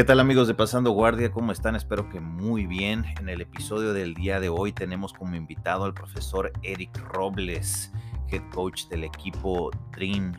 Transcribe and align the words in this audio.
¿Qué 0.00 0.04
tal 0.04 0.18
amigos 0.18 0.48
de 0.48 0.54
Pasando 0.54 0.92
Guardia? 0.92 1.30
¿Cómo 1.30 1.52
están? 1.52 1.76
Espero 1.76 2.08
que 2.08 2.20
muy 2.20 2.64
bien. 2.64 3.04
En 3.20 3.28
el 3.28 3.42
episodio 3.42 3.92
del 3.92 4.14
día 4.14 4.40
de 4.40 4.48
hoy 4.48 4.72
tenemos 4.72 5.12
como 5.12 5.36
invitado 5.36 5.84
al 5.84 5.92
profesor 5.92 6.50
Eric 6.62 6.96
Robles, 7.12 7.92
head 8.30 8.40
coach 8.54 8.86
del 8.86 9.04
equipo 9.04 9.70
Dream 9.92 10.32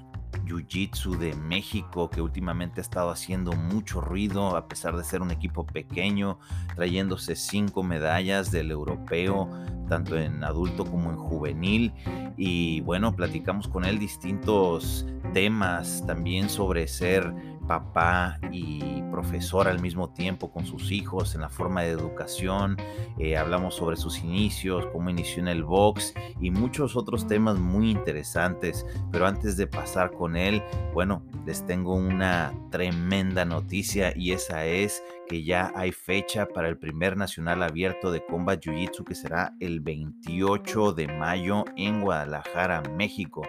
Jiu-Jitsu 0.47 1.15
de 1.19 1.35
México, 1.35 2.09
que 2.09 2.23
últimamente 2.23 2.79
ha 2.79 2.81
estado 2.81 3.11
haciendo 3.11 3.51
mucho 3.51 4.01
ruido, 4.01 4.55
a 4.57 4.67
pesar 4.67 4.97
de 4.97 5.03
ser 5.03 5.21
un 5.21 5.29
equipo 5.29 5.63
pequeño, 5.63 6.39
trayéndose 6.75 7.35
cinco 7.35 7.83
medallas 7.83 8.49
del 8.49 8.71
europeo, 8.71 9.47
tanto 9.87 10.17
en 10.17 10.43
adulto 10.43 10.85
como 10.85 11.11
en 11.11 11.17
juvenil. 11.17 11.93
Y 12.35 12.81
bueno, 12.81 13.15
platicamos 13.15 13.67
con 13.67 13.85
él 13.85 13.99
distintos 13.99 15.05
temas 15.33 16.03
también 16.07 16.49
sobre 16.49 16.87
ser 16.87 17.31
papá 17.71 18.37
y 18.51 19.01
profesor 19.11 19.69
al 19.69 19.79
mismo 19.79 20.09
tiempo 20.09 20.51
con 20.51 20.65
sus 20.65 20.91
hijos 20.91 21.35
en 21.35 21.41
la 21.41 21.47
forma 21.47 21.83
de 21.83 21.91
educación. 21.91 22.75
Eh, 23.17 23.37
hablamos 23.37 23.75
sobre 23.75 23.95
sus 23.95 24.19
inicios, 24.19 24.85
cómo 24.91 25.09
inició 25.09 25.41
en 25.41 25.47
el 25.47 25.63
box 25.63 26.13
y 26.41 26.51
muchos 26.51 26.97
otros 26.97 27.27
temas 27.27 27.57
muy 27.57 27.91
interesantes. 27.91 28.85
Pero 29.09 29.25
antes 29.25 29.55
de 29.55 29.67
pasar 29.67 30.11
con 30.11 30.35
él, 30.35 30.61
bueno, 30.93 31.23
les 31.45 31.65
tengo 31.65 31.95
una 31.95 32.53
tremenda 32.71 33.45
noticia 33.45 34.11
y 34.17 34.33
esa 34.33 34.65
es 34.65 35.01
que 35.31 35.43
ya 35.43 35.71
hay 35.77 35.93
fecha 35.93 36.45
para 36.45 36.67
el 36.67 36.77
primer 36.77 37.15
nacional 37.15 37.63
abierto 37.63 38.11
de 38.11 38.21
Combat 38.25 38.59
Jiu-Jitsu 38.61 39.05
que 39.05 39.15
será 39.15 39.55
el 39.61 39.79
28 39.79 40.91
de 40.91 41.07
mayo 41.07 41.63
en 41.77 42.01
Guadalajara, 42.01 42.83
México. 42.97 43.41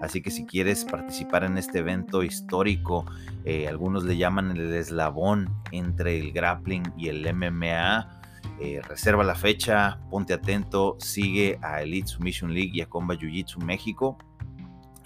Así 0.00 0.22
que 0.22 0.30
si 0.30 0.46
quieres 0.46 0.86
participar 0.86 1.44
en 1.44 1.58
este 1.58 1.80
evento 1.80 2.22
histórico, 2.22 3.04
eh, 3.44 3.68
algunos 3.68 4.04
le 4.04 4.16
llaman 4.16 4.52
el 4.52 4.72
eslabón 4.72 5.54
entre 5.72 6.18
el 6.18 6.32
grappling 6.32 6.84
y 6.96 7.08
el 7.08 7.30
MMA. 7.34 8.22
Eh, 8.58 8.80
reserva 8.88 9.22
la 9.22 9.34
fecha, 9.34 9.98
ponte 10.08 10.32
atento, 10.32 10.96
sigue 11.00 11.58
a 11.60 11.82
Elite 11.82 12.08
Submission 12.08 12.54
League 12.54 12.70
y 12.72 12.80
a 12.80 12.86
Combat 12.86 13.20
Jiu-Jitsu 13.20 13.62
México 13.62 14.16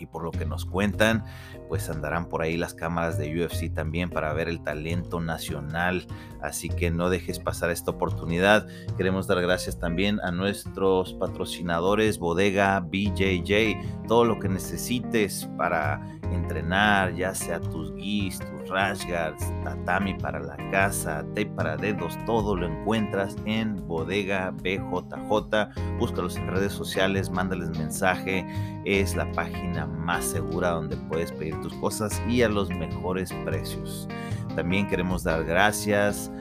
y 0.00 0.06
por 0.06 0.24
lo 0.24 0.30
que 0.30 0.46
nos 0.46 0.64
cuentan, 0.64 1.24
pues 1.68 1.88
andarán 1.88 2.28
por 2.28 2.42
ahí 2.42 2.56
las 2.56 2.74
cámaras 2.74 3.18
de 3.18 3.44
UFC 3.44 3.72
también 3.72 4.10
para 4.10 4.32
ver 4.32 4.48
el 4.48 4.62
talento 4.62 5.20
nacional. 5.20 6.06
Así 6.40 6.68
que 6.68 6.90
no 6.90 7.10
dejes 7.10 7.38
pasar 7.38 7.70
esta 7.70 7.90
oportunidad. 7.90 8.66
Queremos 8.96 9.26
dar 9.26 9.40
gracias 9.42 9.78
también 9.78 10.20
a 10.22 10.30
nuestros 10.30 11.14
patrocinadores, 11.14 12.18
Bodega 12.18 12.80
BJJ, 12.80 14.06
todo 14.08 14.24
lo 14.24 14.38
que 14.38 14.48
necesites 14.48 15.48
para 15.56 16.19
entrenar, 16.32 17.14
ya 17.14 17.34
sea 17.34 17.60
tus 17.60 17.94
guis, 17.94 18.38
tus 18.38 18.68
rash 18.68 19.04
guards, 19.06 19.52
tatami 19.64 20.14
para 20.14 20.40
la 20.40 20.56
casa, 20.70 21.24
tape 21.34 21.46
para 21.46 21.76
dedos, 21.76 22.16
todo 22.26 22.54
lo 22.56 22.66
encuentras 22.66 23.36
en 23.44 23.76
Bodega 23.86 24.50
BJJ. 24.50 25.68
Búscalos 25.98 26.36
en 26.36 26.48
redes 26.48 26.72
sociales, 26.72 27.30
mándales 27.30 27.70
mensaje. 27.78 28.44
Es 28.84 29.14
la 29.16 29.30
página 29.32 29.86
más 29.86 30.24
segura 30.24 30.70
donde 30.70 30.96
puedes 30.96 31.30
pedir 31.32 31.60
tus 31.60 31.74
cosas 31.74 32.22
y 32.28 32.42
a 32.42 32.48
los 32.48 32.70
mejores 32.70 33.32
precios. 33.44 34.08
También 34.56 34.88
queremos 34.88 35.22
dar 35.24 35.44
gracias 35.44 36.32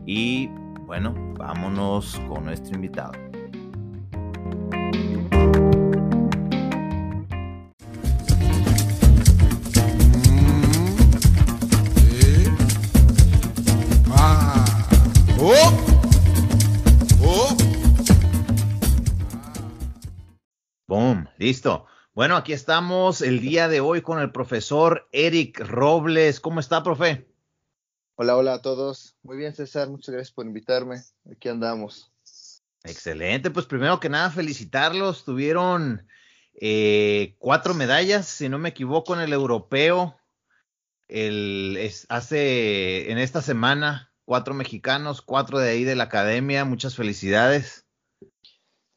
y 0.05 0.49
bueno, 0.85 1.13
vámonos 1.37 2.19
con 2.27 2.43
nuestro 2.45 2.75
invitado. 2.75 3.28
Listo. 21.49 21.87
Bueno, 22.13 22.35
aquí 22.35 22.53
estamos 22.53 23.23
el 23.23 23.39
día 23.39 23.67
de 23.67 23.79
hoy 23.79 24.03
con 24.03 24.19
el 24.19 24.31
profesor 24.31 25.09
Eric 25.11 25.59
Robles. 25.61 26.39
¿Cómo 26.39 26.59
está, 26.59 26.83
profe? 26.83 27.27
Hola, 28.13 28.37
hola 28.37 28.53
a 28.53 28.61
todos. 28.61 29.15
Muy 29.23 29.35
bien, 29.35 29.55
César. 29.55 29.89
Muchas 29.89 30.13
gracias 30.13 30.31
por 30.31 30.45
invitarme. 30.45 31.01
Aquí 31.31 31.49
andamos. 31.49 32.11
Excelente. 32.83 33.49
Pues 33.49 33.65
primero 33.65 33.99
que 33.99 34.09
nada, 34.09 34.29
felicitarlos. 34.29 35.25
Tuvieron 35.25 36.05
eh, 36.53 37.35
cuatro 37.39 37.73
medallas, 37.73 38.27
si 38.27 38.47
no 38.47 38.59
me 38.59 38.69
equivoco, 38.69 39.15
en 39.15 39.21
el 39.21 39.33
europeo. 39.33 40.19
El, 41.07 41.77
es, 41.79 42.05
hace 42.09 43.09
en 43.09 43.17
esta 43.17 43.41
semana, 43.41 44.13
cuatro 44.23 44.53
mexicanos, 44.53 45.23
cuatro 45.23 45.57
de 45.57 45.71
ahí 45.71 45.83
de 45.83 45.95
la 45.95 46.03
academia. 46.03 46.63
Muchas 46.63 46.95
felicidades. 46.95 47.87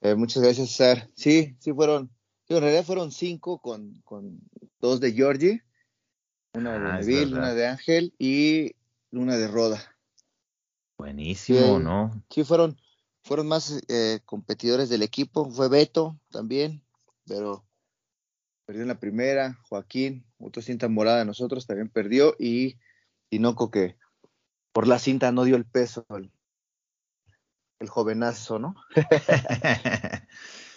Eh, 0.02 0.14
muchas 0.16 0.42
gracias, 0.42 0.68
César. 0.68 1.08
Sí, 1.14 1.56
sí 1.58 1.72
fueron 1.72 2.10
en 2.56 2.62
realidad 2.62 2.84
fueron 2.84 3.12
cinco 3.12 3.58
con, 3.58 4.00
con 4.04 4.40
dos 4.80 5.00
de 5.00 5.12
Georgie, 5.12 5.62
una 6.54 6.72
de 6.72 6.78
ah, 6.78 6.98
Neville, 6.98 7.34
una 7.34 7.54
de 7.54 7.66
Ángel 7.66 8.14
y 8.18 8.74
una 9.10 9.36
de 9.36 9.48
Roda. 9.48 9.82
Buenísimo, 10.98 11.78
¿no? 11.78 12.22
Sí, 12.30 12.44
fueron, 12.44 12.78
fueron 13.22 13.48
más 13.48 13.82
eh, 13.88 14.20
competidores 14.24 14.88
del 14.88 15.02
equipo. 15.02 15.50
Fue 15.50 15.68
Beto 15.68 16.18
también, 16.30 16.82
pero 17.26 17.64
perdió 18.66 18.82
en 18.82 18.88
la 18.88 19.00
primera. 19.00 19.58
Joaquín, 19.68 20.24
otro 20.38 20.62
cinta 20.62 20.88
morada 20.88 21.18
de 21.18 21.24
nosotros, 21.24 21.66
también 21.66 21.88
perdió. 21.88 22.36
Y 22.38 22.78
Tinoco, 23.30 23.70
que 23.70 23.96
por 24.72 24.86
la 24.86 24.98
cinta 24.98 25.32
no 25.32 25.44
dio 25.44 25.56
el 25.56 25.64
peso, 25.64 26.06
el, 26.10 26.30
el 27.80 27.88
jovenazo, 27.88 28.58
¿no? 28.58 28.74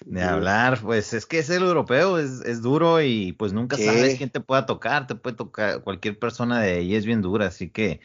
De 0.06 0.22
hablar, 0.22 0.80
pues 0.82 1.14
es 1.14 1.26
que 1.26 1.40
es 1.40 1.50
el 1.50 1.64
europeo, 1.64 2.20
es, 2.20 2.42
es 2.42 2.62
duro 2.62 3.02
y 3.02 3.32
pues 3.32 3.54
nunca 3.54 3.76
sabes 3.76 4.18
quién 4.18 4.30
te 4.30 4.40
pueda 4.40 4.68
tocar, 4.68 5.08
te 5.08 5.16
puede 5.16 5.36
tocar 5.36 5.82
cualquier 5.82 6.20
persona 6.20 6.62
de 6.62 6.74
ahí, 6.74 6.94
es 6.94 7.08
bien 7.08 7.24
dura, 7.24 7.48
así 7.48 7.72
que 7.72 8.02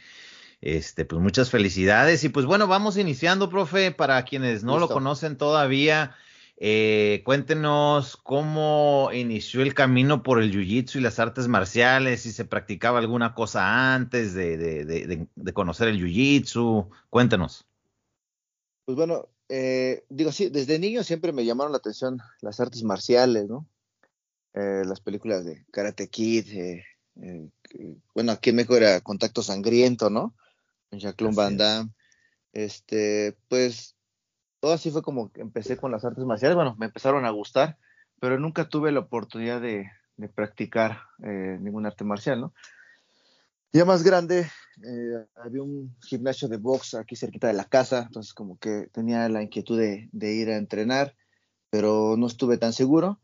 este, 0.62 1.04
pues 1.04 1.20
muchas 1.20 1.50
felicidades 1.50 2.24
y 2.24 2.30
pues 2.30 2.46
bueno, 2.46 2.66
vamos 2.66 2.96
iniciando, 2.96 3.50
profe, 3.50 3.92
para 3.92 4.24
quienes 4.24 4.64
no 4.64 4.78
lo 4.78 4.88
conocen 4.88 5.36
todavía, 5.36 6.16
eh, 6.56 7.20
cuéntenos 7.26 8.16
cómo 8.16 9.10
inició 9.12 9.60
el 9.60 9.74
camino 9.74 10.22
por 10.22 10.42
el 10.42 10.52
jiu-jitsu 10.52 10.96
y 10.96 11.02
las 11.02 11.18
artes 11.18 11.48
marciales, 11.48 12.22
si 12.22 12.32
se 12.32 12.46
practicaba 12.46 12.98
alguna 12.98 13.34
cosa 13.34 13.94
antes 13.94 14.32
de, 14.32 14.56
de, 14.56 14.86
de, 14.86 15.26
de 15.34 15.52
conocer 15.52 15.88
el 15.88 16.00
jiu-jitsu, 16.00 16.88
cuéntenos. 17.10 17.66
Pues 18.86 18.96
bueno, 18.96 19.28
eh, 19.52 20.04
digo, 20.08 20.30
sí, 20.30 20.48
desde 20.48 20.78
niño 20.78 21.02
siempre 21.02 21.32
me 21.32 21.44
llamaron 21.44 21.72
la 21.72 21.78
atención 21.78 22.20
las 22.40 22.60
artes 22.60 22.84
marciales, 22.84 23.48
¿no? 23.48 23.66
Eh, 24.54 24.84
las 24.86 25.00
películas 25.00 25.44
de 25.44 25.66
Karate 25.72 26.08
Kid, 26.08 26.46
eh, 26.52 26.84
bueno, 28.14 28.32
aquí 28.32 28.50
en 28.50 28.56
México 28.56 28.76
era 28.76 29.00
Contacto 29.00 29.42
Sangriento, 29.42 30.08
¿no? 30.08 30.34
Jacqueline 30.92 31.34
Van 31.34 31.56
Damme. 31.56 31.90
Este, 32.52 33.36
pues, 33.48 33.96
todo 34.60 34.72
así 34.72 34.90
fue 34.90 35.02
como 35.02 35.32
que 35.32 35.40
empecé 35.40 35.76
con 35.76 35.90
las 35.90 36.04
artes 36.04 36.24
marciales. 36.24 36.54
Bueno, 36.54 36.76
me 36.78 36.86
empezaron 36.86 37.24
a 37.24 37.30
gustar, 37.30 37.76
pero 38.20 38.38
nunca 38.38 38.68
tuve 38.68 38.92
la 38.92 39.00
oportunidad 39.00 39.60
de, 39.60 39.91
de 40.16 40.28
practicar 40.28 41.00
ningún 41.18 41.86
arte 41.86 42.04
marcial, 42.04 42.41
¿no? 42.41 42.54
Ya 43.72 43.84
más 43.84 44.02
grande, 44.02 44.50
eh, 44.82 45.26
había 45.36 45.62
un 45.62 45.96
gimnasio 46.02 46.48
de 46.48 46.56
box 46.56 46.94
aquí 46.94 47.14
cerquita 47.14 47.46
de 47.46 47.52
la 47.54 47.66
casa, 47.66 48.02
entonces 48.06 48.34
como 48.34 48.58
que 48.58 48.88
tenía 48.92 49.28
la 49.28 49.44
inquietud 49.44 49.78
de, 49.78 50.34
ir 50.34 50.50
a 50.50 50.56
entrenar, 50.56 51.14
pero 51.70 52.16
no 52.16 52.26
estuve 52.26 52.58
tan 52.58 52.72
seguro. 52.72 53.20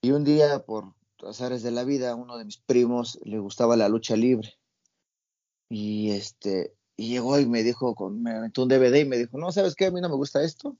Y 0.00 0.12
un 0.12 0.24
día, 0.24 0.64
por 0.64 0.94
azares 1.22 1.62
de 1.62 1.70
la 1.70 1.84
vida, 1.84 2.14
uno 2.14 2.38
de 2.38 2.46
mis 2.46 2.56
primos 2.56 3.18
le 3.24 3.38
gustaba 3.40 3.76
la 3.76 3.90
lucha 3.90 4.16
libre. 4.16 4.54
Y 5.68 6.12
este, 6.12 6.72
y 6.96 7.10
llegó 7.10 7.38
y 7.38 7.44
me 7.46 7.62
dijo, 7.62 7.94
con, 7.94 8.22
me 8.22 8.30
aventó 8.32 8.62
un 8.62 8.68
DVD 8.68 9.00
y 9.00 9.04
me 9.04 9.18
dijo, 9.18 9.36
no, 9.36 9.52
¿sabes 9.52 9.74
qué? 9.74 9.86
A 9.86 9.90
mí 9.90 10.00
no 10.00 10.08
me 10.08 10.16
gusta 10.16 10.42
esto. 10.42 10.78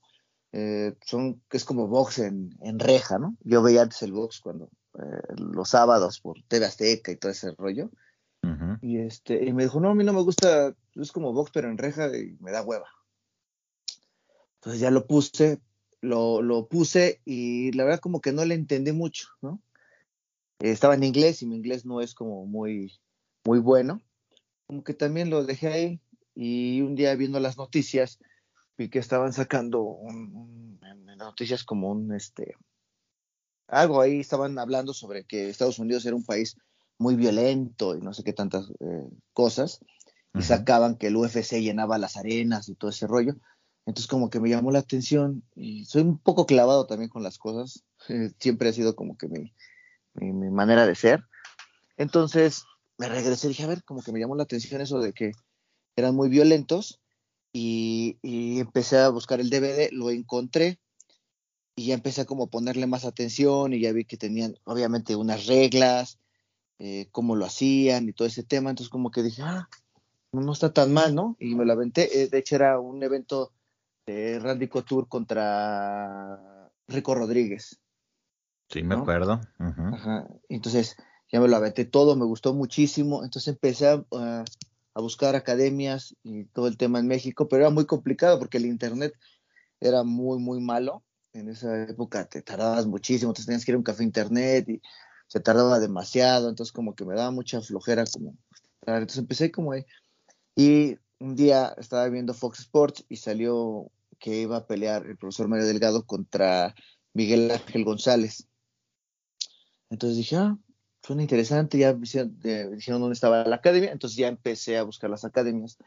Eh, 0.51 0.95
son, 1.05 1.43
es 1.51 1.63
como 1.63 1.87
box 1.87 2.17
en, 2.19 2.57
en, 2.61 2.79
reja, 2.79 3.19
¿no? 3.19 3.37
Yo 3.41 3.61
veía 3.61 3.83
antes 3.83 4.01
el 4.01 4.13
box 4.13 4.39
cuando, 4.39 4.69
eh, 4.95 5.35
los 5.37 5.69
sábados 5.69 6.19
por 6.19 6.41
TV 6.47 6.65
Azteca 6.65 7.11
y 7.11 7.17
todo 7.17 7.31
ese 7.31 7.51
rollo 7.51 7.91
y 8.81 8.97
este, 8.97 9.45
y 9.45 9.53
me 9.53 9.63
dijo, 9.63 9.79
no, 9.79 9.89
a 9.89 9.95
mí 9.95 10.03
no 10.03 10.13
me 10.13 10.21
gusta, 10.21 10.75
es 10.95 11.11
como 11.11 11.33
box 11.33 11.51
pero 11.53 11.69
en 11.69 11.77
reja 11.77 12.07
y 12.17 12.37
me 12.39 12.51
da 12.51 12.63
hueva. 12.63 12.87
Entonces 14.55 14.81
ya 14.81 14.91
lo 14.91 15.07
puse, 15.07 15.59
lo, 16.01 16.41
lo 16.41 16.67
puse 16.67 17.21
y 17.25 17.71
la 17.73 17.83
verdad 17.83 17.99
como 17.99 18.21
que 18.21 18.31
no 18.31 18.45
le 18.45 18.55
entendí 18.55 18.91
mucho, 18.91 19.27
¿no? 19.41 19.61
estaba 20.59 20.93
en 20.93 21.03
inglés 21.03 21.41
y 21.41 21.47
mi 21.47 21.55
inglés 21.55 21.85
no 21.85 22.01
es 22.01 22.13
como 22.13 22.45
muy, 22.45 22.99
muy 23.43 23.59
bueno. 23.59 24.01
como 24.67 24.83
que 24.83 24.93
también 24.93 25.29
lo 25.29 25.43
dejé 25.43 25.67
ahí 25.67 26.01
y 26.35 26.81
un 26.81 26.95
día 26.95 27.15
viendo 27.15 27.39
las 27.39 27.57
noticias 27.57 28.19
vi 28.77 28.89
que 28.89 28.99
estaban 28.99 29.33
sacando 29.33 29.81
un, 29.81 30.79
en 30.83 31.05
noticias 31.17 31.63
como 31.63 31.91
un 31.91 32.13
este 32.13 32.55
algo 33.67 34.01
ahí 34.01 34.19
estaban 34.19 34.57
hablando 34.59 34.93
sobre 34.93 35.23
que 35.23 35.49
Estados 35.49 35.79
Unidos 35.79 36.05
era 36.05 36.15
un 36.15 36.25
país 36.25 36.57
muy 37.01 37.15
violento 37.15 37.95
y 37.95 38.01
no 38.01 38.13
sé 38.13 38.23
qué 38.23 38.33
tantas 38.33 38.69
eh, 38.79 39.09
cosas 39.33 39.79
y 40.33 40.41
sacaban 40.43 40.95
que 40.95 41.07
el 41.07 41.17
UFC 41.17 41.59
llenaba 41.59 41.97
las 41.97 42.15
arenas 42.15 42.69
y 42.69 42.75
todo 42.75 42.91
ese 42.91 43.07
rollo. 43.07 43.35
Entonces 43.85 44.07
como 44.07 44.29
que 44.29 44.39
me 44.39 44.49
llamó 44.49 44.71
la 44.71 44.79
atención 44.79 45.43
y 45.55 45.85
soy 45.85 46.03
un 46.03 46.17
poco 46.17 46.45
clavado 46.45 46.85
también 46.85 47.09
con 47.09 47.23
las 47.23 47.37
cosas. 47.37 47.83
Siempre 48.39 48.69
ha 48.69 48.73
sido 48.73 48.95
como 48.95 49.17
que 49.17 49.27
mi, 49.27 49.53
mi 50.13 50.49
manera 50.49 50.85
de 50.85 50.95
ser. 50.95 51.25
Entonces 51.97 52.63
me 52.97 53.09
regresé 53.09 53.47
y 53.47 53.49
dije, 53.49 53.63
a 53.63 53.67
ver, 53.67 53.83
como 53.83 54.01
que 54.01 54.11
me 54.11 54.19
llamó 54.19 54.35
la 54.35 54.43
atención 54.43 54.79
eso 54.79 54.99
de 54.99 55.11
que 55.11 55.31
eran 55.95 56.15
muy 56.15 56.29
violentos 56.29 57.01
y, 57.53 58.17
empecé 58.59 58.97
a 58.97 59.09
buscar 59.09 59.39
el 59.39 59.49
DVD, 59.49 59.89
lo 59.91 60.09
encontré 60.09 60.79
y 61.75 61.87
ya 61.87 61.95
empecé 61.95 62.21
a 62.21 62.25
como 62.25 62.47
ponerle 62.47 62.87
más 62.87 63.05
atención 63.05 63.73
y 63.73 63.81
ya 63.81 63.91
vi 63.91 64.05
que 64.05 64.17
tenían 64.17 64.55
obviamente 64.63 65.15
unas 65.15 65.47
reglas, 65.47 66.19
eh, 66.83 67.09
cómo 67.11 67.35
lo 67.35 67.45
hacían 67.45 68.09
y 68.09 68.13
todo 68.13 68.27
ese 68.27 68.41
tema, 68.41 68.71
entonces 68.71 68.89
como 68.89 69.11
que 69.11 69.21
dije, 69.21 69.43
ah, 69.43 69.69
no 70.31 70.51
está 70.51 70.73
tan 70.73 70.91
mal, 70.91 71.13
¿no? 71.13 71.37
Y 71.39 71.53
me 71.53 71.63
lo 71.63 71.73
aventé, 71.73 72.23
eh, 72.23 72.27
de 72.27 72.39
hecho 72.39 72.55
era 72.55 72.79
un 72.79 73.03
evento 73.03 73.51
de 74.07 74.39
Randy 74.39 74.67
Couture 74.67 75.07
contra 75.07 76.71
Rico 76.87 77.13
Rodríguez. 77.13 77.79
Sí, 78.67 78.81
me 78.81 78.95
acuerdo. 78.95 79.41
Ajá. 79.59 80.27
Entonces, 80.49 80.97
ya 81.31 81.39
me 81.39 81.47
lo 81.47 81.55
aventé 81.55 81.85
todo, 81.85 82.15
me 82.15 82.25
gustó 82.25 82.55
muchísimo, 82.55 83.23
entonces 83.23 83.49
empecé 83.49 83.87
a, 83.87 84.43
buscar 84.95 85.35
academias 85.35 86.15
y 86.23 86.45
todo 86.45 86.67
el 86.67 86.77
tema 86.77 86.97
en 86.97 87.05
México, 87.05 87.47
pero 87.47 87.61
era 87.61 87.69
muy 87.69 87.85
complicado 87.85 88.39
porque 88.39 88.57
el 88.57 88.65
internet 88.65 89.13
era 89.79 90.01
muy, 90.01 90.39
muy 90.39 90.59
malo. 90.61 91.03
En 91.33 91.47
esa 91.47 91.83
época 91.83 92.25
te 92.25 92.41
tardabas 92.41 92.87
muchísimo, 92.87 93.29
entonces 93.29 93.45
tenías 93.45 93.65
que 93.65 93.71
ir 93.71 93.75
a 93.75 93.77
un 93.77 93.83
café 93.83 94.03
internet 94.03 94.67
y 94.67 94.81
se 95.31 95.39
tardaba 95.39 95.79
demasiado, 95.79 96.49
entonces 96.49 96.73
como 96.73 96.93
que 96.93 97.05
me 97.05 97.15
daba 97.15 97.31
mucha 97.31 97.61
flojera 97.61 98.03
como 98.11 98.35
entonces 98.81 99.19
empecé 99.19 99.49
como 99.49 99.71
ahí. 99.71 99.85
Y 100.57 100.97
un 101.19 101.37
día 101.37 101.73
estaba 101.77 102.09
viendo 102.09 102.33
Fox 102.33 102.59
Sports 102.59 103.05
y 103.07 103.15
salió 103.15 103.89
que 104.19 104.41
iba 104.41 104.57
a 104.57 104.67
pelear 104.67 105.05
el 105.05 105.15
profesor 105.15 105.47
Mario 105.47 105.67
Delgado 105.67 106.05
contra 106.05 106.75
Miguel 107.13 107.49
Ángel 107.49 107.85
González. 107.85 108.49
Entonces 109.89 110.17
dije, 110.17 110.35
ah, 110.35 110.57
suena 111.01 111.21
interesante, 111.21 111.77
ya 111.77 111.93
dijeron 111.93 112.99
dónde 112.99 113.13
estaba 113.13 113.45
la 113.45 113.55
academia, 113.55 113.93
entonces 113.93 114.17
ya 114.17 114.27
empecé 114.27 114.77
a 114.77 114.83
buscar 114.83 115.09
las 115.09 115.23
academias 115.23 115.77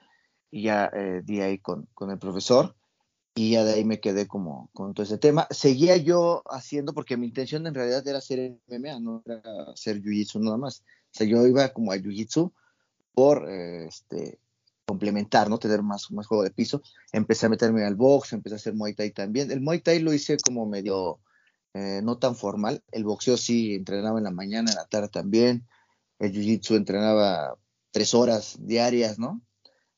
y 0.51 0.63
ya 0.63 0.91
eh, 0.95 1.21
di 1.23 1.43
ahí 1.43 1.59
con, 1.59 1.87
con, 1.93 2.11
el 2.11 2.19
profesor 2.19 2.75
y 3.35 3.53
ya 3.53 3.65
de 3.65 3.75
ahí 3.75 3.85
me 3.85 4.01
quedé 4.01 4.27
como 4.29 4.71
con 4.73 4.95
todo 4.95 5.05
ese 5.05 5.19
tema. 5.19 5.49
Seguía 5.51 5.97
yo 5.97 6.43
haciendo, 6.49 6.95
porque 6.95 7.17
mi 7.17 7.27
intención 7.27 7.67
en 7.67 7.75
realidad 7.75 8.07
era 8.07 8.19
hacer 8.19 8.59
MMA, 8.69 9.01
no 9.01 9.23
era 9.27 9.43
hacer 9.73 10.01
Jiu-Jitsu 10.01 10.41
nada 10.41 10.57
más. 10.57 10.81
O 10.81 11.19
sea, 11.19 11.27
yo 11.27 11.45
iba 11.47 11.69
como 11.71 11.93
a 11.93 11.97
Jiu-Jitsu 11.97 12.53
por 13.13 13.51
eh, 13.51 13.87
este, 13.87 14.39
complementar, 14.87 15.51
¿no? 15.51 15.59
Tener 15.59 15.83
más, 15.83 16.11
más 16.13 16.27
juego 16.27 16.45
de 16.45 16.51
piso. 16.51 16.83
Empecé 17.13 17.47
a 17.47 17.49
meterme 17.49 17.85
al 17.85 17.97
box, 17.97 18.33
empecé 18.33 18.55
a 18.55 18.57
hacer 18.57 18.75
Muay 18.75 18.95
Thai 18.95 19.11
también. 19.11 19.51
El 19.51 19.61
Muay 19.61 19.81
Thai 19.81 19.99
lo 19.99 20.13
hice 20.13 20.37
como 20.39 20.67
medio 20.67 21.19
eh, 21.75 22.01
no 22.05 22.19
tan 22.19 22.37
formal. 22.37 22.85
El 22.93 23.05
boxeo 23.05 23.37
sí 23.37 23.75
entrenaba 23.75 24.19
en 24.19 24.25
la 24.25 24.31
mañana, 24.31 24.71
en 24.71 24.77
la 24.77 24.87
tarde 24.87 25.09
también. 25.09 25.67
El 26.21 26.33
jiu-jitsu 26.33 26.77
entrenaba 26.77 27.57
tres 27.91 28.15
horas 28.15 28.57
diarias, 28.61 29.19
¿no? 29.19 29.43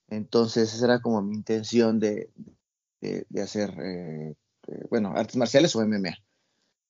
Entonces 0.08 0.72
esa 0.72 0.86
era 0.86 1.02
como 1.02 1.20
mi 1.20 1.34
intención 1.34 1.98
de, 1.98 2.30
de, 3.28 3.42
hacer, 3.42 3.70
eh, 3.80 4.34
eh, 4.68 4.84
bueno, 4.90 5.12
artes 5.14 5.36
marciales 5.36 5.74
o 5.76 5.82
MMA. 5.82 6.16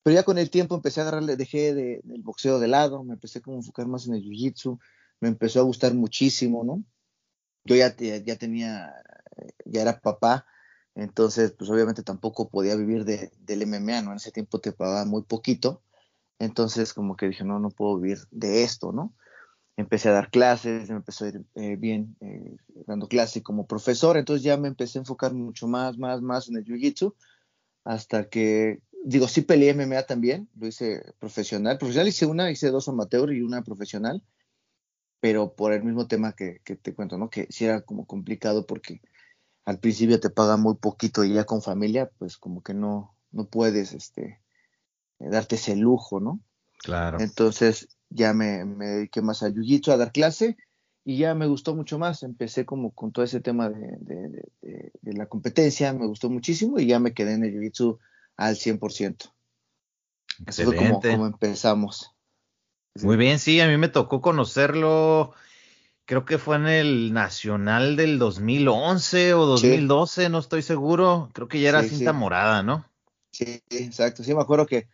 Pero 0.03 0.15
ya 0.15 0.23
con 0.23 0.37
el 0.37 0.49
tiempo 0.49 0.75
empecé 0.75 0.99
a 0.99 1.03
agarrarle, 1.03 1.35
dejé 1.35 1.73
de, 1.73 2.01
del 2.03 2.21
boxeo 2.21 2.59
de 2.59 2.67
lado, 2.67 3.03
me 3.03 3.13
empecé 3.13 3.39
a 3.39 3.51
enfocar 3.51 3.87
más 3.87 4.07
en 4.07 4.15
el 4.15 4.23
jiu-jitsu, 4.23 4.79
me 5.19 5.27
empezó 5.27 5.59
a 5.59 5.63
gustar 5.63 5.93
muchísimo, 5.93 6.63
¿no? 6.63 6.83
Yo 7.65 7.75
ya, 7.75 7.95
ya 7.97 8.35
tenía, 8.37 8.93
ya 9.65 9.81
era 9.81 9.99
papá, 9.99 10.45
entonces, 10.97 11.51
pues 11.51 11.69
obviamente 11.69 12.01
tampoco 12.01 12.49
podía 12.49 12.75
vivir 12.75 13.05
de, 13.05 13.31
del 13.37 13.67
MMA, 13.67 14.01
¿no? 14.01 14.11
En 14.11 14.17
ese 14.17 14.31
tiempo 14.31 14.59
te 14.59 14.71
pagaban 14.71 15.07
muy 15.09 15.21
poquito. 15.21 15.83
Entonces, 16.39 16.91
como 16.91 17.15
que 17.15 17.27
dije, 17.27 17.43
no, 17.43 17.59
no 17.59 17.69
puedo 17.69 17.99
vivir 17.99 18.19
de 18.31 18.63
esto, 18.63 18.91
¿no? 18.91 19.13
Empecé 19.77 20.09
a 20.09 20.13
dar 20.13 20.31
clases, 20.31 20.89
me 20.89 20.97
empezó 20.97 21.25
a 21.25 21.27
ir 21.29 21.45
eh, 21.55 21.75
bien 21.75 22.17
eh, 22.19 22.57
dando 22.87 23.07
clases 23.07 23.43
como 23.43 23.67
profesor, 23.67 24.17
entonces 24.17 24.43
ya 24.43 24.57
me 24.57 24.67
empecé 24.67 24.97
a 24.97 25.01
enfocar 25.01 25.33
mucho 25.33 25.67
más, 25.67 25.97
más, 25.97 26.21
más 26.21 26.49
en 26.49 26.57
el 26.57 26.65
Jiu-Jitsu, 26.65 27.13
hasta 27.83 28.27
que, 28.27 28.81
digo, 29.05 29.27
sí 29.27 29.41
peleé 29.41 29.73
MMA 29.75 30.03
también, 30.03 30.49
lo 30.59 30.67
hice 30.67 31.13
profesional. 31.19 31.77
Profesional 31.77 32.07
hice 32.07 32.25
una, 32.25 32.51
hice 32.51 32.69
dos 32.69 32.89
amateur 32.89 33.31
y 33.31 33.41
una 33.41 33.61
profesional, 33.61 34.23
pero 35.19 35.53
por 35.53 35.71
el 35.73 35.83
mismo 35.83 36.07
tema 36.07 36.33
que, 36.33 36.59
que 36.63 36.75
te 36.75 36.93
cuento, 36.93 37.17
¿no? 37.17 37.29
Que 37.29 37.47
sí 37.49 37.65
era 37.65 37.81
como 37.81 38.05
complicado 38.05 38.65
porque 38.65 39.01
al 39.63 39.79
principio 39.79 40.19
te 40.19 40.29
paga 40.29 40.57
muy 40.57 40.75
poquito 40.75 41.23
y 41.23 41.33
ya 41.33 41.43
con 41.43 41.61
familia, 41.61 42.09
pues 42.17 42.37
como 42.37 42.63
que 42.63 42.73
no, 42.73 43.15
no 43.31 43.45
puedes 43.45 43.93
este, 43.93 44.41
darte 45.19 45.55
ese 45.55 45.75
lujo, 45.75 46.19
¿no? 46.19 46.39
Claro. 46.79 47.19
Entonces 47.19 47.96
ya 48.09 48.33
me, 48.33 48.65
me 48.65 48.85
dediqué 48.85 49.21
más 49.21 49.43
a 49.43 49.49
Jiu-Jitsu, 49.49 49.91
a 49.91 49.97
dar 49.97 50.11
clase, 50.11 50.57
y 51.03 51.17
ya 51.17 51.35
me 51.35 51.47
gustó 51.47 51.75
mucho 51.75 51.99
más. 51.99 52.23
Empecé 52.23 52.65
como 52.65 52.91
con 52.91 53.11
todo 53.11 53.23
ese 53.23 53.39
tema 53.39 53.69
de, 53.69 54.43
la 55.03 55.25
competencia, 55.27 55.93
me 55.93 56.07
gustó 56.07 56.29
muchísimo 56.29 56.79
y 56.79 56.87
ya 56.87 56.99
me 56.99 57.13
quedé 57.13 57.33
en 57.33 57.43
el 57.43 57.53
Jiu-Jitsu 57.53 57.99
al 58.35 58.55
100%. 58.55 59.33
Así 60.45 60.63
fue 60.63 60.75
como, 60.75 61.01
como 61.01 61.25
empezamos. 61.25 62.11
Muy 63.01 63.17
bien, 63.17 63.39
sí, 63.39 63.59
a 63.59 63.67
mí 63.67 63.77
me 63.77 63.89
tocó 63.89 64.21
conocerlo 64.21 65.33
creo 66.07 66.25
que 66.25 66.39
fue 66.39 66.55
en 66.55 66.67
el 66.67 67.13
Nacional 67.13 67.95
del 67.97 68.17
2011 68.17 69.33
o 69.33 69.45
2012, 69.45 70.29
no 70.29 70.39
estoy 70.39 70.63
seguro. 70.63 71.29
Creo 71.33 71.47
que 71.47 71.59
ya 71.59 71.69
era 71.69 71.83
cinta 71.83 72.13
morada, 72.13 72.63
¿no? 72.63 72.89
Sí, 73.31 73.61
exacto. 73.69 74.23
Sí, 74.23 74.33
me 74.33 74.41
acuerdo 74.41 74.65
que 74.65 74.87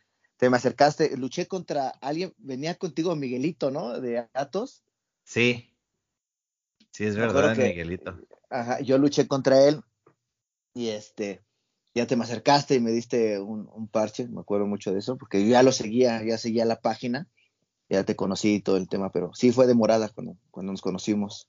te 0.44 0.50
me 0.50 0.57
acercaste, 0.57 1.16
luché 1.16 1.48
contra 1.48 1.88
alguien, 2.01 2.34
venía 2.38 2.75
contigo 2.75 3.15
Miguelito, 3.15 3.72
¿no? 3.72 4.01
De 4.01 4.27
Atos. 4.34 4.84
Sí. 5.24 5.74
Sí, 6.91 7.06
es 7.06 7.15
verdad, 7.15 7.56
Miguelito. 7.56 8.20
Ajá, 8.50 8.82
yo 8.82 8.98
luché 8.98 9.25
contra 9.25 9.65
él 9.65 9.82
y 10.74 10.89
este, 10.89 11.41
ya 11.96 12.08
te 12.08 12.17
me 12.17 12.25
acercaste 12.25 12.75
y 12.75 12.82
me 12.82 12.91
diste 12.91 13.39
un, 13.39 13.70
un 13.74 13.88
parche, 13.88 14.27
me 14.27 14.41
acuerdo 14.41 14.67
mucho 14.67 14.91
de 14.91 15.00
eso, 15.00 15.17
porque 15.17 15.41
yo 15.41 15.50
ya 15.50 15.63
lo 15.63 15.72
seguía, 15.72 16.22
ya 16.25 16.38
seguía 16.38 16.65
la 16.65 16.82
página 16.82 17.29
ya 17.89 18.03
te 18.03 18.15
conocí 18.15 18.56
y 18.56 18.60
todo 18.60 18.77
el 18.77 18.89
tema, 18.89 19.12
pero 19.12 19.34
sí 19.34 19.51
fue 19.51 19.67
demorada 19.67 20.10
cuando, 20.10 20.38
cuando 20.51 20.72
nos 20.74 20.82
conocimos. 20.82 21.48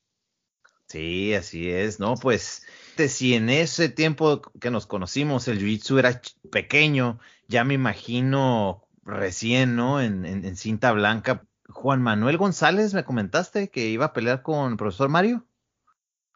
Sí, 0.89 1.35
así 1.35 1.71
es, 1.71 1.99
¿no? 1.99 2.15
Pues 2.15 2.63
si 3.09 3.35
en 3.35 3.49
ese 3.49 3.89
tiempo 3.89 4.43
que 4.61 4.71
nos 4.71 4.87
conocimos 4.87 5.49
el 5.49 5.59
Jiu-Jitsu 5.59 5.99
era 5.99 6.21
pequeño, 6.51 7.19
ya 7.49 7.65
me 7.65 7.75
imagino 7.75 8.84
recién, 9.05 9.77
¿no? 9.77 10.01
En, 10.01 10.25
en, 10.25 10.57
cinta 10.57 10.93
blanca. 10.93 11.47
Juan 11.69 12.03
Manuel 12.03 12.37
González, 12.37 12.95
me 12.95 13.05
comentaste 13.05 13.69
que 13.69 13.89
iba 13.89 14.07
a 14.07 14.13
pelear 14.13 14.43
con 14.43 14.73
el 14.73 14.77
profesor 14.77 15.09
Mario. 15.09 15.47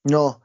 No, 0.04 0.40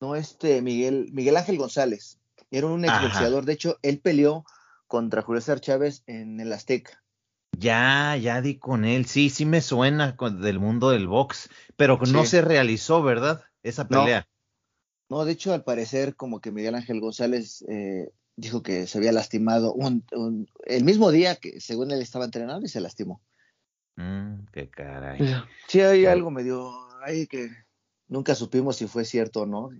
no, 0.00 0.16
este 0.16 0.60
Miguel, 0.62 1.10
Miguel 1.12 1.36
Ángel 1.36 1.58
González. 1.58 2.18
Era 2.50 2.66
un 2.66 2.84
exboxeador. 2.84 3.44
De 3.44 3.52
hecho, 3.52 3.78
él 3.82 4.00
peleó 4.00 4.44
contra 4.86 5.22
Julio 5.22 5.40
César 5.40 5.60
Chávez 5.60 6.02
en 6.06 6.40
el 6.40 6.52
Azteca. 6.52 7.02
Ya, 7.52 8.16
ya 8.16 8.40
di 8.40 8.58
con 8.58 8.84
él. 8.84 9.06
Sí, 9.06 9.30
sí 9.30 9.44
me 9.44 9.60
suena 9.60 10.16
del 10.40 10.60
mundo 10.60 10.90
del 10.90 11.08
box, 11.08 11.50
pero 11.76 11.98
no 11.98 12.24
se 12.24 12.40
realizó, 12.40 13.02
¿verdad? 13.02 13.42
Esa 13.62 13.88
pelea. 13.88 14.28
No. 15.08 15.24
de 15.24 15.32
hecho, 15.32 15.52
al 15.52 15.64
parecer, 15.64 16.14
como 16.14 16.40
que 16.40 16.52
Miguel 16.52 16.74
Ángel 16.74 17.00
González 17.00 17.64
eh, 17.68 18.12
dijo 18.38 18.62
que 18.62 18.86
se 18.86 18.98
había 18.98 19.12
lastimado 19.12 19.74
el 20.66 20.84
mismo 20.84 21.10
día 21.10 21.36
que 21.36 21.60
según 21.60 21.90
él 21.90 22.00
estaba 22.00 22.24
entrenando 22.24 22.64
y 22.64 22.68
se 22.68 22.80
lastimó. 22.80 23.20
Mm, 23.96 24.46
qué 24.52 24.70
caray. 24.70 25.18
Sí, 25.66 25.80
hay 25.80 26.06
algo 26.06 26.30
medio 26.30 26.72
ahí 27.02 27.26
que 27.26 27.50
nunca 28.06 28.34
supimos 28.34 28.76
si 28.76 28.86
fue 28.86 29.04
cierto 29.04 29.42
o 29.42 29.46
no, 29.46 29.70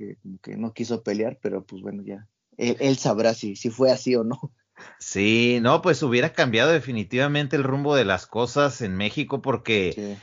que, 0.42 0.56
no 0.56 0.72
quiso 0.72 1.02
pelear, 1.02 1.38
pero 1.40 1.64
pues 1.64 1.82
bueno, 1.82 2.02
ya. 2.04 2.26
Él, 2.56 2.76
él 2.80 2.96
sabrá 2.98 3.32
si, 3.34 3.54
si 3.54 3.70
fue 3.70 3.92
así 3.92 4.16
o 4.16 4.24
no. 4.24 4.52
Sí, 4.98 5.58
no, 5.62 5.82
pues 5.82 6.02
hubiera 6.02 6.32
cambiado 6.32 6.70
definitivamente 6.70 7.56
el 7.56 7.64
rumbo 7.64 7.94
de 7.96 8.04
las 8.04 8.26
cosas 8.26 8.80
en 8.80 8.96
México 8.96 9.42
porque, 9.42 10.18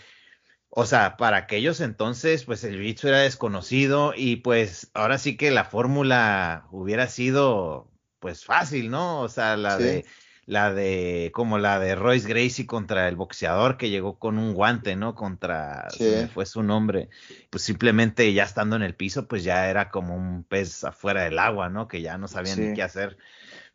o 0.70 0.86
sea, 0.86 1.18
para 1.18 1.38
aquellos 1.38 1.82
entonces, 1.82 2.46
pues 2.46 2.63
el 2.63 2.80
bicho 2.80 3.08
era 3.08 3.20
desconocido 3.20 4.13
y 4.15 4.38
pues 4.38 4.92
ahora 4.94 5.18
sí 5.18 5.38
que 5.38 5.51
la 5.51 5.65
fórmula 5.65 6.68
hubiera 6.72 7.08
sido, 7.08 7.92
pues 8.25 8.44
fácil, 8.44 8.89
¿no? 8.89 9.22
O 9.22 9.29
sea, 9.29 9.55
la 9.55 9.77
de 9.77 10.03
la 10.48 10.74
de, 10.74 11.29
como 11.32 11.60
la 11.60 11.77
de 11.77 11.94
Royce 11.94 12.27
Gracie 12.27 12.65
contra 12.65 13.08
el 13.08 13.15
boxeador 13.15 13.77
que 13.77 13.91
llegó 13.91 14.17
con 14.17 14.39
un 14.39 14.55
guante, 14.55 14.96
¿no? 14.96 15.13
Contra, 15.13 15.88
fue 16.34 16.48
su 16.48 16.63
nombre, 16.63 17.10
pues 17.51 17.62
simplemente 17.62 18.34
ya 18.34 18.41
estando 18.41 18.75
en 18.75 18.82
el 18.82 18.96
piso, 18.96 19.27
pues 19.27 19.44
ya 19.44 19.70
era 19.70 19.91
como 19.91 20.15
un 20.15 20.44
pez 20.44 20.84
afuera 20.84 21.25
del 21.25 21.38
agua, 21.38 21.70
¿no? 21.70 21.88
Que 21.88 22.01
ya 22.01 22.17
no 22.17 22.27
sabían 22.27 22.60
ni 22.60 22.74
qué 22.74 22.82
hacer. 22.82 23.15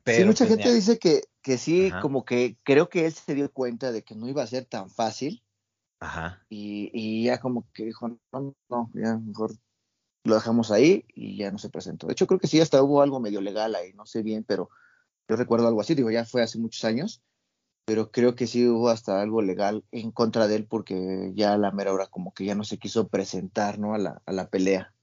Pero, 0.03 0.19
sí, 0.19 0.25
mucha 0.25 0.47
pues, 0.47 0.57
gente 0.57 0.75
dice 0.75 0.99
que, 0.99 1.23
que 1.43 1.57
sí, 1.57 1.93
como 2.03 2.25
que 2.25 2.57
creo 2.65 2.89
que 2.89 3.07
él 3.07 3.13
se 3.13 3.37
dio 3.37 3.53
cuenta 3.53 3.93
de 3.93 4.03
que 4.03 4.17
no 4.17 4.29
iba 4.29 4.43
a 4.43 4.49
ser 4.49 4.65
tan 4.65 4.91
fácil. 4.91 5.45
Ajá. 6.01 6.45
Y, 6.49 6.91
y 6.93 7.27
ya 7.27 7.39
como 7.39 7.71
que 7.73 7.85
dijo, 7.85 8.09
no, 8.33 8.57
no, 8.69 8.91
ya 8.95 9.17
mejor 9.17 9.53
lo 10.25 10.35
dejamos 10.35 10.71
ahí 10.71 11.05
y 11.15 11.37
ya 11.37 11.51
no 11.51 11.59
se 11.59 11.71
presentó. 11.71 12.07
De 12.07 12.13
hecho, 12.13 12.27
creo 12.27 12.41
que 12.41 12.47
sí, 12.47 12.61
hasta 12.61 12.83
hubo 12.83 13.03
algo 13.03 13.21
medio 13.21 13.41
legal 13.41 13.75
ahí, 13.75 13.93
no 13.95 14.07
sé 14.07 14.23
bien, 14.23 14.45
pero 14.45 14.71
yo 15.29 15.37
recuerdo 15.37 15.69
algo 15.69 15.81
así, 15.81 15.95
digo, 15.95 16.11
ya 16.11 16.25
fue 16.25 16.43
hace 16.43 16.59
muchos 16.59 16.85
años, 16.85 17.23
pero 17.85 18.11
creo 18.11 18.35
que 18.35 18.47
sí 18.47 18.67
hubo 18.69 18.89
hasta 18.89 19.21
algo 19.21 19.43
legal 19.43 19.85
en 19.91 20.11
contra 20.11 20.47
de 20.47 20.57
él 20.57 20.67
porque 20.67 21.33
ya 21.35 21.57
la 21.57 21.71
mera 21.71 21.93
hora 21.93 22.07
como 22.07 22.33
que 22.35 22.45
ya 22.45 22.55
no 22.55 22.65
se 22.65 22.79
quiso 22.79 23.09
presentar, 23.09 23.79
¿no? 23.79 23.95
A 23.95 23.99
la, 23.99 24.23
a 24.27 24.33
la 24.33 24.49
pelea. 24.49 24.95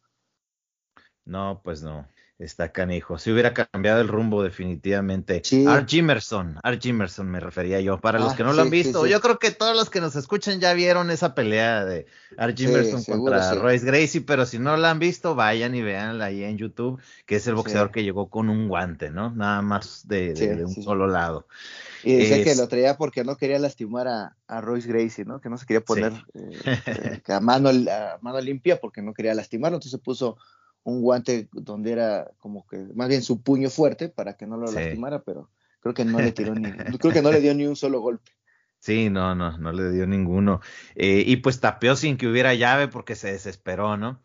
No, 1.25 1.61
pues 1.63 1.83
no. 1.83 2.07
Está 2.39 2.71
canijo. 2.71 3.17
Si 3.17 3.31
hubiera 3.31 3.51
cambiado 3.51 3.99
el 3.99 4.07
rumbo 4.07 4.43
definitivamente. 4.43 5.41
Sí. 5.43 5.65
Art 5.65 5.89
Jimerson, 5.89 6.59
Art 6.61 6.79
Jimerson 6.79 7.27
me 7.27 7.39
refería 7.39 7.81
yo. 7.81 7.99
Para 7.99 8.19
los 8.19 8.33
ah, 8.33 8.35
que 8.35 8.43
no 8.43 8.53
lo 8.53 8.61
han 8.61 8.69
visto, 8.69 9.07
yo 9.07 9.19
creo 9.21 9.39
que 9.39 9.49
todos 9.49 9.75
los 9.75 9.89
que 9.89 10.01
nos 10.01 10.15
escuchan 10.15 10.59
ya 10.59 10.73
vieron 10.73 11.09
esa 11.09 11.33
pelea 11.33 11.83
de 11.83 12.05
Art 12.37 12.55
Jimerson 12.55 13.03
contra 13.05 13.55
Royce 13.55 13.83
Gracie, 13.83 14.21
pero 14.21 14.45
si 14.45 14.59
no 14.59 14.77
la 14.77 14.91
han 14.91 14.99
visto, 14.99 15.33
vayan 15.33 15.73
y 15.73 15.81
veanla 15.81 16.25
ahí 16.25 16.43
en 16.43 16.59
YouTube, 16.59 17.01
que 17.25 17.37
es 17.37 17.47
el 17.47 17.55
boxeador 17.55 17.89
que 17.89 18.03
llegó 18.03 18.29
con 18.29 18.49
un 18.49 18.67
guante, 18.67 19.09
¿no? 19.09 19.31
Nada 19.31 19.63
más 19.63 20.07
de, 20.07 20.63
un 20.63 20.83
solo 20.83 21.07
lado. 21.07 21.47
Y 22.03 22.17
decía 22.17 22.43
que 22.43 22.55
lo 22.55 22.67
traía 22.67 22.97
porque 22.97 23.23
no 23.23 23.35
quería 23.37 23.57
lastimar 23.57 24.07
a, 24.07 24.61
Royce 24.61 24.87
Gracie, 24.87 25.25
¿no? 25.25 25.41
Que 25.41 25.49
no 25.49 25.57
se 25.57 25.65
quería 25.65 25.81
poner 25.81 26.13
eh, 26.35 26.79
eh, 26.85 27.21
a, 27.33 27.39
mano, 27.39 27.69
a 27.69 28.19
mano 28.21 28.39
limpia 28.39 28.79
porque 28.79 29.01
no 29.01 29.15
quería 29.15 29.33
lastimarlo, 29.33 29.77
entonces 29.77 29.99
puso 29.99 30.37
un 30.87 31.01
guante 31.01 31.49
donde 31.51 31.91
era 31.91 32.31
como 32.39 32.65
que 32.65 32.77
más 32.95 33.09
bien 33.09 33.21
su 33.21 33.41
puño 33.41 33.69
fuerte 33.69 34.07
para 34.07 34.37
que 34.37 34.47
no 34.47 34.55
lo 34.55 34.71
lastimara, 34.71 35.21
pero 35.21 35.49
creo 35.81 35.93
que 35.93 36.05
no 36.05 36.19
le 36.19 36.31
tiró 36.31 36.55
ni, 36.55 36.71
creo 36.99 37.11
que 37.11 37.21
no 37.21 37.29
le 37.29 37.41
dio 37.41 37.53
ni 37.53 37.65
un 37.65 37.75
solo 37.75 37.99
golpe. 37.99 38.31
Sí, 38.79 39.09
no, 39.09 39.35
no, 39.35 39.57
no 39.57 39.73
le 39.73 39.91
dio 39.91 40.07
ninguno. 40.07 40.61
Eh, 40.95 41.25
y 41.27 41.37
pues 41.37 41.59
tapeó 41.59 41.97
sin 41.97 42.15
que 42.15 42.27
hubiera 42.27 42.53
llave 42.53 42.87
porque 42.87 43.15
se 43.15 43.33
desesperó, 43.33 43.97
¿no? 43.97 44.21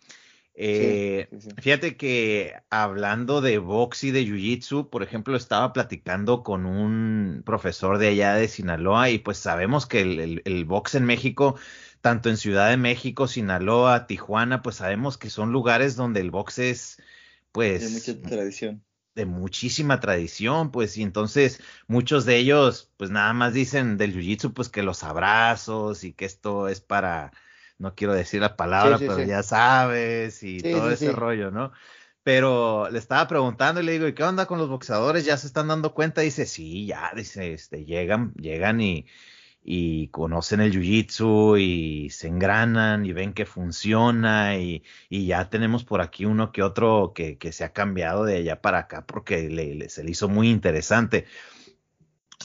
Eh, 0.54 1.28
fíjate 1.60 1.96
que 1.96 2.54
hablando 2.70 3.40
de 3.40 3.58
box 3.58 4.04
y 4.04 4.12
de 4.12 4.24
jiu-jitsu, 4.24 4.88
por 4.88 5.02
ejemplo, 5.02 5.36
estaba 5.36 5.72
platicando 5.72 6.44
con 6.44 6.66
un 6.66 7.42
profesor 7.44 7.98
de 7.98 8.08
allá 8.08 8.34
de 8.34 8.46
Sinaloa 8.46 9.10
y 9.10 9.18
pues 9.18 9.38
sabemos 9.38 9.86
que 9.86 10.02
el, 10.02 10.42
el 10.44 10.64
box 10.64 10.94
en 10.94 11.06
México 11.06 11.56
tanto 12.02 12.28
en 12.28 12.36
Ciudad 12.36 12.68
de 12.68 12.76
México, 12.76 13.28
Sinaloa, 13.28 14.06
Tijuana, 14.06 14.60
pues 14.60 14.76
sabemos 14.76 15.16
que 15.16 15.30
son 15.30 15.52
lugares 15.52 15.96
donde 15.96 16.20
el 16.20 16.32
box 16.32 16.58
es, 16.58 17.02
pues... 17.52 17.80
De 17.82 18.12
mucha 18.12 18.28
tradición. 18.28 18.84
De 19.14 19.24
muchísima 19.24 20.00
tradición, 20.00 20.72
pues, 20.72 20.96
y 20.98 21.02
entonces 21.02 21.60
muchos 21.86 22.24
de 22.24 22.38
ellos, 22.38 22.90
pues 22.96 23.10
nada 23.10 23.32
más 23.34 23.52
dicen 23.54 23.98
del 23.98 24.14
jiu-jitsu, 24.14 24.52
pues 24.52 24.68
que 24.68 24.82
los 24.82 25.04
abrazos 25.04 26.02
y 26.02 26.12
que 26.12 26.24
esto 26.24 26.66
es 26.68 26.80
para, 26.80 27.32
no 27.78 27.94
quiero 27.94 28.14
decir 28.14 28.40
la 28.40 28.56
palabra, 28.56 28.98
pero 28.98 29.22
ya 29.22 29.44
sabes, 29.44 30.42
y 30.42 30.60
todo 30.60 30.90
ese 30.90 31.12
rollo, 31.12 31.50
¿no? 31.50 31.72
pero 32.24 32.88
le 32.88 33.00
estaba 33.00 33.26
preguntando 33.26 33.80
y 33.80 33.84
le 33.84 33.92
digo, 33.92 34.06
¿y 34.06 34.14
qué 34.14 34.22
onda 34.22 34.46
con 34.46 34.58
los 34.58 34.68
boxeadores? 34.68 35.24
¿Ya 35.24 35.36
se 35.36 35.48
están 35.48 35.68
dando 35.68 35.92
cuenta? 35.92 36.20
dice, 36.20 36.46
sí, 36.46 36.86
ya, 36.86 37.12
dice, 37.16 37.52
este, 37.52 37.84
llegan, 37.84 38.32
llegan 38.34 38.80
y, 38.80 39.06
y 39.64 40.08
conocen 40.08 40.60
el 40.60 40.72
jiu-jitsu 40.72 41.60
y 41.60 42.10
se 42.10 42.28
engranan 42.28 43.06
y 43.06 43.12
ven 43.12 43.32
que 43.32 43.46
funciona 43.46 44.56
y, 44.58 44.82
ya 45.10 45.50
tenemos 45.50 45.84
por 45.84 46.00
aquí 46.00 46.24
uno 46.24 46.50
que 46.50 46.62
otro 46.62 47.12
que, 47.14 47.38
se 47.52 47.64
ha 47.64 47.72
cambiado 47.72 48.24
de 48.24 48.38
allá 48.38 48.60
para 48.60 48.78
acá 48.78 49.06
porque 49.06 49.48
le, 49.48 49.88
se 49.88 50.04
le 50.04 50.10
hizo 50.10 50.28
muy 50.28 50.50
interesante. 50.50 51.26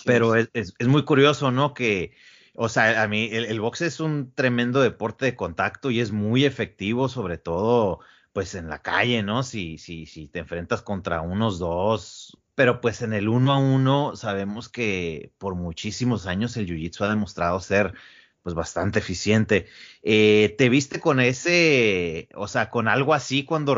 Pero 0.06 0.36
es, 0.36 0.74
muy 0.88 1.06
curioso, 1.06 1.52
¿no? 1.52 1.74
Que, 1.74 2.14
o 2.54 2.70
sea, 2.70 3.02
a 3.02 3.08
mí 3.08 3.30
el, 3.32 3.46
el 3.46 3.60
box 3.60 3.82
es 3.82 4.00
un 4.00 4.32
tremendo 4.34 4.82
deporte 4.82 5.26
de 5.26 5.36
contacto 5.36 5.90
y 5.90 6.00
es 6.00 6.12
muy 6.12 6.46
efectivo, 6.46 7.10
sobre 7.10 7.38
todo 7.38 8.00
pues 8.32 8.54
en 8.54 8.70
la 8.70 8.84
calle, 8.84 9.24
¿no? 9.24 9.42
Si, 9.42 9.80
si, 9.80 10.06
si 10.06 10.28
te 10.28 10.38
enfrentas 10.38 10.84
contra 10.84 11.22
unos 11.22 11.58
dos 11.58 12.38
pero 12.58 12.82
pues 12.82 13.04
en 13.04 13.14
el 13.14 13.30
uno 13.30 13.54
a 13.54 13.60
uno 13.60 14.16
sabemos 14.16 14.68
que 14.68 15.32
por 15.38 15.54
muchísimos 15.54 16.26
años 16.26 16.58
el 16.58 16.66
jiu-jitsu 16.66 17.06
ha 17.06 17.10
demostrado 17.10 17.60
ser 17.60 17.94
pues 18.42 18.56
bastante 18.56 18.98
eficiente. 18.98 19.68
Eh, 20.02 20.56
¿Te 20.58 20.68
viste 20.68 21.00
con 21.00 21.20
ese, 21.20 22.30
o 22.34 22.48
sea, 22.48 22.72
con 22.72 22.88
algo 22.88 23.14
así 23.14 23.46
cuando 23.46 23.78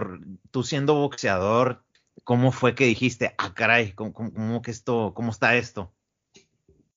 tú 0.51 0.63
siendo 0.63 0.95
boxeador, 0.95 1.83
cómo 2.23 2.53
fue 2.53 2.73
que 2.73 2.85
dijiste, 2.85 3.35
ah, 3.37 3.53
caray, 3.53 3.91
cómo, 3.91 4.61
que 4.61 4.71
esto, 4.71 5.11
cómo 5.13 5.31
está 5.31 5.57
esto? 5.57 5.93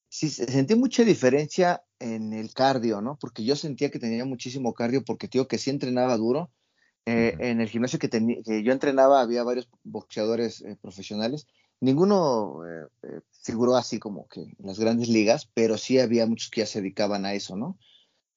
Sí, 0.09 0.31
sentí 0.31 0.77
mucha 0.77 1.03
diferencia 1.03 1.83
en 1.99 2.33
el 2.33 2.55
cardio, 2.55 3.01
¿no? 3.01 3.19
Porque 3.21 3.45
yo 3.45 3.57
sentía 3.57 3.91
que 3.91 3.99
tenía 3.99 4.25
muchísimo 4.25 4.73
cardio 4.73 5.03
porque, 5.05 5.27
tío, 5.27 5.49
que 5.49 5.59
sí 5.59 5.71
entrenaba 5.71 6.17
duro. 6.17 6.53
Eh, 7.07 7.35
en 7.41 7.61
el 7.61 7.69
gimnasio 7.69 7.99
que, 7.99 8.09
que, 8.09 8.63
yo 8.63 8.71
entrenaba 8.71 9.21
había 9.21 9.43
varios 9.43 9.69
boxeadores 9.83 10.61
eh, 10.61 10.77
profesionales 10.81 11.49
ninguno 11.83 12.63
eh, 12.65 12.87
eh, 13.03 13.21
figuró 13.43 13.77
así 13.77 13.99
como 13.99 14.29
que 14.29 14.41
en 14.41 14.57
las 14.61 14.79
grandes 14.79 15.09
ligas, 15.09 15.51
pero 15.53 15.77
sí 15.77 15.99
había 15.99 16.27
muchos 16.27 16.49
que 16.49 16.61
ya 16.61 16.67
se 16.67 16.81
dedicaban 16.81 17.27
a 17.27 17.35
eso, 17.35 17.57
¿no? 17.57 17.77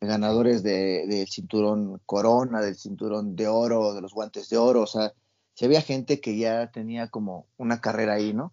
Ganadores 0.02 0.64
del 0.64 1.28
cinturón 1.28 2.02
corona, 2.06 2.62
del 2.62 2.76
cinturón 2.76 3.36
de 3.36 3.48
oro, 3.48 3.94
de 3.94 4.02
los 4.02 4.14
guantes 4.14 4.50
de 4.50 4.58
oro, 4.58 4.82
o 4.82 4.88
sea, 4.88 5.14
había 5.62 5.82
gente 5.82 6.20
que 6.20 6.38
ya 6.38 6.72
tenía 6.72 7.08
como 7.08 7.48
una 7.58 7.80
carrera 7.82 8.16
ahí, 8.16 8.34
¿no? 8.34 8.52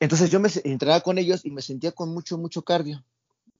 Entonces 0.00 0.30
yo 0.30 0.40
me 0.40 0.48
entrenaba 0.64 1.02
con 1.02 1.18
ellos 1.18 1.44
y 1.44 1.50
me 1.50 1.62
sentía 1.62 1.92
con 1.92 2.12
mucho, 2.12 2.38
mucho 2.38 2.62
cardio. 2.62 3.04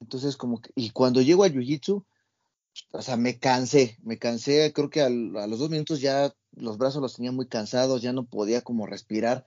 Entonces 0.01 0.37
como 0.37 0.61
que, 0.61 0.71
y 0.75 0.91
cuando 0.91 1.21
llego 1.21 1.45
a 1.45 1.49
Jiu-Jitsu, 1.49 2.03
o 2.93 3.03
sea, 3.03 3.17
me 3.19 3.39
cansé, 3.39 3.99
me 4.03 4.19
cansé, 4.19 4.73
creo 4.73 4.89
que 4.89 5.03
a 5.03 5.11
los 5.11 5.59
dos 5.59 5.69
minutos 5.69 6.01
ya 6.01 6.35
los 6.53 6.79
brazos 6.79 7.03
los 7.03 7.15
tenía 7.15 7.31
muy 7.31 7.47
cansados, 7.47 8.01
ya 8.01 8.15
no 8.15 8.25
podía 8.25 8.63
como 8.63 8.87
respirar 8.87 9.45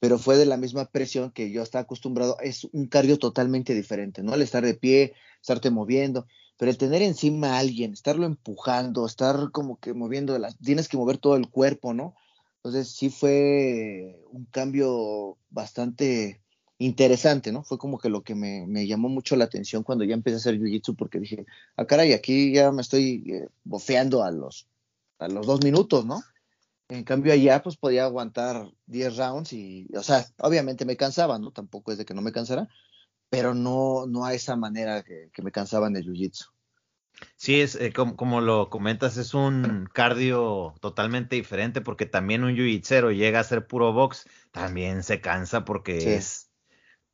pero 0.00 0.18
fue 0.18 0.36
de 0.36 0.46
la 0.46 0.56
misma 0.56 0.86
presión 0.86 1.30
que 1.30 1.50
yo 1.50 1.62
estaba 1.62 1.82
acostumbrado. 1.82 2.36
Es 2.40 2.64
un 2.72 2.86
cardio 2.86 3.18
totalmente 3.18 3.74
diferente, 3.74 4.22
¿no? 4.22 4.32
Al 4.32 4.42
estar 4.42 4.64
de 4.64 4.74
pie, 4.74 5.14
estarte 5.40 5.70
moviendo, 5.70 6.26
pero 6.56 6.70
el 6.70 6.78
tener 6.78 7.02
encima 7.02 7.54
a 7.54 7.58
alguien, 7.58 7.92
estarlo 7.92 8.26
empujando, 8.26 9.06
estar 9.06 9.50
como 9.52 9.78
que 9.78 9.94
moviendo, 9.94 10.38
las, 10.38 10.58
tienes 10.58 10.88
que 10.88 10.96
mover 10.96 11.18
todo 11.18 11.36
el 11.36 11.48
cuerpo, 11.48 11.94
¿no? 11.94 12.14
Entonces 12.56 12.94
sí 12.94 13.10
fue 13.10 14.20
un 14.30 14.44
cambio 14.46 15.36
bastante 15.50 16.40
interesante, 16.78 17.52
¿no? 17.52 17.64
Fue 17.64 17.78
como 17.78 17.98
que 17.98 18.08
lo 18.08 18.22
que 18.22 18.34
me, 18.34 18.66
me 18.66 18.86
llamó 18.86 19.08
mucho 19.08 19.36
la 19.36 19.44
atención 19.44 19.82
cuando 19.82 20.04
ya 20.04 20.14
empecé 20.14 20.36
a 20.36 20.38
hacer 20.38 20.58
jiu-jitsu, 20.58 20.96
porque 20.96 21.18
dije, 21.20 21.46
ah, 21.76 21.86
caray, 21.86 22.12
aquí 22.12 22.52
ya 22.52 22.70
me 22.72 22.82
estoy 22.82 23.24
eh, 23.26 23.48
bofeando 23.64 24.22
a 24.22 24.30
los, 24.30 24.68
a 25.18 25.28
los 25.28 25.46
dos 25.46 25.64
minutos, 25.64 26.06
¿no? 26.06 26.20
En 26.88 27.04
cambio 27.04 27.32
allá 27.32 27.62
pues 27.62 27.76
podía 27.76 28.04
aguantar 28.04 28.70
10 28.86 29.16
rounds 29.16 29.52
y, 29.52 29.88
o 29.94 30.02
sea, 30.02 30.24
obviamente 30.38 30.86
me 30.86 30.96
cansaba, 30.96 31.38
¿no? 31.38 31.50
Tampoco 31.52 31.92
es 31.92 31.98
de 31.98 32.06
que 32.06 32.14
no 32.14 32.22
me 32.22 32.32
cansara, 32.32 32.68
pero 33.28 33.54
no, 33.54 34.06
no 34.06 34.24
a 34.24 34.32
esa 34.32 34.56
manera 34.56 35.02
que, 35.02 35.30
me 35.42 35.52
cansaba 35.52 35.88
en 35.88 35.96
el 35.96 36.04
jiu-jitsu. 36.06 36.46
Sí, 37.36 37.60
es 37.60 37.74
eh, 37.74 37.92
como, 37.92 38.40
lo 38.40 38.70
comentas, 38.70 39.16
es 39.16 39.34
un 39.34 39.88
cardio 39.92 40.74
totalmente 40.80 41.36
diferente 41.36 41.80
porque 41.80 42.06
también 42.06 42.44
un 42.44 42.54
jiu-jitsero 42.54 43.14
llega 43.14 43.40
a 43.40 43.44
ser 43.44 43.66
puro 43.66 43.92
box, 43.92 44.26
también 44.50 45.02
se 45.02 45.20
cansa 45.20 45.64
porque 45.64 46.16
es, 46.16 46.50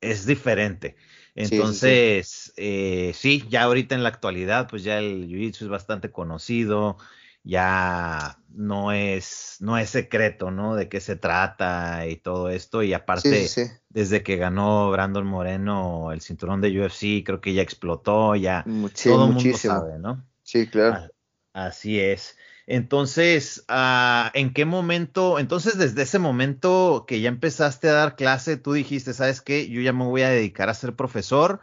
es 0.00 0.24
diferente. 0.24 0.94
Entonces, 1.34 2.28
sí, 2.28 2.52
eh, 2.58 3.12
sí, 3.14 3.44
ya 3.48 3.64
ahorita 3.64 3.96
en 3.96 4.04
la 4.04 4.10
actualidad, 4.10 4.68
pues 4.68 4.84
ya 4.84 4.98
el 4.98 5.26
jiu-jitsu 5.26 5.62
es 5.62 5.68
bastante 5.68 6.12
conocido, 6.12 6.96
ya 7.44 8.38
no 8.48 8.92
es, 8.92 9.58
no 9.60 9.76
es 9.76 9.90
secreto, 9.90 10.50
¿no? 10.50 10.74
De 10.74 10.88
qué 10.88 11.00
se 11.00 11.14
trata 11.14 12.06
y 12.06 12.16
todo 12.16 12.48
esto. 12.48 12.82
Y 12.82 12.94
aparte, 12.94 13.48
desde 13.90 14.22
que 14.22 14.36
ganó 14.36 14.90
Brandon 14.90 15.26
Moreno 15.26 16.10
el 16.12 16.22
cinturón 16.22 16.60
de 16.62 16.80
UFC, 16.80 17.22
creo 17.24 17.40
que 17.40 17.52
ya 17.52 17.62
explotó, 17.62 18.34
ya 18.34 18.64
todo 19.04 19.26
el 19.26 19.34
mundo 19.34 19.58
sabe, 19.58 19.98
¿no? 19.98 20.24
Sí, 20.42 20.66
claro. 20.66 21.10
así 21.52 22.00
es. 22.00 22.36
Entonces, 22.66 23.62
ah, 23.68 24.30
¿en 24.32 24.54
qué 24.54 24.64
momento? 24.64 25.38
Entonces, 25.38 25.76
desde 25.76 26.02
ese 26.02 26.18
momento 26.18 27.04
que 27.06 27.20
ya 27.20 27.28
empezaste 27.28 27.90
a 27.90 27.92
dar 27.92 28.16
clase, 28.16 28.56
tú 28.56 28.72
dijiste, 28.72 29.12
¿sabes 29.12 29.42
qué? 29.42 29.68
Yo 29.68 29.82
ya 29.82 29.92
me 29.92 30.06
voy 30.06 30.22
a 30.22 30.30
dedicar 30.30 30.70
a 30.70 30.74
ser 30.74 30.96
profesor. 30.96 31.60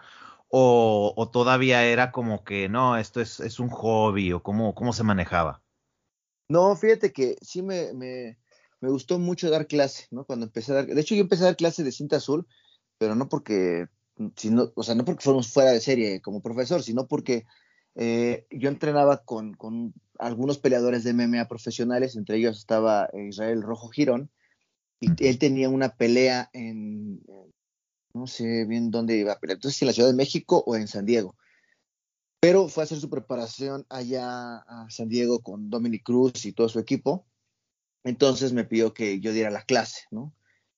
O, 0.54 1.14
o 1.16 1.30
todavía 1.30 1.86
era 1.86 2.12
como 2.12 2.44
que 2.44 2.68
no, 2.68 2.98
esto 2.98 3.22
es, 3.22 3.40
es 3.40 3.60
un 3.60 3.70
hobby, 3.70 4.34
o 4.34 4.44
cómo, 4.44 4.76
cómo 4.76 4.92
se 4.92 5.02
manejaba. 5.02 5.62
No, 6.52 6.76
fíjate 6.76 7.14
que 7.14 7.38
sí 7.42 7.62
me, 7.62 7.94
me, 7.94 8.38
me, 8.82 8.90
gustó 8.90 9.18
mucho 9.20 9.50
dar 9.50 9.68
clase, 9.68 10.08
¿no? 10.12 10.26
Cuando 10.26 10.46
empecé 10.46 10.74
a 10.74 10.76
dar, 10.76 10.86
de 10.86 11.00
hecho 11.00 11.16
yo 11.16 11.22
empecé 11.22 11.44
a 11.44 11.46
dar 11.46 11.56
clase 11.56 11.82
de 11.82 11.94
cinta 11.94 12.18
azul, 12.18 12.46
pero 12.98 13.16
no 13.16 13.30
porque, 13.30 13.88
sino, 14.36 14.74
o 14.76 14.84
sea, 14.84 14.94
no 14.96 15.06
porque 15.06 15.24
fuéramos 15.24 15.48
fuera 15.48 15.72
de 15.72 15.80
serie 15.80 16.22
como 16.22 16.42
profesor, 16.42 16.84
sino 16.84 17.08
porque 17.08 17.46
eh, 17.96 18.48
yo 18.50 18.68
entrenaba 18.68 19.24
con, 19.24 19.54
con, 19.54 19.94
algunos 20.20 20.60
peleadores 20.60 21.06
de 21.06 21.14
MMA 21.14 21.48
profesionales, 21.48 22.18
entre 22.18 22.36
ellos 22.36 22.58
estaba 22.58 23.10
Israel 23.14 23.62
Rojo 23.62 23.88
Girón, 23.88 24.30
y 25.00 25.08
él 25.26 25.40
tenía 25.40 25.70
una 25.70 25.96
pelea 25.96 26.50
en, 26.52 27.22
no 28.14 28.28
sé 28.28 28.66
bien 28.66 28.92
dónde 28.92 29.16
iba 29.16 29.32
a 29.32 29.40
pelear, 29.40 29.56
entonces 29.56 29.80
si 29.80 29.86
en 29.86 29.88
la 29.88 29.94
Ciudad 29.94 30.10
de 30.10 30.16
México 30.16 30.62
o 30.68 30.76
en 30.76 30.90
San 30.90 31.06
Diego. 31.06 31.38
Pero 32.42 32.68
fue 32.68 32.82
a 32.82 32.86
hacer 32.86 33.00
su 33.00 33.10
preparación 33.10 33.86
allá 33.88 34.58
a 34.58 34.90
San 34.90 35.08
Diego 35.10 35.42
con 35.42 35.70
Dominic 35.70 36.04
Cruz 36.04 36.44
y 36.46 36.54
todo 36.54 36.68
su 36.70 36.80
equipo. 36.80 37.28
Entonces 38.04 38.52
me 38.52 38.64
pidió 38.64 38.96
que 38.96 39.20
yo 39.20 39.32
diera 39.32 39.52
la 39.52 39.64
clase, 39.64 40.06
¿no? 40.10 40.34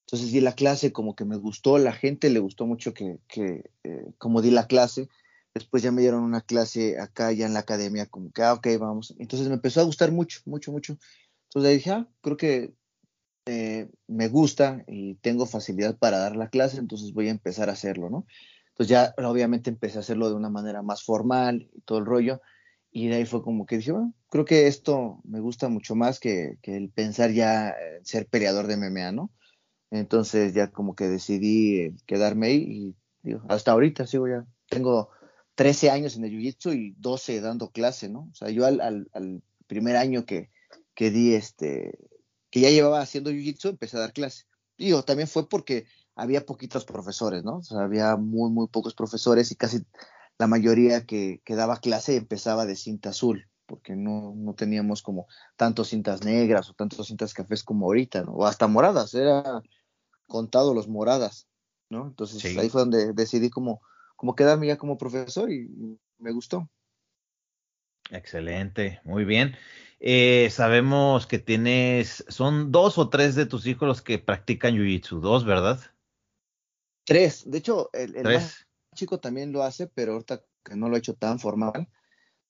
Entonces 0.06 0.34
di 0.34 0.42
la 0.42 0.56
clase, 0.56 0.92
como 0.92 1.16
que 1.16 1.24
me 1.24 1.38
gustó, 1.38 1.78
la 1.78 1.94
gente 1.94 2.30
le 2.30 2.40
gustó 2.40 2.66
mucho 2.66 2.94
que, 2.94 3.20
que 3.30 3.72
eh, 3.86 4.12
como 4.18 4.42
di 4.42 4.52
la 4.52 4.68
clase. 4.68 5.08
Después 5.54 5.82
ya 5.82 5.94
me 5.94 6.02
dieron 6.02 6.24
una 6.24 6.42
clase 6.42 7.00
acá 7.00 7.32
ya 7.32 7.46
en 7.46 7.54
la 7.54 7.60
academia, 7.60 8.08
como 8.08 8.34
que, 8.34 8.44
ah, 8.44 8.54
ok, 8.54 8.68
vamos. 8.78 9.16
Entonces 9.18 9.48
me 9.48 9.54
empezó 9.54 9.80
a 9.80 9.86
gustar 9.86 10.12
mucho, 10.12 10.42
mucho, 10.46 10.74
mucho. 10.74 10.98
Entonces 11.46 11.78
dije, 11.78 11.92
ah, 11.92 12.10
creo 12.22 12.36
que 12.36 12.74
eh, 13.46 13.90
me 14.08 14.28
gusta 14.28 14.84
y 14.88 15.16
tengo 15.16 15.46
facilidad 15.46 15.98
para 15.98 16.18
dar 16.18 16.36
la 16.36 16.50
clase, 16.50 16.78
entonces 16.78 17.14
voy 17.14 17.30
a 17.30 17.32
empezar 17.32 17.70
a 17.70 17.74
hacerlo, 17.74 18.10
¿no? 18.10 18.26
Entonces 18.74 18.90
ya 18.90 19.14
obviamente 19.28 19.70
empecé 19.70 19.98
a 19.98 20.02
hacerlo 20.02 20.30
de 20.30 20.36
una 20.36 20.50
manera 20.50 20.82
más 20.82 21.04
formal 21.04 21.70
y 21.74 21.82
todo 21.82 22.00
el 22.00 22.06
rollo. 22.06 22.42
Y 22.92 23.08
de 23.08 23.16
ahí 23.16 23.26
fue 23.26 23.44
como 23.44 23.66
que 23.66 23.78
dije, 23.78 23.92
bueno, 23.92 24.14
creo 24.30 24.46
que 24.46 24.68
esto 24.68 25.22
me 25.24 25.40
gusta 25.40 25.70
mucho 25.70 25.96
más 25.96 26.20
que, 26.20 26.58
que 26.62 26.76
el 26.76 26.90
pensar 26.90 27.32
ya 27.32 27.76
ser 28.04 28.28
peleador 28.28 28.68
de 28.68 28.78
MMA, 28.78 29.12
¿no? 29.12 29.32
Entonces 29.92 30.54
ya 30.56 30.72
como 30.72 30.96
que 30.96 31.06
decidí 31.06 31.96
quedarme 32.08 32.48
ahí 32.48 32.56
y 32.56 32.96
digo, 33.22 33.44
hasta 33.48 33.72
ahorita 33.72 34.08
sigo 34.08 34.28
ya, 34.28 34.46
tengo 34.68 35.10
13 35.56 35.92
años 35.92 36.16
en 36.16 36.26
el 36.26 36.32
Jiu-Jitsu 36.32 36.74
y 36.74 36.96
12 36.98 37.42
dando 37.42 37.70
clase, 37.70 38.10
¿no? 38.10 38.30
O 38.32 38.36
sea, 38.36 38.50
yo 38.50 38.66
al, 38.66 38.82
al, 38.82 39.44
primer 39.68 39.96
año 39.96 40.26
que, 40.26 40.50
que, 40.94 41.12
di 41.12 41.34
este, 41.36 41.98
que 42.50 42.60
ya 42.62 42.70
llevaba 42.70 43.02
haciendo 43.02 43.32
Jiu-Jitsu, 43.32 43.70
empecé 43.70 43.98
a 43.98 44.02
dar 44.02 44.14
clase. 44.14 44.46
Digo, 44.78 45.04
también 45.04 45.28
fue 45.28 45.48
porque 45.48 45.86
había 46.16 46.46
poquitos 46.46 46.86
profesores, 46.86 47.44
¿no? 47.44 47.58
O 47.58 47.64
sea, 47.64 47.82
había 47.82 48.16
muy, 48.16 48.52
muy 48.52 48.68
pocos 48.68 48.94
profesores 48.94 49.52
y 49.52 49.56
casi 49.56 49.86
la 50.38 50.48
mayoría 50.48 51.06
que, 51.06 51.42
que 51.46 51.56
daba 51.56 51.78
clase 51.78 52.16
empezaba 52.16 52.66
de 52.66 52.76
cinta 52.76 53.10
azul, 53.10 53.48
porque 53.66 53.96
no, 53.96 54.34
no 54.36 54.54
teníamos 54.54 55.02
como 55.02 55.28
tantos 55.56 55.90
cintas 55.90 56.24
negras 56.24 56.70
o 56.70 56.74
tantos 56.74 57.08
cintas 57.08 57.34
cafés 57.34 57.64
como 57.64 57.86
ahorita, 57.86 58.24
¿no? 58.24 58.34
O 58.34 58.46
hasta 58.46 58.68
moradas, 58.68 59.14
era 59.14 59.62
contado 60.28 60.74
los 60.74 60.88
moradas, 60.88 61.48
¿no? 61.90 62.08
Entonces 62.08 62.44
ahí 62.58 62.70
fue 62.70 62.82
donde 62.82 63.14
decidí 63.14 63.50
como, 63.50 63.82
como 64.16 64.36
quedarme 64.36 64.68
ya 64.68 64.78
como 64.78 64.98
profesor 64.98 65.52
y 65.52 65.70
me 66.18 66.32
gustó. 66.32 66.70
Excelente, 68.12 69.02
muy 69.04 69.26
bien. 69.26 69.56
Eh, 70.00 70.50
sabemos 70.52 71.26
que 71.26 71.40
tienes, 71.40 72.26
son 72.28 72.72
dos 72.72 72.98
o 72.98 73.10
tres 73.10 73.36
de 73.36 73.46
tus 73.46 73.66
hijos 73.66 73.88
los 73.88 74.02
que 74.02 74.20
practican 74.20 74.76
Jiu-Jitsu, 74.76 75.22
dos, 75.22 75.46
¿verdad? 75.46 75.80
Tres, 77.06 77.50
de 77.50 77.58
hecho, 77.58 77.90
el, 77.94 78.24
más 78.24 78.66
chico 78.96 79.20
también 79.20 79.52
lo 79.52 79.64
hace, 79.64 79.88
pero 79.88 80.14
ahorita 80.14 80.42
que 80.64 80.76
no 80.76 80.90
lo 80.90 80.96
ha 80.96 81.00
hecho 81.00 81.16
tan 81.16 81.40
formal, 81.40 81.90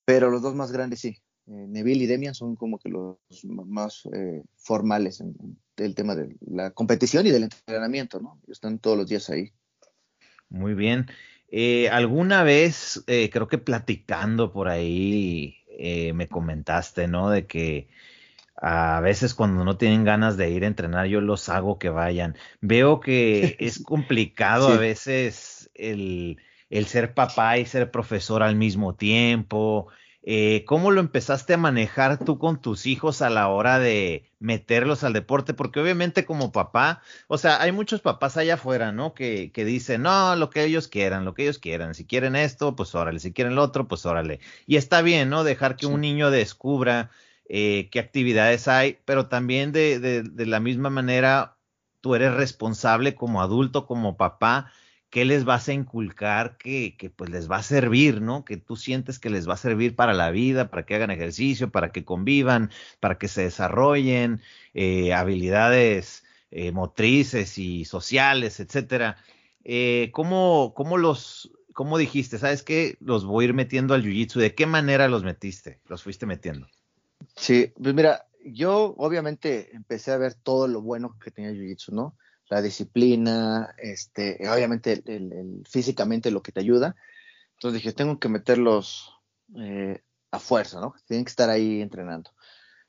pero 0.05 0.29
los 0.29 0.41
dos 0.41 0.55
más 0.55 0.71
grandes 0.71 0.99
sí. 0.99 1.17
Eh, 1.47 1.65
Neville 1.67 2.03
y 2.03 2.07
Demian 2.07 2.35
son 2.35 2.55
como 2.55 2.79
que 2.79 2.89
los 2.89 3.17
más 3.65 4.07
eh, 4.13 4.43
formales 4.55 5.19
en, 5.19 5.35
el 5.77 5.95
tema 5.95 6.15
de 6.15 6.37
la 6.41 6.71
competición 6.71 7.25
y 7.25 7.31
del 7.31 7.43
entrenamiento, 7.43 8.19
¿no? 8.19 8.39
Están 8.47 8.79
todos 8.79 8.97
los 8.97 9.07
días 9.07 9.29
ahí. 9.29 9.51
Muy 10.49 10.75
bien. 10.75 11.07
Eh, 11.49 11.89
alguna 11.89 12.43
vez, 12.43 13.03
creo 13.05 13.47
que 13.47 13.57
platicando 13.57 14.53
por 14.53 14.69
ahí, 14.69 15.57
me 16.13 16.27
comentaste, 16.27 17.07
¿no? 17.07 17.29
De 17.29 17.47
que 17.47 17.87
a 18.55 19.01
veces 19.01 19.33
cuando 19.33 19.63
no 19.65 19.77
tienen 19.77 20.03
ganas 20.03 20.37
de 20.37 20.49
ir 20.49 20.63
a 20.63 20.67
entrenar, 20.67 21.07
yo 21.07 21.21
los 21.21 21.49
hago 21.49 21.79
que 21.79 21.89
vayan. 21.89 22.35
Veo 22.61 22.99
que 22.99 23.57
es 23.59 23.79
complicado 23.83 24.67
a 24.67 24.77
veces 24.77 25.69
el, 25.73 26.37
el, 26.69 26.85
ser 26.85 27.13
papá 27.13 27.57
y 27.57 27.65
ser 27.65 27.91
profesor 27.91 28.43
al 28.43 28.55
mismo 28.55 28.95
tiempo. 28.95 29.87
Eh, 30.25 30.63
¿Cómo 30.65 30.91
lo 30.91 31.01
empezaste 31.01 31.55
a 31.55 31.57
manejar 31.57 32.23
tú 32.23 32.39
con 32.39 32.61
tus 32.61 32.85
hijos 32.85 33.21
a 33.21 33.29
la 33.29 33.49
hora 33.49 33.79
de 33.79 34.23
meterlos 34.39 35.03
al 35.03 35.11
deporte? 35.11 35.53
Porque 35.53 35.81
obviamente 35.81 36.23
como 36.23 36.53
papá, 36.53 37.01
o 37.27 37.37
sea, 37.37 37.61
hay 37.61 37.73
muchos 37.73 37.99
papás 37.99 38.37
allá 38.37 38.53
afuera, 38.53 38.93
¿no? 38.93 39.13
Que, 39.13 39.51
que 39.51 39.65
dicen, 39.65 40.03
no, 40.03 40.37
lo 40.37 40.49
que 40.49 40.63
ellos 40.63 40.87
quieran, 40.87 41.25
lo 41.25 41.33
que 41.33 41.43
ellos 41.43 41.59
quieran. 41.59 41.93
Si 41.93 42.05
quieren 42.05 42.37
esto, 42.37 42.75
pues 42.75 42.95
órale. 42.95 43.19
Si 43.19 43.33
quieren 43.33 43.55
lo 43.55 43.63
otro, 43.63 43.87
pues 43.89 44.05
órale. 44.05 44.39
Y 44.65 44.77
está 44.77 45.01
bien, 45.01 45.29
¿no? 45.29 45.43
Dejar 45.43 45.75
que 45.75 45.87
un 45.87 45.99
niño 45.99 46.31
descubra 46.31 47.11
eh, 47.49 47.89
qué 47.91 47.99
actividades 47.99 48.67
hay, 48.67 48.99
pero 49.05 49.27
también 49.27 49.71
de, 49.71 49.99
de, 49.99 50.45
la 50.45 50.59
misma 50.59 50.89
manera 50.89 51.57
tú 52.01 52.15
eres 52.15 52.33
responsable 52.33 53.15
como 53.15 53.41
adulto, 53.41 53.85
como 53.85 54.17
papá, 54.17 54.71
qué 55.09 55.25
les 55.25 55.45
vas 55.45 55.67
a 55.69 55.73
inculcar 55.73 56.57
que, 56.57 56.95
que, 56.97 57.09
pues 57.09 57.29
les 57.29 57.49
va 57.51 57.57
a 57.57 57.63
servir, 57.63 58.21
¿no? 58.21 58.45
Que 58.45 58.57
tú 58.57 58.75
sientes 58.75 59.19
que 59.19 59.29
les 59.29 59.47
va 59.47 59.53
a 59.55 59.57
servir 59.57 59.95
para 59.95 60.13
la 60.13 60.31
vida, 60.31 60.69
para 60.69 60.85
que 60.85 60.95
hagan 60.95 61.11
ejercicio, 61.11 61.69
para 61.71 61.91
que 61.91 62.03
convivan, 62.05 62.71
para 62.99 63.17
que 63.17 63.27
se 63.27 63.43
desarrollen 63.43 64.41
eh, 64.73 65.13
habilidades 65.13 66.23
eh, 66.51 66.71
motrices 66.71 67.57
y 67.57 67.85
sociales, 67.85 68.59
etcétera. 68.59 69.17
¿cómo, 70.11 70.73
¿Cómo 70.75 70.97
los, 70.97 71.51
cómo 71.73 71.97
dijiste? 71.97 72.37
¿Sabes 72.37 72.63
qué? 72.63 72.97
Los 72.99 73.25
voy 73.25 73.45
a 73.45 73.47
ir 73.49 73.53
metiendo 73.53 73.93
al 73.93 74.03
jiu-jitsu. 74.03 74.39
¿De 74.39 74.55
qué 74.55 74.65
manera 74.65 75.07
los 75.07 75.23
metiste? 75.23 75.79
Los 75.87 76.03
fuiste 76.03 76.25
metiendo. 76.25 76.67
Sí, 77.35 77.73
pues 77.81 77.93
mira, 77.93 78.27
yo 78.45 78.93
obviamente 78.97 79.75
empecé 79.75 80.11
a 80.11 80.17
ver 80.17 80.35
todo 80.35 80.67
lo 80.67 80.81
bueno 80.81 81.17
que 81.19 81.31
tenía 81.31 81.51
Jiu-Jitsu, 81.51 81.91
¿no? 81.91 82.17
La 82.49 82.61
disciplina, 82.61 83.73
este, 83.77 84.37
obviamente 84.49 85.01
el, 85.05 85.63
físicamente 85.67 86.29
lo 86.29 86.43
que 86.43 86.51
te 86.51 86.59
ayuda. 86.59 86.95
Entonces 87.53 87.81
dije, 87.81 87.93
tengo 87.93 88.19
que 88.19 88.29
meterlos 88.29 89.13
eh, 89.57 90.03
a 90.31 90.39
fuerza, 90.39 90.79
¿no? 90.79 90.93
Tienen 91.07 91.25
que 91.25 91.29
estar 91.29 91.49
ahí 91.49 91.81
entrenando. 91.81 92.31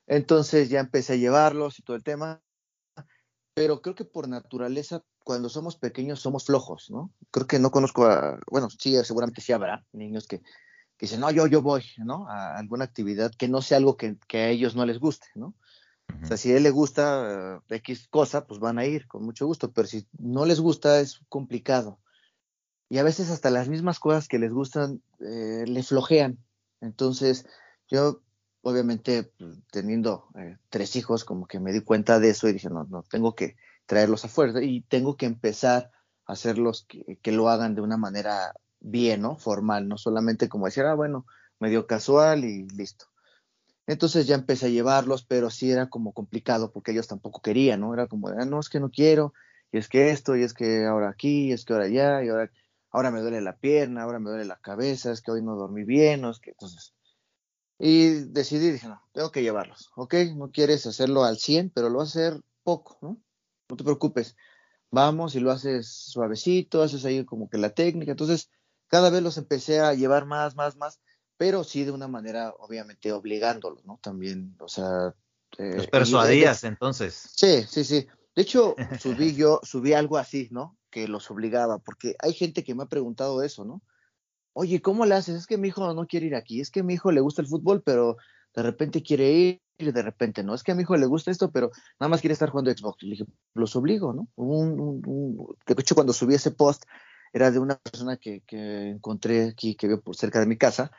Entonces 0.07 0.68
ya 0.68 0.80
empecé 0.80 1.14
a 1.14 1.16
llevarlos 1.16 1.78
y 1.78 1.83
todo 1.83 1.96
el 1.96 2.04
tema. 2.04 2.42
Pero 3.54 3.80
creo 3.80 3.94
que 3.94 4.04
por 4.04 4.28
naturaleza, 4.28 5.04
cuando 5.22 5.48
somos 5.48 5.76
pequeños, 5.76 6.20
somos 6.20 6.44
flojos, 6.44 6.90
¿no? 6.90 7.12
Creo 7.30 7.46
que 7.46 7.61
no 7.61 7.70
conozco 7.70 8.07
a, 8.07 8.40
bueno, 8.50 8.68
sí, 8.68 8.96
seguramente 9.04 9.40
sí 9.40 9.52
habrá 9.52 9.87
niños 9.92 10.26
que 10.26 10.42
que 10.96 11.07
dicen, 11.07 11.20
no, 11.20 11.30
yo, 11.30 11.46
yo 11.46 11.62
voy, 11.62 11.85
¿no? 11.98 12.28
A 12.28 12.57
alguna 12.57 12.85
actividad 12.85 13.33
que 13.33 13.48
no 13.48 13.62
sea 13.62 13.78
algo 13.78 13.96
que, 13.96 14.16
a 14.33 14.48
ellos 14.48 14.76
no 14.76 14.87
les 14.87 14.98
guste, 14.98 15.26
¿no? 15.35 15.54
O 16.22 16.26
sea, 16.26 16.37
si 16.37 16.52
a 16.52 16.57
él 16.57 16.62
le 16.62 16.70
gusta 16.70 17.59
eh, 17.68 17.76
X 17.76 18.09
cosa, 18.09 18.46
pues 18.46 18.61
van 18.61 18.78
a 18.78 18.85
ir 18.85 19.07
con 19.09 19.24
mucho 19.24 19.46
gusto, 19.46 19.72
pero 19.72 19.88
si 19.88 20.07
no 20.18 20.44
les 20.44 20.61
gusta 20.61 21.00
es 21.00 21.20
complicado. 21.28 21.98
Y 22.88 22.98
a 22.98 23.02
veces 23.02 23.30
hasta 23.30 23.50
las 23.50 23.68
mismas 23.68 23.98
cosas 23.98 24.28
que 24.28 24.38
les 24.38 24.52
gustan 24.52 25.02
eh, 25.20 25.64
le 25.66 25.83
flojean. 25.83 26.38
Entonces, 26.80 27.46
yo 27.88 28.20
obviamente 28.62 29.24
pues, 29.38 29.59
teniendo 29.70 30.28
eh, 30.37 30.59
tres 30.68 30.94
hijos, 30.96 31.24
como 31.24 31.46
que 31.46 31.61
me 31.61 31.72
di 31.72 31.80
cuenta 31.80 32.18
de 32.20 32.30
eso 32.30 32.48
y 32.48 32.52
dije, 32.52 32.68
no, 32.70 32.85
no, 32.85 33.02
tengo 33.02 33.35
que 33.35 33.57
traerlos 33.87 34.24
a 34.24 34.28
fuerza 34.28 34.62
y 34.62 34.83
tengo 34.83 35.16
que 35.16 35.26
empezar 35.26 35.90
a 36.26 36.33
hacerlos 36.33 36.85
que, 36.88 37.18
que 37.22 37.33
lo 37.33 37.48
hagan 37.48 37.74
de 37.74 37.83
una 37.83 37.96
manera 37.96 38.54
bien, 38.85 39.23
¿no? 39.23 39.37
Formal, 39.37 39.88
no 39.88 39.99
solamente 39.99 40.49
como 40.49 40.66
decir, 40.66 40.85
ah, 40.85 40.94
bueno, 40.94 41.27
medio 41.59 41.87
casual 41.87 42.44
y 42.44 42.68
listo. 42.68 43.07
Entonces 43.87 44.27
ya 44.27 44.35
empecé 44.35 44.66
a 44.66 44.70
llevarlos, 44.70 45.25
pero 45.25 45.51
sí 45.51 45.70
era 45.70 45.88
como 45.88 46.12
complicado 46.12 46.73
porque 46.73 46.92
ellos 46.92 47.09
tampoco 47.09 47.40
querían, 47.42 47.81
¿no? 47.81 47.94
Era 47.94 48.07
como, 48.07 48.29
ah, 48.29 48.44
no, 48.44 48.61
es 48.61 48.68
que 48.68 48.81
no 48.81 48.90
quiero, 48.90 49.35
y 49.73 49.79
es 49.79 49.88
que 49.88 50.11
esto, 50.11 50.37
y 50.37 50.42
es 50.42 50.55
que 50.55 50.87
ahora 50.87 51.11
aquí, 51.11 51.49
y 51.49 51.53
es 51.53 51.64
que 51.64 51.73
ahora 51.73 51.87
allá, 51.87 52.25
y 52.25 52.29
ahora, 52.29 52.51
ahora 52.90 53.11
me 53.11 53.20
duele 53.20 53.40
la 53.40 53.57
pierna, 53.57 54.03
ahora 54.03 54.20
me 54.20 54.31
duele 54.31 54.44
la 54.44 54.59
cabeza, 54.61 55.12
es 55.12 55.20
que 55.20 55.33
hoy 55.33 55.42
no 55.42 55.57
dormí 55.57 55.85
bien, 55.85 56.23
¿no? 56.23 56.31
Es 56.31 56.38
que 56.38 56.51
entonces. 56.51 56.94
Y 57.79 58.11
decidí, 58.33 58.70
dije, 58.70 58.88
no, 58.88 59.03
tengo 59.12 59.33
que 59.33 59.42
llevarlos, 59.42 59.90
¿ok? 59.97 60.14
No 60.37 60.51
quieres 60.51 60.87
hacerlo 60.87 61.25
al 61.25 61.38
100, 61.38 61.70
pero 61.70 61.90
lo 61.90 61.99
vas 61.99 62.16
a 62.16 62.20
hacer 62.20 62.40
poco, 62.62 62.99
¿no? 63.03 63.20
No 63.68 63.77
te 63.77 63.85
preocupes. 63.85 64.37
Vamos 64.90 65.35
y 65.35 65.40
lo 65.40 65.51
haces 65.51 65.88
suavecito, 65.88 66.83
haces 66.83 67.05
ahí 67.05 67.25
como 67.25 67.51
que 67.51 67.59
la 67.59 67.70
técnica. 67.70 68.12
Entonces, 68.12 68.51
cada 68.94 69.11
vez 69.11 69.24
los 69.24 69.38
empecé 69.38 69.80
a 69.80 69.92
llevar 69.92 70.24
más, 70.24 70.54
más, 70.54 70.76
más, 70.76 71.00
pero 71.37 71.64
sí 71.64 71.83
de 71.83 71.90
una 71.90 72.07
manera, 72.07 72.54
obviamente, 72.61 73.11
obligándolos, 73.11 73.85
¿no? 73.85 73.98
También, 74.00 74.54
o 74.61 74.68
sea... 74.68 75.12
Eh, 75.59 75.78
los 75.78 75.88
persuadías, 75.88 76.62
entonces. 76.62 77.28
Sí, 77.35 77.64
sí, 77.68 77.83
sí. 77.83 78.07
De 78.37 78.42
hecho, 78.42 78.76
subí 79.00 79.35
yo, 79.35 79.59
subí 79.64 79.94
algo 79.94 80.16
así, 80.16 80.46
¿no? 80.52 80.78
Que 80.90 81.09
los 81.09 81.28
obligaba, 81.33 81.78
porque 81.78 82.14
hay 82.20 82.35
gente 82.35 82.62
que 82.62 82.76
me 82.76 82.85
ha 82.85 82.87
preguntado 82.87 83.42
eso, 83.42 83.64
¿no? 83.64 83.83
Oye, 84.52 84.80
¿cómo 84.80 85.07
le 85.07 85.16
haces? 85.16 85.35
Es 85.35 85.48
que 85.48 85.59
mi 85.59 85.66
hijo 85.66 85.92
no 85.92 86.07
quiere 86.07 86.26
ir 86.26 86.37
aquí, 86.37 86.61
es 86.61 86.70
que 86.70 86.85
mi 86.85 86.94
hijo 86.94 87.11
le 87.11 87.20
gusta 87.20 87.42
el 87.42 87.48
fútbol, 87.48 87.83
pero 87.85 88.16
de 88.54 88.62
repente 88.62 89.02
quiere 89.02 89.33
ir 89.33 89.61
de 89.92 90.02
repente, 90.02 90.44
¿no? 90.44 90.54
Es 90.54 90.62
que 90.62 90.70
a 90.70 90.76
mi 90.76 90.83
hijo 90.83 90.96
le 90.96 91.07
gusta 91.07 91.33
esto, 91.33 91.50
pero 91.50 91.72
nada 91.98 92.11
más 92.11 92.20
quiere 92.20 92.35
estar 92.35 92.50
jugando 92.50 92.70
Xbox. 92.70 93.02
Y 93.02 93.07
le 93.07 93.11
dije, 93.16 93.26
los 93.54 93.74
obligo, 93.74 94.12
¿no? 94.12 94.28
Un, 94.37 95.02
de 95.66 95.74
hecho, 95.76 95.96
cuando 95.96 96.12
subí 96.12 96.37
ese 96.37 96.52
post, 96.52 96.85
era 97.35 97.51
de 97.51 97.59
una 97.59 97.77
persona 97.77 98.16
que, 98.16 98.42
que 98.47 98.90
encontré 98.90 99.49
aquí, 99.49 99.75
que 99.75 99.88
veo 99.88 100.01
por 100.01 100.14
cerca 100.14 100.38
de 100.38 100.47
mi 100.47 100.57
casa, 100.57 100.92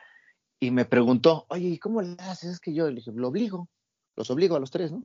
y 0.60 0.70
me 0.70 0.84
preguntó, 0.84 1.46
oye, 1.48 1.68
¿y 1.68 1.78
cómo 1.78 2.02
le 2.02 2.14
haces? 2.18 2.52
Es 2.52 2.60
que 2.60 2.74
yo 2.74 2.86
le 2.88 2.96
dije, 2.96 3.10
lo 3.12 3.28
obligo, 3.28 3.70
los 4.16 4.30
obligo 4.30 4.54
a 4.54 4.60
los 4.60 4.70
tres, 4.70 4.92
¿no? 4.92 5.04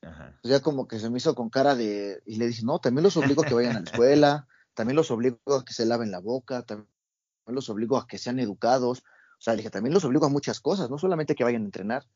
Ajá. 0.00 0.38
ya 0.44 0.60
como 0.60 0.86
que 0.86 1.00
se 1.00 1.10
me 1.10 1.16
hizo 1.18 1.34
con 1.34 1.50
cara 1.50 1.74
de, 1.74 2.22
y 2.24 2.36
le 2.36 2.46
dije, 2.46 2.62
no, 2.64 2.78
también 2.78 3.02
los 3.02 3.16
obligo 3.16 3.42
a 3.42 3.46
que 3.46 3.54
vayan 3.54 3.76
a 3.76 3.80
la 3.80 3.90
escuela, 3.90 4.46
también 4.74 4.94
los 4.94 5.10
obligo 5.10 5.38
a 5.46 5.64
que 5.64 5.72
se 5.72 5.86
laven 5.86 6.12
la 6.12 6.20
boca, 6.20 6.62
también 6.62 6.88
los 7.46 7.68
obligo 7.70 7.96
a 7.96 8.06
que 8.06 8.18
sean 8.18 8.38
educados, 8.38 9.00
o 9.00 9.40
sea, 9.40 9.54
le 9.54 9.58
dije, 9.58 9.70
también 9.70 9.94
los 9.94 10.04
obligo 10.04 10.26
a 10.26 10.28
muchas 10.28 10.60
cosas, 10.60 10.90
no 10.90 10.98
solamente 10.98 11.34
que 11.34 11.44
vayan 11.44 11.62
a 11.62 11.64
entrenar. 11.64 12.06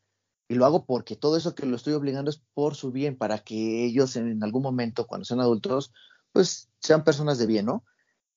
Y 0.48 0.54
lo 0.56 0.66
hago 0.66 0.84
porque 0.84 1.16
todo 1.16 1.38
eso 1.38 1.54
que 1.54 1.64
lo 1.64 1.76
estoy 1.76 1.94
obligando 1.94 2.30
es 2.30 2.42
por 2.52 2.74
su 2.74 2.92
bien, 2.92 3.16
para 3.16 3.38
que 3.38 3.84
ellos 3.84 4.14
en 4.16 4.44
algún 4.44 4.62
momento, 4.62 5.06
cuando 5.06 5.24
sean 5.24 5.40
adultos, 5.40 5.92
pues 6.32 6.68
sean 6.80 7.02
personas 7.02 7.38
de 7.38 7.46
bien, 7.46 7.64
¿no? 7.64 7.84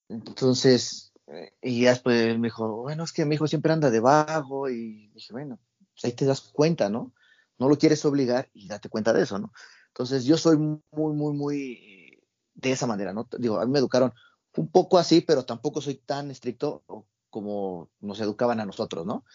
Entonces, 0.09 1.13
eh, 1.27 1.53
y 1.61 1.81
ya 1.81 1.91
después 1.91 2.37
me 2.37 2.47
dijo, 2.47 2.81
bueno, 2.81 3.03
es 3.03 3.11
que 3.11 3.25
mi 3.25 3.35
hijo 3.35 3.47
siempre 3.47 3.73
anda 3.73 3.89
de 3.89 3.99
vago, 3.99 4.69
y 4.69 5.09
dije, 5.09 5.33
bueno, 5.33 5.59
pues 5.93 6.05
ahí 6.05 6.13
te 6.13 6.25
das 6.25 6.41
cuenta, 6.41 6.89
¿no? 6.89 7.13
No 7.57 7.69
lo 7.69 7.77
quieres 7.77 8.03
obligar 8.05 8.49
y 8.53 8.67
date 8.67 8.89
cuenta 8.89 9.13
de 9.13 9.23
eso, 9.23 9.39
¿no? 9.39 9.51
Entonces, 9.87 10.25
yo 10.25 10.37
soy 10.37 10.57
muy, 10.57 11.13
muy, 11.13 11.33
muy 11.33 12.21
de 12.53 12.71
esa 12.71 12.87
manera, 12.87 13.13
¿no? 13.13 13.27
Digo, 13.37 13.59
a 13.59 13.65
mí 13.65 13.71
me 13.71 13.79
educaron 13.79 14.13
un 14.57 14.69
poco 14.69 14.97
así, 14.97 15.21
pero 15.21 15.45
tampoco 15.45 15.81
soy 15.81 15.95
tan 15.95 16.31
estricto 16.31 16.83
como 17.29 17.89
nos 17.99 18.19
educaban 18.19 18.59
a 18.59 18.65
nosotros, 18.65 19.05
¿no? 19.05 19.25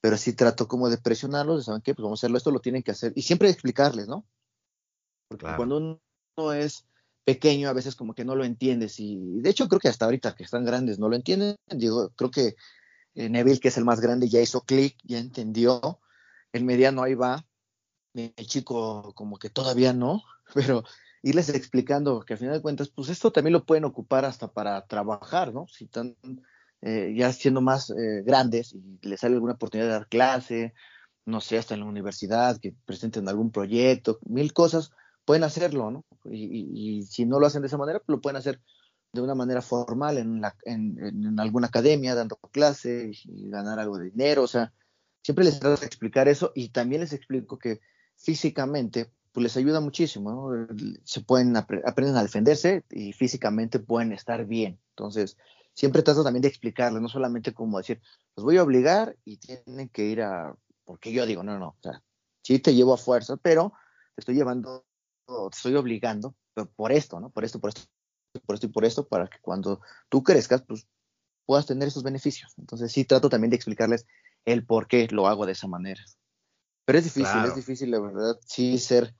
Pero 0.00 0.16
sí 0.16 0.34
trato 0.34 0.68
como 0.68 0.88
de 0.90 0.98
presionarlos, 0.98 1.58
de 1.58 1.64
saben 1.64 1.82
qué, 1.82 1.94
pues 1.94 2.04
vamos 2.04 2.18
a 2.18 2.20
hacerlo, 2.20 2.38
esto 2.38 2.50
lo 2.50 2.60
tienen 2.60 2.82
que 2.82 2.90
hacer. 2.90 3.12
Y 3.16 3.22
siempre 3.22 3.48
explicarles, 3.48 4.08
¿no? 4.08 4.26
Porque 5.28 5.46
cuando 5.56 5.78
uno 5.78 6.52
es 6.52 6.86
pequeño, 7.26 7.68
a 7.68 7.72
veces 7.72 7.96
como 7.96 8.14
que 8.14 8.24
no 8.24 8.36
lo 8.36 8.44
entiendes. 8.44 9.00
Y 9.00 9.40
de 9.40 9.50
hecho, 9.50 9.68
creo 9.68 9.80
que 9.80 9.88
hasta 9.88 10.04
ahorita 10.04 10.36
que 10.36 10.44
están 10.44 10.64
grandes 10.64 10.98
no 11.00 11.08
lo 11.08 11.16
entienden. 11.16 11.56
Digo, 11.66 12.10
creo 12.16 12.30
que 12.30 12.54
eh, 13.16 13.28
Neville, 13.28 13.58
que 13.58 13.68
es 13.68 13.76
el 13.76 13.84
más 13.84 14.00
grande, 14.00 14.28
ya 14.28 14.40
hizo 14.40 14.62
clic, 14.62 14.96
ya 15.02 15.18
entendió. 15.18 16.00
El 16.52 16.64
mediano 16.64 17.02
ahí 17.02 17.14
va. 17.14 17.44
El 18.14 18.46
chico 18.46 19.12
como 19.14 19.38
que 19.38 19.50
todavía 19.50 19.92
no, 19.92 20.22
pero 20.54 20.84
irles 21.22 21.48
explicando 21.48 22.20
que 22.20 22.34
al 22.34 22.38
final 22.38 22.54
de 22.54 22.62
cuentas, 22.62 22.90
pues 22.90 23.08
esto 23.08 23.32
también 23.32 23.54
lo 23.54 23.66
pueden 23.66 23.84
ocupar 23.84 24.24
hasta 24.24 24.52
para 24.52 24.86
trabajar, 24.86 25.52
¿no? 25.52 25.66
Si 25.66 25.86
están 25.86 26.16
eh, 26.82 27.12
ya 27.16 27.32
siendo 27.32 27.60
más 27.60 27.90
eh, 27.90 28.22
grandes 28.24 28.72
y 28.72 29.00
les 29.02 29.20
sale 29.20 29.34
alguna 29.34 29.54
oportunidad 29.54 29.88
de 29.88 29.94
dar 29.94 30.08
clase, 30.08 30.74
no 31.24 31.40
sé, 31.40 31.58
hasta 31.58 31.74
en 31.74 31.80
la 31.80 31.86
universidad, 31.86 32.58
que 32.60 32.76
presenten 32.84 33.28
algún 33.28 33.50
proyecto, 33.50 34.20
mil 34.24 34.52
cosas, 34.52 34.92
pueden 35.24 35.42
hacerlo, 35.42 35.90
¿no? 35.90 36.05
Y, 36.30 37.02
si 37.02 37.26
no 37.26 37.38
lo 37.38 37.46
hacen 37.46 37.62
de 37.62 37.68
esa 37.68 37.78
manera, 37.78 38.00
pues 38.00 38.16
lo 38.16 38.20
pueden 38.20 38.36
hacer 38.36 38.60
de 39.12 39.22
una 39.22 39.34
manera 39.34 39.62
formal 39.62 40.18
en, 40.18 40.40
la, 40.40 40.54
en, 40.64 41.38
alguna 41.40 41.68
academia, 41.68 42.14
dando 42.14 42.36
clase 42.36 43.10
y, 43.24 43.48
ganar 43.48 43.78
algo 43.78 43.98
de 43.98 44.10
dinero, 44.10 44.42
o 44.42 44.48
sea, 44.48 44.72
siempre 45.22 45.44
les 45.44 45.58
trato 45.58 45.80
de 45.80 45.86
explicar 45.86 46.28
eso 46.28 46.52
y 46.54 46.68
también 46.68 47.00
les 47.00 47.12
explico 47.12 47.58
que 47.58 47.80
físicamente 48.16 49.10
pues 49.32 49.42
les 49.42 49.56
ayuda 49.58 49.80
muchísimo, 49.80 50.30
¿no? 50.30 50.66
Se 51.04 51.20
pueden, 51.20 51.54
aprenden 51.56 52.16
a 52.16 52.22
defenderse 52.22 52.84
y 52.90 53.12
físicamente 53.12 53.78
pueden 53.78 54.12
estar 54.12 54.46
bien. 54.46 54.80
Entonces, 54.90 55.36
siempre 55.74 56.02
trato 56.02 56.24
también 56.24 56.40
de 56.40 56.48
explicarles, 56.48 57.02
no 57.02 57.08
solamente 57.08 57.52
como 57.52 57.76
decir, 57.76 58.00
los 58.34 58.44
voy 58.44 58.56
a 58.56 58.62
obligar 58.62 59.14
y 59.26 59.36
tienen 59.36 59.90
que 59.90 60.06
ir 60.06 60.22
a, 60.22 60.56
porque 60.86 61.12
yo 61.12 61.26
digo, 61.26 61.42
no, 61.42 61.58
no, 61.58 61.68
o 61.68 61.82
sea, 61.82 62.02
sí 62.42 62.58
te 62.60 62.74
llevo 62.74 62.94
a 62.94 62.96
fuerza, 62.96 63.36
pero 63.36 63.74
te 64.14 64.22
estoy 64.22 64.36
llevando, 64.36 64.86
te 65.26 65.56
estoy 65.56 65.74
obligando 65.74 66.34
por 66.76 66.92
esto, 66.92 67.20
¿no? 67.20 67.30
Por 67.30 67.44
esto, 67.44 67.60
por 67.60 67.70
esto, 67.70 67.82
por 68.44 68.54
esto 68.54 68.66
y 68.66 68.70
por 68.70 68.84
esto, 68.84 69.06
para 69.08 69.26
que 69.28 69.38
cuando 69.40 69.80
tú 70.08 70.22
crezcas, 70.22 70.62
pues 70.62 70.86
puedas 71.44 71.66
tener 71.66 71.88
esos 71.88 72.02
beneficios. 72.02 72.54
Entonces 72.58 72.92
sí 72.92 73.04
trato 73.04 73.28
también 73.28 73.50
de 73.50 73.56
explicarles 73.56 74.06
el 74.44 74.64
por 74.64 74.88
qué 74.88 75.08
lo 75.10 75.26
hago 75.26 75.46
de 75.46 75.52
esa 75.52 75.66
manera. 75.66 76.02
Pero 76.84 76.98
es 76.98 77.04
difícil, 77.04 77.44
es 77.44 77.54
difícil, 77.54 77.90
la 77.90 78.00
verdad, 78.00 78.38
sí 78.44 78.78
ser 78.78 79.14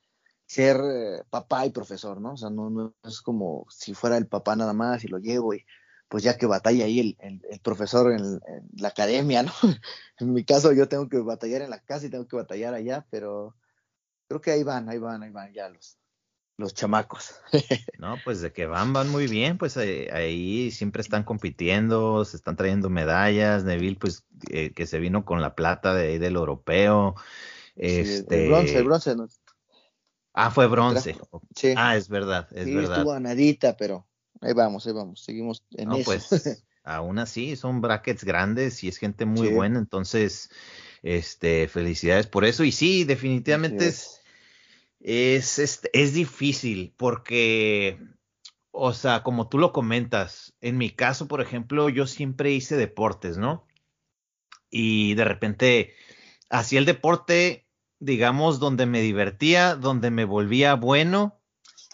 ser 0.46 0.76
eh, 0.76 1.24
papá 1.28 1.66
y 1.66 1.70
profesor, 1.70 2.20
¿no? 2.20 2.34
O 2.34 2.36
sea, 2.36 2.50
no, 2.50 2.70
no 2.70 2.94
es 3.02 3.20
como 3.20 3.66
si 3.68 3.94
fuera 3.94 4.16
el 4.16 4.28
papá 4.28 4.54
nada 4.54 4.72
más 4.72 5.04
y 5.04 5.08
lo 5.08 5.18
llevo 5.18 5.54
y 5.54 5.64
pues 6.08 6.22
ya 6.22 6.38
que 6.38 6.46
batalla 6.46 6.84
ahí 6.84 7.00
el, 7.00 7.42
el, 7.50 7.60
profesor 7.60 8.12
en, 8.12 8.40
la 8.76 8.88
academia, 8.88 9.42
¿no? 9.42 9.52
en 10.18 10.32
mi 10.32 10.44
caso 10.44 10.72
yo 10.72 10.88
tengo 10.88 11.08
que 11.08 11.18
batallar 11.18 11.62
en 11.62 11.70
la 11.70 11.80
casa 11.80 12.06
y 12.06 12.10
tengo 12.10 12.28
que 12.28 12.36
batallar 12.36 12.74
allá, 12.74 13.06
pero 13.10 13.56
creo 14.28 14.40
que 14.40 14.50
ahí 14.50 14.62
van, 14.62 14.88
ahí 14.88 14.98
van, 14.98 15.22
ahí 15.22 15.30
van 15.30 15.52
ya 15.52 15.68
los, 15.68 15.98
los 16.56 16.74
chamacos. 16.74 17.34
no, 17.98 18.16
pues 18.24 18.40
de 18.40 18.52
que 18.52 18.66
van, 18.66 18.92
van 18.92 19.08
muy 19.10 19.26
bien, 19.26 19.58
pues 19.58 19.76
eh, 19.76 20.10
ahí, 20.12 20.70
siempre 20.70 21.02
están 21.02 21.24
compitiendo, 21.24 22.24
se 22.24 22.36
están 22.36 22.56
trayendo 22.56 22.90
medallas, 22.90 23.64
Neville 23.64 23.98
pues 23.98 24.24
eh, 24.50 24.72
que 24.72 24.86
se 24.86 24.98
vino 24.98 25.24
con 25.24 25.40
la 25.40 25.54
plata 25.54 25.94
de 25.94 26.08
ahí 26.08 26.18
del 26.18 26.36
europeo. 26.36 27.14
Este... 27.76 28.44
el 28.44 28.48
bronce, 28.48 28.78
el 28.78 28.84
bronce. 28.84 29.16
Ah, 30.32 30.50
fue 30.50 30.66
bronce. 30.66 31.16
Sí. 31.54 31.74
Ah, 31.76 31.96
es 31.96 32.08
verdad, 32.08 32.48
es 32.52 32.66
sí, 32.66 32.74
verdad. 32.74 32.98
Estuvo 32.98 33.12
a 33.12 33.20
nadita, 33.20 33.76
pero 33.76 34.06
Ahí 34.40 34.52
vamos, 34.52 34.86
ahí 34.86 34.92
vamos, 34.92 35.22
seguimos 35.22 35.64
en 35.72 35.88
no, 35.88 35.98
Pues 36.04 36.28
aún 36.84 37.18
así 37.18 37.56
son 37.56 37.80
brackets 37.80 38.24
grandes 38.24 38.82
y 38.84 38.88
es 38.88 38.98
gente 38.98 39.24
muy 39.24 39.48
buena, 39.48 39.78
entonces, 39.78 40.50
este, 41.02 41.68
felicidades 41.68 42.26
por 42.26 42.44
eso. 42.44 42.64
Y 42.64 42.72
sí, 42.72 43.04
definitivamente 43.04 43.88
es, 43.88 44.15
es, 45.06 45.60
es, 45.60 45.80
es 45.92 46.14
difícil 46.14 46.92
porque, 46.96 48.00
o 48.72 48.92
sea, 48.92 49.22
como 49.22 49.48
tú 49.48 49.56
lo 49.58 49.72
comentas, 49.72 50.52
en 50.60 50.78
mi 50.78 50.90
caso, 50.90 51.28
por 51.28 51.40
ejemplo, 51.40 51.88
yo 51.88 52.08
siempre 52.08 52.50
hice 52.50 52.76
deportes, 52.76 53.38
¿no? 53.38 53.68
Y 54.68 55.14
de 55.14 55.24
repente 55.24 55.94
hacía 56.50 56.80
el 56.80 56.86
deporte, 56.86 57.68
digamos, 58.00 58.58
donde 58.58 58.86
me 58.86 59.00
divertía, 59.00 59.76
donde 59.76 60.10
me 60.10 60.24
volvía 60.24 60.74
bueno 60.74 61.40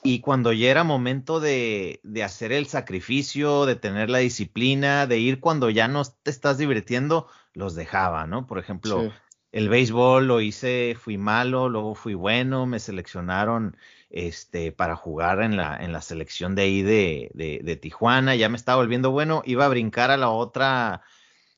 y 0.03 0.21
cuando 0.21 0.55
ya 0.55 0.71
era 0.71 0.83
momento 0.83 1.39
de, 1.39 2.01
de, 2.03 2.25
hacer 2.25 2.51
el 2.51 2.67
sacrificio, 2.67 3.67
de 3.67 3.77
tener 3.77 4.09
la 4.09 4.19
disciplina, 4.19 5.07
de 5.07 5.19
ir 5.19 5.39
cuando 5.39 5.69
ya 5.69 5.87
no 5.87 6.03
te 6.05 6.31
estás 6.31 6.57
divirtiendo, 6.57 7.29
los 7.53 7.75
dejaba, 7.75 8.27
¿no? 8.27 8.47
Por 8.47 8.59
ejemplo, 8.59 9.13
el 9.53 9.69
béisbol 9.69 10.27
lo 10.27 10.41
hice, 10.41 10.97
fui 10.99 11.19
malo, 11.19 11.69
luego 11.69 11.95
fui 11.95 12.15
bueno, 12.15 12.67
me 12.67 12.81
seleccionaron 12.81 13.77
este, 14.11 14.73
para 14.73 14.97
jugar 14.97 15.43
en 15.43 15.57
la, 15.57 15.77
en 15.77 15.93
la 15.93 16.01
selección 16.03 16.55
de 16.55 16.63
ahí 16.63 16.83
de, 16.83 17.79
Tijuana, 17.81 18.35
ya 18.35 18.49
me 18.49 18.57
estaba 18.57 18.77
volviendo 18.83 19.11
bueno, 19.11 19.43
iba 19.47 19.65
a 19.67 19.69
brincar 19.69 20.11
a 20.11 20.17
la 20.17 20.31
otra, 20.31 21.03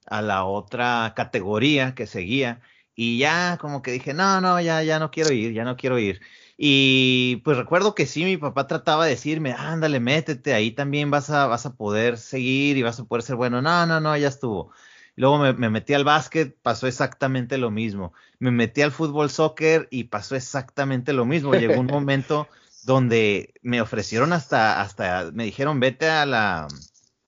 a 0.07 0.23
la 0.23 0.45
otra 0.45 1.15
categoría 1.17 1.95
que 1.95 2.07
seguía, 2.07 2.61
y 2.95 3.19
ya 3.19 3.59
como 3.61 3.83
que 3.83 3.93
dije, 3.93 4.15
no, 4.15 4.41
no, 4.41 4.61
ya, 4.61 4.83
ya 4.83 4.99
no 4.99 5.11
quiero 5.11 5.33
ir, 5.33 5.53
ya 5.53 5.65
no 5.65 5.77
quiero 5.77 5.99
ir. 5.99 6.21
Y 6.57 7.37
pues 7.45 7.57
recuerdo 7.57 7.95
que 7.95 8.07
sí, 8.07 8.25
mi 8.25 8.37
papá 8.37 8.67
trataba 8.69 9.05
de 9.05 9.11
decirme, 9.13 9.53
ándale, 9.53 9.99
métete, 10.01 10.55
ahí 10.55 10.71
también 10.71 11.11
vas 11.11 11.31
a, 11.31 11.47
vas 11.47 11.67
a 11.67 11.77
poder 11.77 12.19
seguir 12.19 12.77
y 12.77 12.83
vas 12.83 13.01
a 13.01 13.05
poder 13.05 13.23
ser 13.23 13.37
bueno. 13.37 13.61
No, 13.63 13.87
no, 13.87 14.01
no, 14.01 14.17
ya 14.17 14.29
estuvo. 14.29 14.73
Luego 15.17 15.39
me, 15.39 15.53
me, 15.53 15.71
metí 15.71 15.95
al 15.95 16.05
básquet, 16.05 16.57
pasó 16.63 16.87
exactamente 16.87 17.59
lo 17.59 17.71
mismo. 17.71 18.13
Me 18.39 18.51
metí 18.51 18.83
al 18.83 18.93
fútbol 18.93 19.31
soccer 19.31 19.89
y 19.91 20.05
pasó 20.05 20.37
exactamente 20.37 21.13
lo 21.13 21.25
mismo. 21.25 21.55
Llegó 21.55 21.81
un 21.81 21.87
momento 21.93 22.49
donde 22.85 23.55
me 23.63 23.81
ofrecieron 23.81 24.33
hasta, 24.33 24.81
hasta, 24.81 25.31
me 25.33 25.45
dijeron, 25.45 25.81
vete 25.81 26.09
a 26.09 26.27
la, 26.27 26.69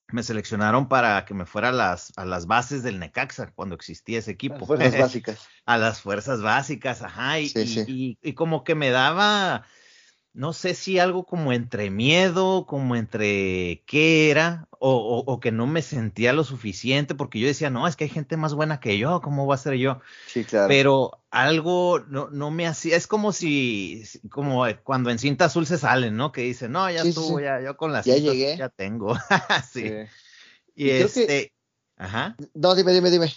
me 0.08 0.22
seleccionaron 0.22 0.88
para 0.88 1.24
que 1.24 1.34
me 1.34 1.46
fuera 1.46 1.70
a 1.70 1.72
las, 1.72 2.12
a 2.16 2.24
las 2.24 2.46
bases 2.46 2.82
del 2.82 2.98
Necaxa 2.98 3.52
cuando 3.54 3.74
existía 3.74 4.18
ese 4.18 4.32
equipo. 4.32 4.54
A 4.54 4.58
las 4.58 4.66
fuerzas 4.66 5.00
básicas. 5.00 5.48
a 5.64 5.78
las 5.78 6.00
fuerzas 6.00 6.42
básicas, 6.42 7.02
ajá. 7.02 7.40
Y, 7.40 7.52
y, 7.54 8.18
y, 8.22 8.32
como 8.34 8.64
que 8.64 8.74
me 8.74 8.90
daba, 8.90 9.66
no 10.36 10.52
sé 10.52 10.74
si 10.74 10.98
algo 10.98 11.24
como 11.24 11.50
entre 11.54 11.88
miedo, 11.90 12.66
como 12.66 12.94
entre 12.94 13.82
qué 13.86 14.30
era, 14.30 14.68
o, 14.78 15.24
o, 15.26 15.40
que 15.40 15.50
no 15.50 15.66
me 15.66 15.80
sentía 15.80 16.34
lo 16.34 16.44
suficiente, 16.44 17.14
porque 17.14 17.40
yo 17.40 17.46
decía, 17.46 17.70
no, 17.70 17.88
es 17.88 17.96
que 17.96 18.04
hay 18.04 18.10
gente 18.10 18.36
más 18.36 18.52
buena 18.52 18.78
que 18.78 18.98
yo, 18.98 19.22
¿cómo 19.22 19.46
voy 19.46 19.54
a 19.54 19.58
ser 19.58 19.74
yo? 19.74 20.00
Sí, 20.26 20.44
claro. 20.44 20.68
Pero 20.68 21.22
algo 21.30 22.00
no, 22.00 22.28
no 22.28 22.50
me 22.50 22.66
hacía, 22.66 22.96
es 22.96 23.06
como 23.06 23.32
si, 23.32 24.04
como 24.30 24.66
cuando 24.84 25.08
en 25.08 25.18
cinta 25.18 25.46
azul 25.46 25.66
se 25.66 25.78
salen, 25.78 26.18
¿no? 26.18 26.32
Que 26.32 26.42
dicen, 26.42 26.72
no, 26.72 26.90
ya 26.90 27.00
estuvo, 27.00 27.40
ya, 27.40 27.62
yo 27.62 27.78
con 27.78 27.94
las 27.94 28.04
ya 28.04 28.16
llegué. 28.16 28.58
ya 28.58 28.68
tengo. 28.68 29.16
sí. 29.72 29.90
Y, 30.74 30.90
este, 30.90 31.54
ajá. 31.96 32.36
No, 32.52 32.74
dime, 32.74 32.92
dime, 32.92 33.10
dime. 33.10 33.32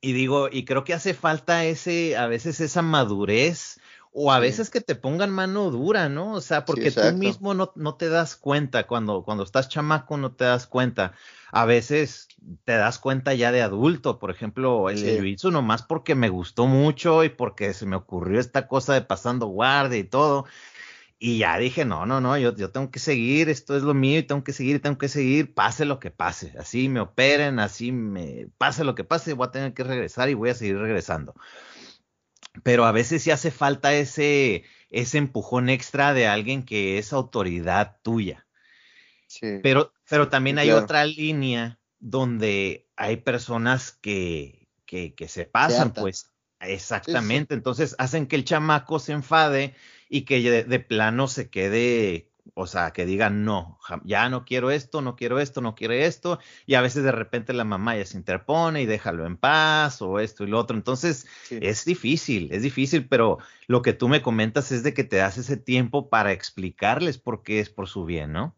Y 0.00 0.12
digo, 0.12 0.48
y 0.48 0.64
creo 0.64 0.84
que 0.84 0.94
hace 0.94 1.12
falta 1.12 1.64
ese, 1.64 2.16
a 2.16 2.28
veces 2.28 2.60
esa 2.60 2.82
madurez 2.82 3.80
o 4.12 4.32
a 4.32 4.38
veces 4.38 4.70
que 4.70 4.80
te 4.80 4.94
pongan 4.94 5.30
mano 5.30 5.70
dura, 5.70 6.08
¿no? 6.08 6.32
O 6.32 6.40
sea, 6.40 6.64
porque 6.64 6.90
tú 6.90 7.12
mismo 7.14 7.54
no, 7.54 7.72
no, 7.76 7.94
te 7.94 8.08
das 8.08 8.36
cuenta, 8.36 8.86
cuando, 8.86 9.22
cuando 9.22 9.44
estás 9.44 9.68
chamaco 9.68 10.16
no 10.16 10.32
te 10.32 10.44
das 10.44 10.66
cuenta. 10.66 11.12
A 11.50 11.64
veces 11.64 12.28
te 12.64 12.72
das 12.72 12.98
cuenta 12.98 13.34
ya 13.34 13.52
de 13.52 13.62
adulto, 13.62 14.18
por 14.18 14.30
ejemplo, 14.30 14.90
el 14.90 14.98
sí. 14.98 15.36
jiu 15.38 15.50
nomás 15.50 15.82
porque 15.82 16.14
me 16.14 16.28
gustó 16.28 16.66
mucho 16.66 17.24
y 17.24 17.28
porque 17.28 17.72
se 17.74 17.86
me 17.86 17.96
ocurrió 17.96 18.40
esta 18.40 18.66
cosa 18.66 18.94
de 18.94 19.02
pasando 19.02 19.46
guardia 19.46 19.98
y 19.98 20.04
todo. 20.04 20.46
Y 21.20 21.38
ya 21.38 21.58
dije, 21.58 21.84
no, 21.84 22.06
no, 22.06 22.20
no, 22.20 22.38
yo, 22.38 22.54
yo 22.54 22.70
tengo 22.70 22.90
que 22.90 23.00
seguir, 23.00 23.48
esto 23.48 23.76
es 23.76 23.82
lo 23.82 23.92
mío 23.92 24.20
y 24.20 24.22
tengo 24.22 24.44
que 24.44 24.52
seguir, 24.52 24.80
tengo 24.80 24.98
que 24.98 25.08
seguir, 25.08 25.52
pase 25.52 25.84
lo 25.84 25.98
que 25.98 26.10
pase. 26.12 26.54
Así 26.58 26.88
me 26.88 27.00
operen, 27.00 27.58
así 27.58 27.90
me 27.90 28.48
pase 28.56 28.84
lo 28.84 28.94
que 28.94 29.04
pase, 29.04 29.32
voy 29.32 29.48
a 29.48 29.50
tener 29.50 29.74
que 29.74 29.82
regresar 29.82 30.28
y 30.28 30.34
voy 30.34 30.50
a 30.50 30.54
seguir 30.54 30.78
regresando 30.78 31.34
pero 32.62 32.84
a 32.84 32.92
veces 32.92 33.22
sí 33.22 33.30
hace 33.30 33.50
falta 33.50 33.94
ese, 33.94 34.64
ese 34.90 35.18
empujón 35.18 35.68
extra 35.68 36.14
de 36.14 36.26
alguien 36.26 36.62
que 36.64 36.98
es 36.98 37.12
autoridad 37.12 37.96
tuya. 38.02 38.46
Sí, 39.26 39.58
pero, 39.62 39.92
pero 40.08 40.28
también 40.28 40.58
hay 40.58 40.70
otra 40.70 41.04
línea 41.04 41.78
donde 41.98 42.88
hay 42.96 43.18
personas 43.18 43.92
que, 43.92 44.68
que, 44.86 45.14
que 45.14 45.28
se 45.28 45.44
pasan, 45.44 45.92
pues. 45.92 46.32
Exactamente. 46.60 47.54
Entonces 47.54 47.94
hacen 47.98 48.26
que 48.26 48.36
el 48.36 48.44
chamaco 48.44 48.98
se 48.98 49.12
enfade 49.12 49.74
y 50.08 50.22
que 50.22 50.64
de, 50.64 50.80
plano 50.80 51.28
se 51.28 51.50
quede 51.50 52.30
o 52.60 52.66
sea, 52.66 52.90
que 52.90 53.06
digan, 53.06 53.44
no, 53.44 53.78
ya 54.04 54.28
no 54.28 54.44
quiero 54.44 54.72
esto, 54.72 55.00
no 55.00 55.14
quiero 55.14 55.38
esto, 55.38 55.60
no 55.60 55.76
quiero 55.76 55.94
esto, 55.94 56.40
y 56.66 56.74
a 56.74 56.80
veces 56.80 57.04
de 57.04 57.12
repente 57.12 57.52
la 57.52 57.62
mamá 57.62 57.96
ya 57.96 58.04
se 58.04 58.16
interpone 58.16 58.82
y 58.82 58.86
déjalo 58.86 59.26
en 59.26 59.36
paz, 59.36 60.02
o 60.02 60.18
esto 60.18 60.42
y 60.42 60.48
lo 60.48 60.58
otro. 60.58 60.76
Entonces, 60.76 61.28
es 61.50 61.84
difícil, 61.84 62.50
es 62.50 62.62
difícil, 62.62 63.06
pero 63.06 63.38
lo 63.68 63.80
que 63.80 63.92
tú 63.92 64.08
me 64.08 64.22
comentas 64.22 64.72
es 64.72 64.82
de 64.82 64.92
que 64.92 65.04
te 65.04 65.18
das 65.18 65.38
ese 65.38 65.56
tiempo 65.56 66.08
para 66.08 66.32
explicarles 66.32 67.16
por 67.16 67.44
qué 67.44 67.60
es 67.60 67.70
por 67.70 67.86
su 67.86 68.04
bien, 68.04 68.32
¿no? 68.32 68.56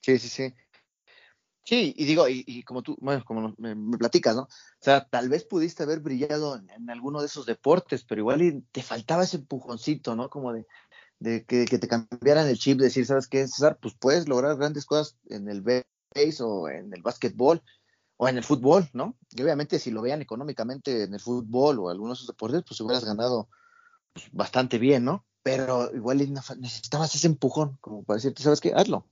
Sí, 0.00 0.18
sí, 0.20 0.28
sí. 0.28 0.54
Sí, 1.64 1.92
y 1.98 2.04
digo, 2.04 2.28
y, 2.28 2.62
como 2.62 2.82
tú, 2.82 2.96
bueno, 3.00 3.24
como 3.24 3.52
me, 3.58 3.98
platicas, 3.98 4.36
¿no? 4.36 4.42
O 4.42 4.48
sea, 4.80 5.06
tal 5.06 5.28
vez 5.28 5.44
pudiste 5.44 5.82
haber 5.82 6.00
brillado 6.00 6.56
en, 6.56 6.70
en, 6.70 6.88
alguno 6.88 7.20
de 7.20 7.26
esos 7.26 7.46
deportes, 7.46 8.04
pero 8.04 8.20
igual 8.20 8.64
te 8.70 8.82
faltaba 8.82 9.24
ese 9.24 9.38
empujoncito, 9.38 10.16
¿no? 10.16 10.30
Como 10.30 10.52
de, 10.52 10.66
de 11.20 11.44
que, 11.44 11.66
te 11.66 11.88
cambiaran 11.88 12.48
el 12.48 12.58
chip, 12.58 12.78
decir, 12.78 13.06
¿sabes 13.06 13.26
qué, 13.26 13.46
César? 13.46 13.78
Pues 13.80 13.94
puedes 13.94 14.28
lograr 14.28 14.56
grandes 14.56 14.84
cosas 14.84 15.16
en 15.28 15.48
el 15.48 15.62
base 15.62 15.84
o 16.40 16.68
en 16.68 16.92
el 16.92 17.02
básquetbol 17.02 17.62
o 18.16 18.28
en 18.28 18.36
el 18.36 18.44
fútbol, 18.44 18.88
¿no? 18.92 19.16
Y 19.30 19.42
obviamente 19.42 19.78
si 19.78 19.90
lo 19.90 20.02
vean 20.02 20.22
económicamente 20.22 21.04
en 21.04 21.14
el 21.14 21.20
fútbol 21.20 21.78
o 21.78 21.90
algunos 21.90 22.26
deportes, 22.26 22.64
pues 22.66 22.80
hubieras 22.80 23.04
ganado 23.04 23.48
pues, 24.12 24.28
bastante 24.32 24.78
bien, 24.78 25.04
¿no? 25.04 25.24
Pero 25.42 25.94
igual 25.94 26.18
necesitabas 26.58 27.14
ese 27.14 27.26
empujón, 27.26 27.78
como 27.80 28.04
para 28.04 28.16
decirte, 28.16 28.42
¿sabes 28.42 28.60
qué? 28.60 28.72
Hazlo. 28.74 29.08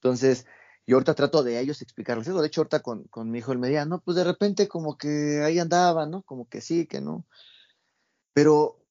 Entonces, 0.00 0.46
yo 0.86 0.96
ahorita 0.96 1.14
trato 1.14 1.42
de 1.42 1.58
ellos 1.60 1.82
explicarles. 1.82 2.26
De 2.26 2.46
hecho, 2.46 2.60
ahorita 2.60 2.80
con, 2.80 3.04
con 3.04 3.30
mi 3.30 3.38
hijo 3.38 3.52
el 3.52 3.58
mediano, 3.58 4.00
pues 4.00 4.16
de 4.16 4.24
repente 4.24 4.68
como 4.68 4.98
que 4.98 5.42
ahí 5.44 5.58
andaba, 5.58 6.06
¿no? 6.06 6.22
Como 6.22 6.48
que 6.48 6.60
sí, 6.60 6.86
que 6.86 7.00
no. 7.00 7.26
Pero 8.32 8.85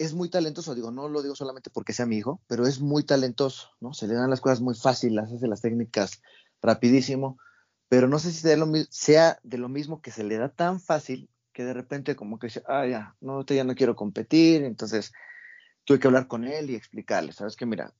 es 0.00 0.14
muy 0.14 0.30
talentoso, 0.30 0.74
digo, 0.74 0.90
no 0.90 1.10
lo 1.10 1.20
digo 1.20 1.36
solamente 1.36 1.68
porque 1.68 1.92
sea 1.92 2.06
mi 2.06 2.16
hijo, 2.16 2.40
pero 2.46 2.66
es 2.66 2.80
muy 2.80 3.04
talentoso, 3.04 3.68
¿no? 3.80 3.92
Se 3.92 4.08
le 4.08 4.14
dan 4.14 4.30
las 4.30 4.40
cosas 4.40 4.62
muy 4.62 4.74
fáciles, 4.74 5.30
hace 5.30 5.46
las 5.46 5.60
técnicas 5.60 6.22
rapidísimo, 6.62 7.36
pero 7.86 8.08
no 8.08 8.18
sé 8.18 8.32
si 8.32 8.40
sea, 8.88 9.38
de 9.42 9.58
lo 9.58 9.68
mismo 9.68 10.00
que 10.00 10.10
se 10.10 10.24
le 10.24 10.38
da 10.38 10.48
tan 10.48 10.80
fácil 10.80 11.28
que 11.52 11.64
de 11.64 11.74
repente 11.74 12.16
como 12.16 12.38
que 12.38 12.48
ah, 12.66 12.86
ya, 12.86 13.14
no, 13.20 13.44
ya 13.44 13.62
no 13.62 13.74
quiero 13.74 13.94
competir, 13.94 14.64
entonces 14.64 15.12
tuve 15.84 15.98
que 15.98 16.06
hablar 16.06 16.28
con 16.28 16.46
él 16.46 16.70
y 16.70 16.76
explicarle, 16.76 17.34
sabes 17.34 17.54
que 17.54 17.66
mira, 17.66 17.92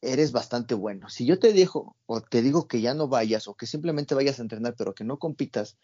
eres 0.00 0.30
bastante 0.30 0.74
bueno. 0.74 1.08
Si 1.08 1.26
yo 1.26 1.40
te 1.40 1.52
digo 1.52 1.96
o 2.06 2.20
te 2.20 2.40
digo 2.40 2.68
que 2.68 2.80
ya 2.80 2.94
no 2.94 3.08
vayas 3.08 3.48
o 3.48 3.56
que 3.56 3.66
simplemente 3.66 4.14
vayas 4.14 4.38
a 4.38 4.42
entrenar 4.42 4.76
pero 4.78 4.94
que 4.94 5.02
no 5.02 5.18
compitas, 5.18 5.76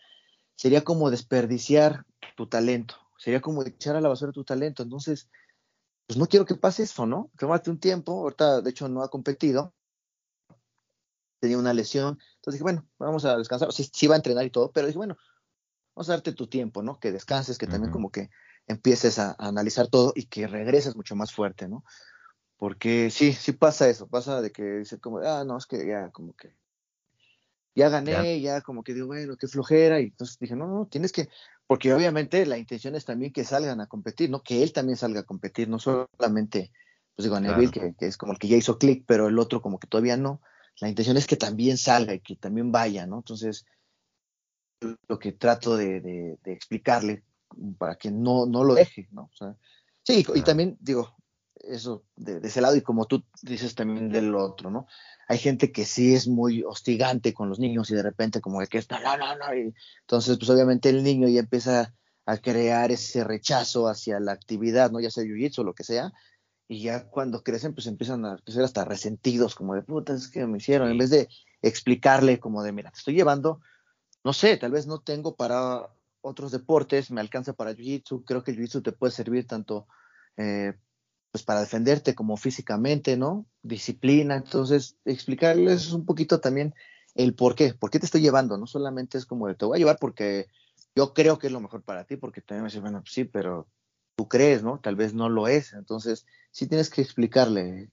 sería 0.54 0.84
como 0.84 1.10
desperdiciar 1.10 2.06
tu 2.36 2.46
talento, 2.46 2.94
sería 3.18 3.40
como 3.40 3.64
echar 3.64 3.96
a 3.96 4.00
la 4.00 4.08
basura 4.08 4.30
tu 4.30 4.44
talento. 4.44 4.84
Entonces, 4.84 5.28
pues 6.06 6.18
no 6.18 6.26
quiero 6.26 6.44
que 6.44 6.54
pase 6.54 6.82
eso, 6.82 7.06
¿no? 7.06 7.30
Tómate 7.38 7.70
un 7.70 7.78
tiempo, 7.78 8.12
ahorita 8.12 8.60
de 8.60 8.70
hecho 8.70 8.88
no 8.88 9.02
ha 9.02 9.08
competido, 9.08 9.74
tenía 11.40 11.58
una 11.58 11.74
lesión, 11.74 12.18
entonces 12.36 12.54
dije, 12.54 12.62
bueno, 12.62 12.86
vamos 12.98 13.24
a 13.24 13.36
descansar, 13.36 13.72
sí, 13.72 13.88
sí 13.92 14.06
va 14.06 14.14
a 14.14 14.18
entrenar 14.18 14.44
y 14.44 14.50
todo, 14.50 14.70
pero 14.72 14.86
dije, 14.86 14.98
bueno, 14.98 15.16
vamos 15.94 16.08
a 16.08 16.12
darte 16.12 16.32
tu 16.32 16.46
tiempo, 16.46 16.82
¿no? 16.82 16.98
Que 16.98 17.12
descanses, 17.12 17.58
que 17.58 17.66
también 17.66 17.92
como 17.92 18.10
que 18.10 18.30
empieces 18.66 19.18
a, 19.18 19.36
analizar 19.38 19.88
todo 19.88 20.12
y 20.14 20.26
que 20.26 20.46
regreses 20.46 20.96
mucho 20.96 21.16
más 21.16 21.32
fuerte, 21.32 21.68
¿no? 21.68 21.84
Porque 22.56 23.10
sí, 23.10 23.32
sí 23.32 23.52
pasa 23.52 23.88
eso, 23.88 24.06
pasa 24.08 24.40
de 24.40 24.50
que 24.50 24.62
dice 24.62 24.98
como, 24.98 25.18
ah, 25.18 25.44
no, 25.44 25.58
es 25.58 25.66
que 25.66 25.86
ya 25.86 26.10
como 26.10 26.34
que 26.34 26.56
ya 27.74 27.88
gané, 27.88 28.40
ya. 28.40 28.60
como 28.60 28.84
que 28.84 28.94
digo, 28.94 29.08
bueno, 29.08 29.36
qué 29.36 29.48
flojera, 29.48 30.00
y 30.00 30.04
entonces 30.04 30.38
dije, 30.38 30.54
no, 30.54 30.66
no, 30.66 30.86
tienes 30.86 31.12
que, 31.12 31.28
porque 31.66 31.92
obviamente 31.92 32.44
la 32.46 32.58
intención 32.58 32.94
es 32.94 33.04
también 33.04 33.32
que 33.32 33.44
salgan 33.44 33.80
a 33.80 33.86
competir, 33.86 34.30
¿no? 34.30 34.42
Que 34.42 34.62
él 34.62 34.72
también 34.72 34.96
salga 34.96 35.20
a 35.20 35.24
competir, 35.24 35.68
no 35.68 35.78
solamente, 35.78 36.72
pues 37.14 37.24
digo, 37.24 37.40
Neville, 37.40 37.70
que, 37.70 38.06
es 38.06 38.16
como 38.16 38.32
el 38.32 38.38
que 38.38 38.48
ya 38.48 38.56
hizo 38.56 38.78
clic, 38.78 39.04
pero 39.06 39.28
el 39.28 39.38
otro 39.38 39.62
como 39.62 39.78
que 39.78 39.86
todavía 39.86 40.16
no. 40.16 40.42
La 40.80 40.88
intención 40.88 41.16
es 41.16 41.26
que 41.26 41.36
también 41.36 41.78
salga 41.78 42.14
y 42.14 42.20
que 42.20 42.36
también 42.36 42.72
vaya, 42.72 43.06
¿no? 43.06 43.18
Entonces, 43.18 43.64
lo 45.08 45.18
que 45.18 45.32
trato 45.32 45.76
de, 45.76 46.00
de, 46.00 46.38
explicarle 46.52 47.22
para 47.78 47.96
que 47.96 48.10
no, 48.10 48.46
no 48.46 48.64
lo 48.64 48.74
deje, 48.74 49.08
¿no? 49.12 49.30
O 49.32 49.36
sea, 49.36 49.56
sí, 50.02 50.26
y 50.34 50.42
también 50.42 50.76
digo, 50.80 51.16
eso 51.56 52.04
de, 52.16 52.40
de, 52.40 52.48
ese 52.48 52.60
lado 52.60 52.76
y 52.76 52.82
como 52.82 53.06
tú 53.06 53.24
dices 53.42 53.74
también 53.74 54.10
del 54.10 54.34
otro, 54.34 54.70
¿no? 54.70 54.86
hay 55.28 55.38
gente 55.38 55.72
que 55.72 55.84
sí 55.84 56.14
es 56.14 56.28
muy 56.28 56.62
hostigante 56.62 57.32
con 57.32 57.48
los 57.48 57.58
niños 57.58 57.90
y 57.90 57.94
de 57.94 58.02
repente 58.02 58.40
como 58.40 58.60
que 58.66 58.78
está, 58.78 59.00
no, 59.00 59.16
no, 59.16 59.36
no. 59.36 59.54
Y 59.54 59.74
entonces, 60.00 60.36
pues 60.38 60.50
obviamente 60.50 60.88
el 60.90 61.02
niño 61.02 61.28
ya 61.28 61.40
empieza 61.40 61.94
a 62.26 62.38
crear 62.38 62.90
ese 62.90 63.24
rechazo 63.24 63.88
hacia 63.88 64.20
la 64.20 64.32
actividad, 64.32 64.90
¿no? 64.90 65.00
Ya 65.00 65.10
sea 65.10 65.24
jiu-jitsu 65.24 65.60
o 65.60 65.64
lo 65.64 65.74
que 65.74 65.84
sea. 65.84 66.12
Y 66.68 66.82
ya 66.82 67.08
cuando 67.08 67.42
crecen, 67.42 67.74
pues 67.74 67.86
empiezan 67.86 68.24
a 68.24 68.38
ser 68.46 68.64
hasta 68.64 68.84
resentidos, 68.84 69.54
como 69.54 69.74
de 69.74 69.82
puta, 69.82 70.14
es 70.14 70.28
que 70.28 70.46
me 70.46 70.58
hicieron. 70.58 70.90
En 70.90 70.98
vez 70.98 71.10
de 71.10 71.28
explicarle 71.62 72.40
como 72.40 72.62
de, 72.62 72.72
mira, 72.72 72.90
te 72.90 72.98
estoy 72.98 73.14
llevando, 73.14 73.60
no 74.24 74.32
sé, 74.32 74.56
tal 74.56 74.72
vez 74.72 74.86
no 74.86 75.00
tengo 75.00 75.36
para 75.36 75.90
otros 76.22 76.52
deportes, 76.52 77.10
me 77.10 77.20
alcanza 77.20 77.52
para 77.52 77.72
jiu-jitsu. 77.72 78.24
Creo 78.24 78.42
que 78.42 78.50
el 78.50 78.58
jiu-jitsu 78.58 78.82
te 78.82 78.92
puede 78.92 79.12
servir 79.12 79.46
tanto 79.46 79.86
eh, 80.36 80.74
pues 81.34 81.42
para 81.42 81.62
defenderte 81.62 82.14
como 82.14 82.36
físicamente, 82.36 83.16
¿no? 83.16 83.44
Disciplina, 83.64 84.36
entonces 84.36 84.98
explicarles 85.04 85.90
un 85.90 86.06
poquito 86.06 86.38
también 86.38 86.76
el 87.16 87.34
por 87.34 87.56
qué, 87.56 87.74
por 87.74 87.90
qué 87.90 87.98
te 87.98 88.06
estoy 88.06 88.20
llevando, 88.20 88.56
no 88.56 88.68
solamente 88.68 89.18
es 89.18 89.26
como 89.26 89.52
te 89.56 89.64
voy 89.64 89.76
a 89.76 89.80
llevar 89.80 89.98
porque 89.98 90.46
yo 90.94 91.12
creo 91.12 91.40
que 91.40 91.48
es 91.48 91.52
lo 91.52 91.58
mejor 91.58 91.82
para 91.82 92.04
ti, 92.04 92.16
porque 92.16 92.40
también 92.40 92.62
me 92.62 92.68
dice, 92.68 92.78
bueno, 92.78 93.00
pues 93.00 93.12
sí, 93.14 93.24
pero 93.24 93.66
tú 94.14 94.28
crees, 94.28 94.62
¿no? 94.62 94.78
Tal 94.78 94.94
vez 94.94 95.12
no 95.12 95.28
lo 95.28 95.48
es, 95.48 95.72
entonces 95.72 96.24
sí 96.52 96.68
tienes 96.68 96.88
que 96.88 97.02
explicarle 97.02 97.90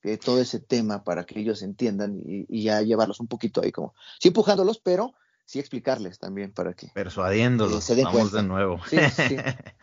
que 0.00 0.16
todo 0.16 0.40
ese 0.40 0.58
tema 0.58 1.04
para 1.04 1.26
que 1.26 1.38
ellos 1.38 1.60
entiendan 1.60 2.18
y, 2.24 2.46
y 2.48 2.62
ya 2.62 2.80
llevarlos 2.80 3.20
un 3.20 3.28
poquito 3.28 3.60
ahí 3.60 3.72
como, 3.72 3.92
sí 4.18 4.28
empujándolos, 4.28 4.80
pero 4.80 5.12
sí 5.50 5.58
explicarles 5.58 6.20
también 6.20 6.52
para 6.52 6.74
que 6.74 6.86
persuadiéndolos 6.94 7.82
se 7.82 8.00
vamos 8.04 8.30
de 8.30 8.44
nuevo. 8.44 8.80
Sí 8.88 8.98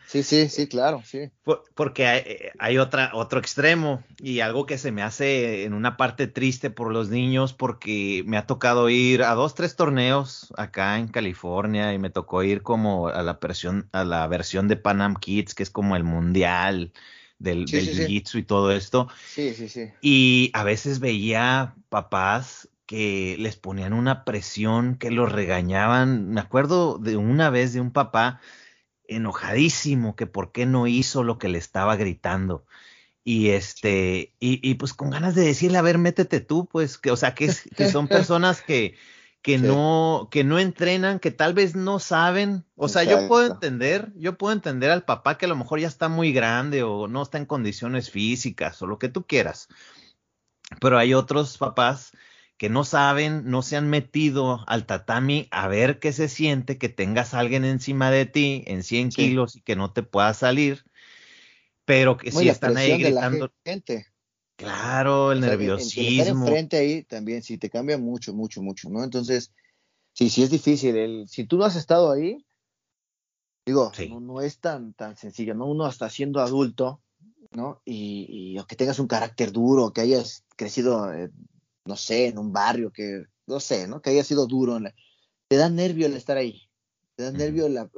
sí, 0.08 0.23
sí 0.23 0.47
sí 0.47 0.67
claro 0.67 1.01
sí. 1.03 1.30
Porque 1.75 2.08
hay, 2.08 2.19
eh, 2.25 2.51
hay, 2.58 2.77
otra 2.77 3.12
otro 3.13 3.38
extremo 3.38 4.01
y 4.17 4.39
algo 4.39 4.65
que 4.65 4.77
se 4.77 4.93
me 4.93 5.03
hace 5.03 5.65
en 5.65 5.73
una 5.73 5.97
parte 5.97 6.27
triste 6.27 6.69
por 6.69 6.93
los 6.93 7.10
niños 7.10 7.51
porque 7.51 8.23
me 8.25 8.38
ha 8.38 8.47
tocado 8.47 8.88
ir 8.88 9.23
a 9.23 9.34
dos 9.34 9.56
tres 9.56 9.75
torneos 9.75 10.53
acá 10.56 10.99
en 10.99 11.10
California 11.10 11.93
y 11.93 11.99
me 11.99 12.12
tocó 12.12 12.43
ir 12.43 12.62
como 12.62 13.10
a 13.10 13.21
la 13.21 13.34
versión 13.34 13.89
a 13.91 14.06
la 14.06 14.25
versión 14.27 14.69
de 14.69 14.77
Panam 14.77 15.15
Kids 15.15 15.53
que 15.53 15.63
es 15.63 15.69
como 15.69 15.97
el 15.97 16.06
mundial 16.06 16.93
del, 17.39 17.67
jiu 17.67 18.39
y 18.39 18.43
todo 18.43 18.71
esto. 18.71 19.10
Sí, 19.27 19.53
sí, 19.53 19.67
sí. 19.67 19.91
Y 19.99 20.49
a 20.53 20.63
veces 20.63 20.99
veía 21.01 21.75
papás 21.89 22.69
que 22.88 23.36
les 23.38 23.58
ponían 23.58 23.93
una 23.93 24.23
presión, 24.23 24.95
que 24.95 25.12
los 25.12 25.32
regañaban. 25.32 26.30
Me 26.30 26.41
acuerdo 26.41 26.97
de 26.97 27.17
una 27.17 27.50
vez 27.52 27.73
de 27.73 27.82
un 27.82 27.91
papá 27.91 28.41
enojadísimo 29.08 30.15
que 30.15 30.26
por 30.26 30.52
qué 30.52 30.65
no 30.65 30.88
hizo 30.88 31.23
lo 31.23 31.38
que 31.38 31.50
le 31.50 31.60
estaba 31.60 31.95
gritando. 31.97 32.65
Y 33.23 33.50
este, 33.50 34.34
y, 34.39 34.67
y 34.67 34.76
pues 34.76 34.93
con 34.93 35.10
ganas 35.10 35.36
de 35.36 35.43
decirle, 35.43 35.78
a 35.78 35.82
ver, 35.82 35.97
métete 35.97 36.39
tú, 36.39 36.65
pues, 36.65 36.97
que, 36.97 37.12
o 37.12 37.17
sea, 37.17 37.36
que, 37.36 37.54
que 37.76 37.91
son 37.91 38.08
personas 38.08 38.62
que, 38.62 38.95
que 39.41 39.58
no, 39.58 40.30
que 40.32 40.45
no 40.45 40.58
entrenan, 40.58 41.19
que 41.19 41.32
tal 41.32 41.54
vez 41.54 41.76
no 41.76 42.00
saben. 42.00 42.63
O 42.76 42.88
sea, 42.88 43.04
yo 43.04 43.28
puedo 43.28 43.45
entender, 43.45 44.13
yo 44.15 44.38
puedo 44.38 44.54
entender 44.54 44.91
al 44.91 45.04
papá 45.04 45.38
que 45.38 45.45
a 45.45 45.50
lo 45.50 45.58
mejor 45.58 45.82
ya 45.82 45.88
está 45.88 46.08
muy 46.08 46.32
grande 46.32 46.84
o 46.84 47.10
no 47.10 47.21
está 47.21 47.38
en 47.38 47.45
condiciones 47.45 48.10
físicas 48.10 48.82
o 48.82 48.88
lo 48.88 48.97
que 48.97 49.10
tú 49.10 49.26
quieras. 49.26 49.67
Pero 50.80 50.97
hay 50.97 51.13
otros 51.13 51.58
papás 51.58 52.13
que 52.57 52.69
no 52.69 52.83
saben, 52.83 53.43
no 53.45 53.61
se 53.61 53.77
han 53.77 53.89
metido 53.89 54.63
al 54.67 54.85
tatami 54.85 55.47
a 55.51 55.67
ver 55.67 55.99
qué 55.99 56.11
se 56.11 56.27
siente 56.27 56.77
que 56.77 56.89
tengas 56.89 57.33
a 57.33 57.39
alguien 57.39 57.63
encima 57.65 58.09
de 58.09 58.25
ti 58.25 58.63
en 58.65 58.83
100 58.83 59.09
kilos 59.09 59.55
y 59.55 59.61
que 59.61 59.75
no 59.75 59.93
te 59.93 60.03
pueda 60.03 60.33
salir. 60.33 60.83
pero 61.85 62.17
que 62.17 62.31
si 62.31 62.49
están 62.49 62.75
ahí 62.75 62.97
gritando. 62.97 63.51
gente. 63.63 64.07
Claro, 64.57 65.31
el 65.31 65.41
nerviosismo. 65.41 66.23
El 66.23 66.27
enfrente 66.29 66.77
ahí 66.77 67.03
también 67.03 67.43
sí 67.43 67.59
te 67.59 67.69
cambia 67.69 67.99
mucho, 67.99 68.33
mucho, 68.33 68.63
mucho, 68.63 68.89
¿no? 68.89 69.03
Entonces, 69.03 69.53
sí, 70.13 70.31
sí 70.31 70.41
es 70.41 70.49
difícil. 70.49 70.97
El, 70.97 71.27
si 71.27 71.43
tú 71.43 71.57
no 71.59 71.65
has 71.65 71.75
estado 71.75 72.11
ahí, 72.11 72.43
digo, 73.67 73.91
no, 74.19 74.41
es 74.41 74.59
tan, 74.59 74.93
tan 74.93 75.15
sencillo, 75.15 75.53
¿no? 75.53 75.67
Uno 75.67 75.85
hasta 75.85 76.09
siendo 76.09 76.41
adulto, 76.41 77.03
¿no? 77.51 77.83
Y, 77.85 78.55
y 78.57 78.63
que 78.65 78.75
tengas 78.75 78.97
un 78.97 79.07
carácter 79.07 79.51
duro, 79.51 79.93
que 79.93 80.01
hayas 80.01 80.43
crecido, 80.55 81.13
eh, 81.13 81.29
no 81.88 81.95
sé, 81.95 82.28
en 82.28 82.38
un 82.38 82.52
barrio, 82.52 82.91
que, 82.91 83.23
no 83.47 83.60
sé, 83.60 83.88
¿no? 83.88 84.02
Que 84.02 84.12
haya 84.12 84.23
sido 84.23 84.45
duro. 84.45 84.78
te 85.47 85.56
da 85.56 85.69
nervio 85.69 86.06
el 86.08 86.15
estar 86.15 86.38
ahí. 86.38 86.69
Te 87.15 87.23
da 87.23 87.32
nervio 87.32 87.67
la, 87.67 87.89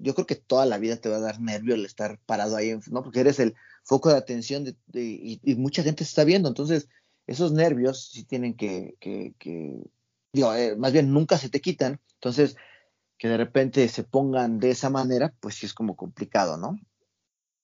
yo 0.00 0.14
creo 0.14 0.26
que 0.26 0.36
toda 0.36 0.64
la 0.64 0.78
vida 0.78 0.96
te 0.96 1.10
va 1.10 1.16
a 1.16 1.20
dar 1.20 1.40
nervio 1.40 1.74
el 1.74 1.84
estar 1.84 2.18
parado 2.24 2.56
ahí, 2.56 2.78
¿no? 2.90 3.02
Porque 3.02 3.20
eres 3.20 3.38
el 3.40 3.54
foco 3.84 4.08
de 4.08 4.16
atención 4.16 4.64
de, 4.64 4.76
y, 4.94 5.54
mucha 5.56 5.82
gente 5.82 6.04
se 6.04 6.10
está 6.10 6.24
viendo. 6.24 6.48
Entonces, 6.48 6.88
esos 7.26 7.52
nervios 7.52 8.08
sí 8.10 8.24
tienen 8.24 8.54
que, 8.54 8.96
que, 9.00 9.34
digo, 10.32 10.54
eh, 10.54 10.76
más 10.76 10.92
bien 10.92 11.12
nunca 11.12 11.36
se 11.36 11.50
te 11.50 11.60
quitan. 11.60 12.00
Entonces, 12.14 12.56
que 13.18 13.28
de 13.28 13.36
repente 13.36 13.88
se 13.88 14.04
pongan 14.04 14.58
de 14.58 14.70
esa 14.70 14.88
manera, 14.88 15.34
pues 15.40 15.56
sí 15.56 15.66
es 15.66 15.74
como 15.74 15.96
complicado, 15.96 16.56
¿no? 16.56 16.78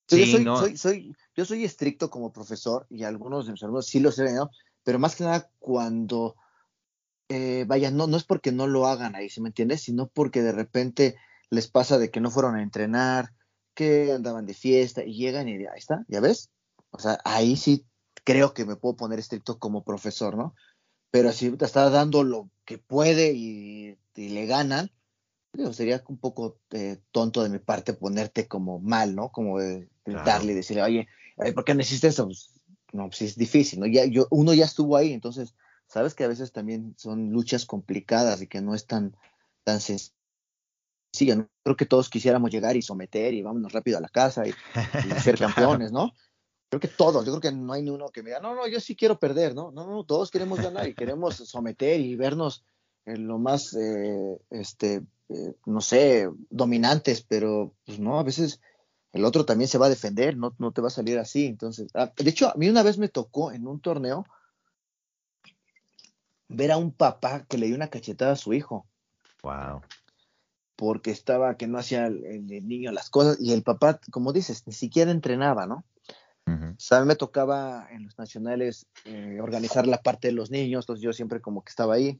Sí, 0.07 0.43
yo, 0.43 0.57
soy, 0.57 0.77
soy, 0.77 1.15
yo 1.35 1.45
soy 1.45 1.63
estricto 1.63 2.11
como 2.11 2.31
profesor 2.31 2.85
y 2.91 3.03
algunos 3.03 3.47
de 3.47 3.53
mis 3.53 3.63
alumnos 3.63 3.87
sí 3.87 3.99
lo 3.99 4.11
sé, 4.11 4.31
¿no? 4.33 4.51
Pero 4.85 4.99
más 4.99 5.15
que 5.15 5.25
nada 5.25 5.51
cuando 5.59 6.37
eh, 7.27 7.65
vaya, 7.67 7.91
no, 7.91 8.07
no 8.07 8.17
es 8.17 8.23
porque 8.23 8.51
no 8.51 8.67
lo 8.67 8.85
hagan 8.87 9.15
ahí, 9.15 9.29
¿sí 9.29 9.41
me 9.41 9.49
entiendes? 9.49 9.81
Sino 9.81 10.07
porque 10.07 10.41
de 10.41 10.51
repente 10.51 11.17
les 11.49 11.67
pasa 11.67 11.97
de 11.97 12.11
que 12.11 12.21
no 12.21 12.29
fueron 12.29 12.55
a 12.55 12.63
entrenar, 12.63 13.33
que 13.73 14.13
andaban 14.13 14.45
de 14.45 14.53
fiesta 14.53 15.03
y 15.03 15.15
llegan 15.15 15.49
y 15.49 15.65
ahí 15.65 15.65
está, 15.75 16.05
¿ya 16.07 16.21
ves? 16.21 16.51
O 16.91 16.99
sea, 16.99 17.19
ahí 17.25 17.57
sí 17.57 17.85
creo 18.23 18.53
que 18.53 18.65
me 18.65 18.75
puedo 18.75 18.95
poner 18.95 19.19
estricto 19.19 19.57
como 19.57 19.83
profesor, 19.83 20.37
¿no? 20.37 20.55
Pero 21.09 21.31
si 21.31 21.49
te 21.51 21.65
está 21.65 21.89
dando 21.89 22.23
lo 22.23 22.49
que 22.63 22.77
puede 22.77 23.33
y, 23.33 23.97
le 24.15 24.45
ganan, 24.45 24.91
sería 25.73 26.03
un 26.07 26.17
poco 26.17 26.59
eh, 26.71 26.99
tonto 27.11 27.43
de 27.43 27.49
mi 27.49 27.59
parte 27.59 27.93
ponerte 27.93 28.47
como 28.47 28.79
mal, 28.79 29.15
¿no? 29.15 29.29
Como 29.31 29.57
gritarle 30.05 30.51
y 30.51 30.55
decirle, 30.55 30.83
oye, 30.83 31.07
¿por 31.53 31.65
qué 31.65 31.73
no 31.73 31.81
hiciste 31.81 32.07
eso? 32.07 32.25
Pues, 32.25 32.54
no, 32.93 33.07
pues 33.07 33.21
es 33.21 33.35
difícil, 33.35 33.79
¿no? 33.79 33.87
Ya, 33.87 34.05
yo, 34.05 34.27
uno 34.31 34.53
ya 34.53 34.65
estuvo 34.65 34.95
ahí, 34.97 35.13
entonces 35.13 35.55
sabes 35.87 36.13
que 36.13 36.23
a 36.23 36.27
veces 36.27 36.51
también 36.51 36.95
son 36.97 37.31
luchas 37.31 37.65
complicadas 37.65 38.41
y 38.41 38.47
que 38.47 38.61
no 38.61 38.73
es 38.73 38.87
tan, 38.87 39.15
tan 39.63 39.79
sencillo. 39.79 40.13
Creo 41.63 41.75
que 41.77 41.85
todos 41.85 42.09
quisiéramos 42.09 42.51
llegar 42.51 42.75
y 42.75 42.81
someter 42.81 43.33
y 43.33 43.41
vámonos 43.41 43.71
rápido 43.71 43.97
a 43.97 44.01
la 44.01 44.09
casa 44.09 44.45
y, 44.47 44.53
ser 45.21 45.37
campeones, 45.39 45.91
¿no? 45.91 46.11
Creo 46.69 46.79
que 46.79 46.87
todos, 46.87 47.25
yo 47.25 47.31
creo 47.31 47.41
que 47.41 47.57
no 47.57 47.73
hay 47.73 47.83
ni 47.83 47.91
uno 47.91 48.09
que 48.09 48.23
me 48.23 48.29
diga, 48.29 48.41
no, 48.41 48.55
no, 48.55 48.67
yo 48.67 48.79
sí 48.79 48.95
quiero 48.95 49.19
perder, 49.19 49.55
¿no? 49.55 49.71
No, 49.71 49.87
no, 49.87 50.03
todos 50.03 50.31
queremos 50.31 50.59
ganar 50.59 50.87
y 50.87 50.95
queremos 50.95 51.35
someter 51.35 51.99
y 51.99 52.15
vernos 52.15 52.65
en 53.05 53.27
lo 53.27 53.37
más, 53.37 53.73
eh, 53.75 54.37
este, 54.49 55.03
eh, 55.29 55.55
no 55.65 55.79
sé, 55.79 56.29
dominantes, 56.49 57.21
pero 57.21 57.75
pues 57.85 57.99
no, 57.99 58.19
a 58.19 58.23
veces 58.23 58.59
el 59.15 59.23
otro 59.23 59.45
también 59.45 59.69
se 59.69 59.77
va 59.77 59.85
a 59.85 59.89
defender, 59.89 60.35
no, 60.35 60.53
no 60.57 60.73
te 60.73 60.81
va 60.81 60.89
a 60.89 60.91
salir 60.91 61.17
así. 61.17 61.45
Entonces, 61.45 61.89
ah, 61.93 62.11
de 62.13 62.29
hecho, 62.29 62.49
a 62.49 62.55
mí 62.55 62.67
una 62.67 62.83
vez 62.83 62.97
me 62.97 63.07
tocó 63.07 63.53
en 63.53 63.65
un 63.65 63.79
torneo 63.79 64.25
ver 66.49 66.73
a 66.73 66.77
un 66.77 66.91
papá 66.91 67.45
que 67.45 67.57
le 67.57 67.67
dio 67.67 67.77
una 67.77 67.87
cachetada 67.87 68.33
a 68.33 68.35
su 68.35 68.51
hijo. 68.51 68.85
Wow. 69.41 69.83
Porque 70.75 71.11
estaba 71.11 71.55
que 71.55 71.65
no 71.65 71.77
hacía 71.77 72.07
el, 72.07 72.45
niño 72.67 72.91
las 72.91 73.09
cosas 73.09 73.37
y 73.39 73.53
el 73.53 73.63
papá, 73.63 74.01
como 74.11 74.33
dices, 74.33 74.67
ni 74.67 74.73
siquiera 74.73 75.11
entrenaba, 75.11 75.65
¿no? 75.65 75.85
a 76.47 76.99
mí 76.99 77.07
me 77.07 77.15
tocaba 77.15 77.87
en 77.91 78.03
los 78.03 78.19
nacionales 78.19 78.85
eh, 79.05 79.39
organizar 79.41 79.87
la 79.87 80.01
parte 80.01 80.27
de 80.27 80.33
los 80.33 80.51
niños, 80.51 80.83
entonces 80.83 81.01
yo 81.01 81.13
siempre 81.13 81.39
como 81.39 81.63
que 81.63 81.69
estaba 81.69 81.95
ahí. 81.95 82.19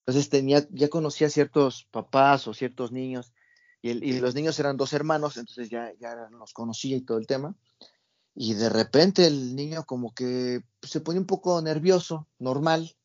Entonces 0.00 0.28
tenía, 0.28 0.66
ya 0.70 0.88
conocía 0.88 1.30
ciertos 1.30 1.88
papás 1.90 2.46
o 2.46 2.54
ciertos 2.54 2.92
niños 2.92 3.32
y, 3.82 3.90
y 3.90 4.20
los 4.20 4.34
niños 4.34 4.58
eran 4.58 4.76
dos 4.76 4.92
hermanos, 4.92 5.36
entonces 5.36 5.68
ya, 5.70 5.92
ya 6.00 6.14
los 6.30 6.52
conocía 6.52 6.96
y 6.96 7.02
todo 7.02 7.18
el 7.18 7.26
tema. 7.26 7.54
Y 8.34 8.54
de 8.54 8.68
repente 8.68 9.26
el 9.26 9.56
niño 9.56 9.84
como 9.84 10.14
que 10.14 10.62
se 10.82 11.00
pone 11.00 11.18
un 11.18 11.26
poco 11.26 11.60
nervioso, 11.60 12.28
normal, 12.38 12.96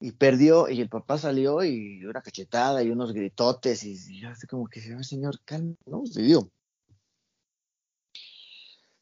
y 0.00 0.12
perdió 0.12 0.68
y 0.68 0.80
el 0.80 0.88
papá 0.88 1.18
salió 1.18 1.64
y 1.64 2.04
una 2.04 2.22
cachetada 2.22 2.82
y 2.82 2.90
unos 2.90 3.12
gritotes 3.12 3.82
y, 3.84 4.20
yo 4.20 4.28
así 4.28 4.46
como 4.46 4.68
que 4.68 4.80
señor 5.02 5.40
calma 5.44 5.74
no 5.86 6.06
se 6.06 6.22
dio 6.22 6.50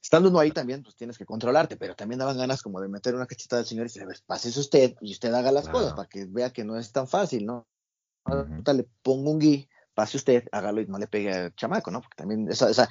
estando 0.03 0.31
uno 0.31 0.39
ahí 0.39 0.53
también 0.53 0.83
pues 0.83 0.97
tienes 0.97 1.19
que 1.19 1.27
controlarte 1.27 1.77
pero 1.77 1.95
también 1.95 2.19
daban 2.19 2.39
ganas 2.39 2.63
como 2.63 2.81
de 2.81 2.89
meter 2.89 3.15
una 3.15 3.27
cachetada 3.27 3.61
al 3.61 3.67
señor 3.67 3.85
y 3.85 3.89
decirle 3.89 4.15
pase 4.27 4.49
usted 4.59 4.97
y 5.03 5.13
usted 5.13 5.35
haga 5.35 5.53
las 5.53 5.69
cosas 5.69 5.93
para 5.93 6.09
que 6.09 6.25
vea 6.25 6.51
que 6.51 6.65
no 6.65 6.79
es 6.79 6.93
tan 6.93 7.07
fácil 7.07 7.45
no 7.45 7.67
le 8.27 8.85
pongo 9.03 9.33
un 9.33 9.39
gui 9.39 9.69
pase 9.97 10.19
usted 10.19 10.45
hágalo 10.53 10.83
y 10.83 10.87
no 10.87 10.99
le 10.99 11.07
pegue 11.07 11.33
al 11.33 11.55
chamaco 11.55 11.91
no 11.91 12.03
porque 12.03 12.17
también 12.17 12.47
esa, 12.51 12.71
esa 12.71 12.89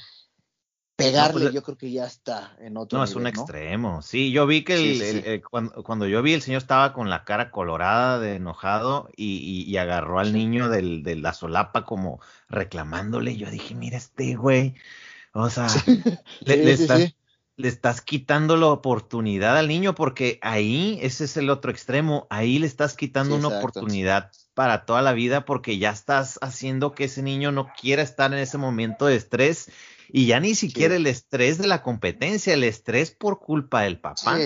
pegarle 0.96 1.44
pues, 1.44 1.54
yo 1.54 1.62
creo 1.62 1.78
que 1.78 1.92
ya 1.92 2.06
está 2.06 2.58
en 2.60 2.78
otro 2.78 2.98
no 2.98 3.04
es 3.04 3.16
un 3.16 3.28
extremo. 3.28 4.02
Sí 4.02 4.32
yo 4.32 4.48
vi 4.48 4.64
que 4.64 5.42
cuando, 5.84 6.08
yo 6.08 6.22
vi 6.24 6.34
el 6.34 6.42
señor 6.42 6.62
estaba 6.62 6.94
con 6.94 7.10
la 7.10 7.24
cara 7.26 7.52
colorada 7.52 8.20
de 8.20 8.36
enojado 8.36 9.10
y, 9.16 9.76
agarró 9.78 10.20
al 10.20 10.34
niño 10.34 10.70
del, 10.70 11.04
de 11.04 11.16
la 11.18 11.34
solapa 11.34 11.86
como 11.86 12.22
reclamándole. 12.50 13.38
Yo 13.38 13.52
dije 13.52 13.76
mira 13.76 13.98
este 13.98 14.36
güey 14.36 14.74
o 15.34 15.50
sea 15.50 15.68
le, 16.42 16.78
estás, 17.58 18.02
quitando 18.02 18.58
la 18.58 18.68
oportunidad 18.68 19.58
al 19.58 19.68
niño 19.68 19.96
porque 19.96 20.40
ahí 20.42 21.00
ese 21.02 21.26
es 21.26 21.38
el 21.38 21.50
otro 21.50 21.72
extremo 21.72 22.28
ahí 22.30 22.60
le 22.60 22.68
estás 22.68 22.96
quitando 22.96 23.36
una 23.36 23.48
oportunidad 23.48 24.32
para 24.54 24.86
toda 24.86 25.02
la 25.02 25.14
vida 25.14 25.46
porque 25.46 25.78
ya 25.78 25.92
estás 25.92 26.38
haciendo 26.42 26.92
que 26.94 27.06
ese 27.06 27.22
niño 27.22 27.52
no 27.52 27.72
quiera 27.80 28.02
estar 28.02 28.34
en 28.34 28.40
ese 28.40 28.58
momento 28.58 29.06
de 29.06 29.16
estrés 29.16 29.70
y 30.10 30.28
ya 30.28 30.40
ni 30.40 30.56
siquiera 30.56 30.96
el 30.96 31.08
estrés 31.08 31.58
de 31.58 31.68
la 31.68 31.82
competencia, 31.82 32.54
el 32.54 32.64
estrés 32.64 33.12
por 33.12 33.40
culpa 33.40 33.82
del 33.82 34.00
papá. 34.00 34.38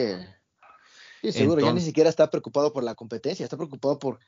Sí, 1.22 1.32
seguro, 1.32 1.62
ya 1.62 1.74
ni 1.74 1.82
siquiera 1.82 2.10
está 2.10 2.30
preocupado 2.30 2.72
por 2.72 2.84
la 2.84 2.96
competencia, 2.96 3.44
está 3.44 3.58
preocupado 3.58 4.00
por 4.00 4.20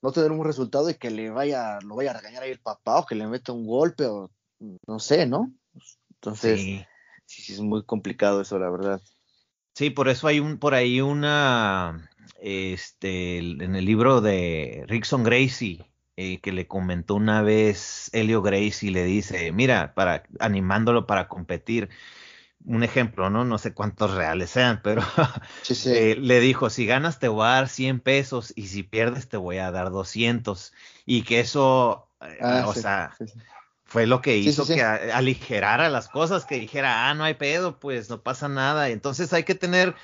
no 0.00 0.12
tener 0.12 0.30
un 0.30 0.44
resultado 0.44 0.88
y 0.88 0.94
que 0.94 1.10
le 1.10 1.30
vaya, 1.30 1.78
lo 1.80 1.96
vaya 1.96 2.10
a 2.12 2.14
regañar 2.14 2.44
ahí 2.44 2.50
el 2.50 2.60
papá 2.60 2.98
o 2.98 3.06
que 3.06 3.14
le 3.14 3.26
meta 3.26 3.52
un 3.52 3.66
golpe 3.66 4.06
o 4.06 4.30
no 4.86 4.98
sé, 5.00 5.26
¿no? 5.26 5.52
Entonces, 6.14 6.86
sí, 7.26 7.42
sí, 7.42 7.52
es 7.54 7.60
muy 7.60 7.84
complicado 7.84 8.40
eso, 8.40 8.58
la 8.58 8.70
verdad. 8.70 9.00
Sí, 9.74 9.90
por 9.90 10.08
eso 10.08 10.26
hay 10.26 10.40
un, 10.40 10.58
por 10.58 10.74
ahí 10.74 11.00
una, 11.00 12.10
este, 12.40 13.38
en 13.38 13.76
el 13.76 13.84
libro 13.84 14.20
de 14.20 14.84
Rickson 14.88 15.22
Gracie, 15.22 15.86
eh, 16.16 16.40
que 16.40 16.52
le 16.52 16.66
comentó 16.66 17.14
una 17.14 17.42
vez 17.42 18.08
Helio 18.14 18.40
Grace 18.40 18.86
y 18.86 18.90
le 18.90 19.04
dice, 19.04 19.52
mira, 19.52 19.92
para 19.94 20.22
animándolo 20.40 21.06
para 21.06 21.28
competir, 21.28 21.90
un 22.66 22.82
ejemplo, 22.82 23.30
¿no? 23.30 23.44
No 23.44 23.58
sé 23.58 23.72
cuántos 23.72 24.12
reales 24.14 24.50
sean, 24.50 24.80
pero 24.82 25.02
eh, 25.86 26.16
le 26.18 26.40
dijo, 26.40 26.68
si 26.68 26.84
ganas 26.84 27.18
te 27.18 27.28
voy 27.28 27.46
a 27.46 27.50
dar 27.50 27.68
100 27.68 28.00
pesos 28.00 28.52
y 28.56 28.66
si 28.66 28.82
pierdes 28.82 29.28
te 29.28 29.36
voy 29.36 29.58
a 29.58 29.70
dar 29.70 29.90
200. 29.90 30.72
Y 31.04 31.22
que 31.22 31.40
eso, 31.40 32.08
eh, 32.20 32.38
ah, 32.40 32.64
o 32.66 32.74
sea, 32.74 33.16
fue 33.86 34.06
lo 34.06 34.20
que 34.20 34.36
hizo 34.36 34.66
que 34.66 34.82
aligerara 34.82 35.88
las 35.88 36.08
cosas, 36.08 36.44
que 36.44 36.58
dijera, 36.58 37.08
ah, 37.08 37.14
no 37.14 37.24
hay 37.24 37.34
pedo, 37.34 37.78
pues 37.78 38.10
no 38.10 38.20
pasa 38.20 38.48
nada. 38.48 38.88
Entonces 38.90 39.32
hay 39.32 39.44
que 39.44 39.54
tener 39.54 39.94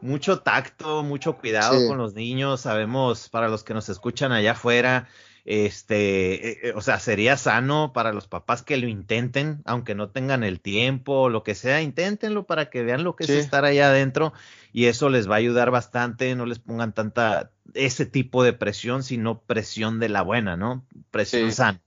mucho 0.00 0.40
tacto, 0.40 1.02
mucho 1.02 1.36
cuidado 1.36 1.86
con 1.86 1.98
los 1.98 2.14
niños. 2.14 2.62
Sabemos, 2.62 3.28
para 3.28 3.48
los 3.48 3.62
que 3.62 3.74
nos 3.74 3.90
escuchan 3.90 4.32
allá 4.32 4.52
afuera, 4.52 5.06
este, 5.44 6.48
eh, 6.48 6.58
eh, 6.62 6.72
o 6.74 6.80
sea, 6.80 6.98
sería 6.98 7.36
sano 7.36 7.92
para 7.92 8.14
los 8.14 8.26
papás 8.26 8.62
que 8.62 8.78
lo 8.78 8.88
intenten, 8.88 9.60
aunque 9.66 9.94
no 9.94 10.08
tengan 10.08 10.42
el 10.42 10.60
tiempo 10.60 11.12
o 11.12 11.28
lo 11.28 11.42
que 11.42 11.54
sea, 11.54 11.82
inténtenlo 11.82 12.46
para 12.46 12.70
que 12.70 12.82
vean 12.82 13.04
lo 13.04 13.16
que 13.16 13.24
es 13.24 13.30
estar 13.30 13.66
allá 13.66 13.90
adentro 13.90 14.32
y 14.72 14.86
eso 14.86 15.08
les 15.10 15.30
va 15.30 15.34
a 15.34 15.38
ayudar 15.38 15.70
bastante, 15.70 16.34
no 16.34 16.46
les 16.46 16.58
pongan 16.58 16.94
tanta 16.94 17.52
ese 17.74 18.06
tipo 18.06 18.42
de 18.42 18.54
presión, 18.54 19.02
sino 19.02 19.40
presión 19.40 20.00
de 20.00 20.08
la 20.08 20.22
buena, 20.22 20.56
¿no? 20.56 20.84
Presión 21.10 21.52
sana. 21.52 21.80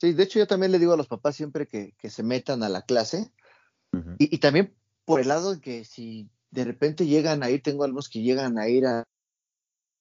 Sí, 0.00 0.14
de 0.14 0.22
hecho 0.22 0.38
yo 0.38 0.46
también 0.46 0.72
le 0.72 0.78
digo 0.78 0.94
a 0.94 0.96
los 0.96 1.08
papás 1.08 1.36
siempre 1.36 1.68
que, 1.68 1.94
se 2.08 2.22
metan 2.22 2.62
a 2.62 2.68
la 2.68 2.82
clase 2.82 3.30
y, 4.18 4.38
también 4.38 4.74
por 5.04 5.20
el 5.20 5.28
lado 5.28 5.54
de 5.54 5.60
que 5.60 5.84
si 5.84 6.30
de 6.50 6.64
repente 6.64 7.06
llegan 7.06 7.42
a 7.42 7.50
ir, 7.50 7.62
tengo 7.62 7.84
algunos 7.84 8.08
que 8.08 8.22
llegan 8.22 8.58
a 8.58 8.68
ir 8.68 8.86
a, 8.86 9.04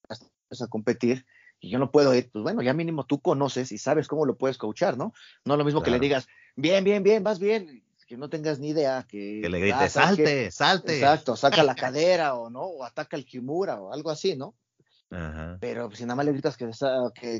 a 0.10 0.68
competir, 0.70 1.26
y 1.60 1.70
yo 1.70 1.80
no 1.80 1.92
puedo 1.92 2.16
ir, 2.16 2.30
pues 2.32 2.44
bueno, 2.44 2.62
ya 2.62 2.74
mínimo 2.74 3.06
tú 3.06 3.20
conoces 3.20 3.72
y 3.72 3.78
sabes 3.78 4.08
cómo 4.08 4.26
lo 4.26 4.38
puedes 4.38 4.58
coachar, 4.58 4.98
¿no? 4.98 5.14
No 5.44 5.58
lo 5.58 5.66
mismo 5.66 5.84
que 5.84 5.92
le 5.92 6.00
digas, 6.00 6.28
bien, 6.56 6.84
bien, 6.84 7.04
bien, 7.04 7.24
vas 7.24 7.40
bien, 7.40 7.84
que 8.08 8.18
no 8.18 8.30
tengas 8.30 8.60
ni 8.60 8.70
idea, 8.70 9.06
que... 9.08 9.42
Que 9.42 9.50
le 9.50 9.60
grites, 9.60 9.92
salte, 9.92 10.52
salte. 10.52 10.96
Exacto, 10.96 11.36
saca 11.36 11.64
la 11.64 11.76
cadera 11.76 12.36
o 12.36 12.50
no, 12.50 12.62
o 12.62 12.86
ataca 12.86 13.18
el 13.18 13.26
kimura 13.26 13.82
o 13.82 13.92
algo 13.92 14.10
así, 14.10 14.36
¿no? 14.36 14.56
Ajá. 15.12 15.58
Pero 15.60 15.90
si 15.92 16.04
nada 16.04 16.16
más 16.16 16.26
le 16.26 16.34
gritas 16.34 16.56
que, 16.56 16.70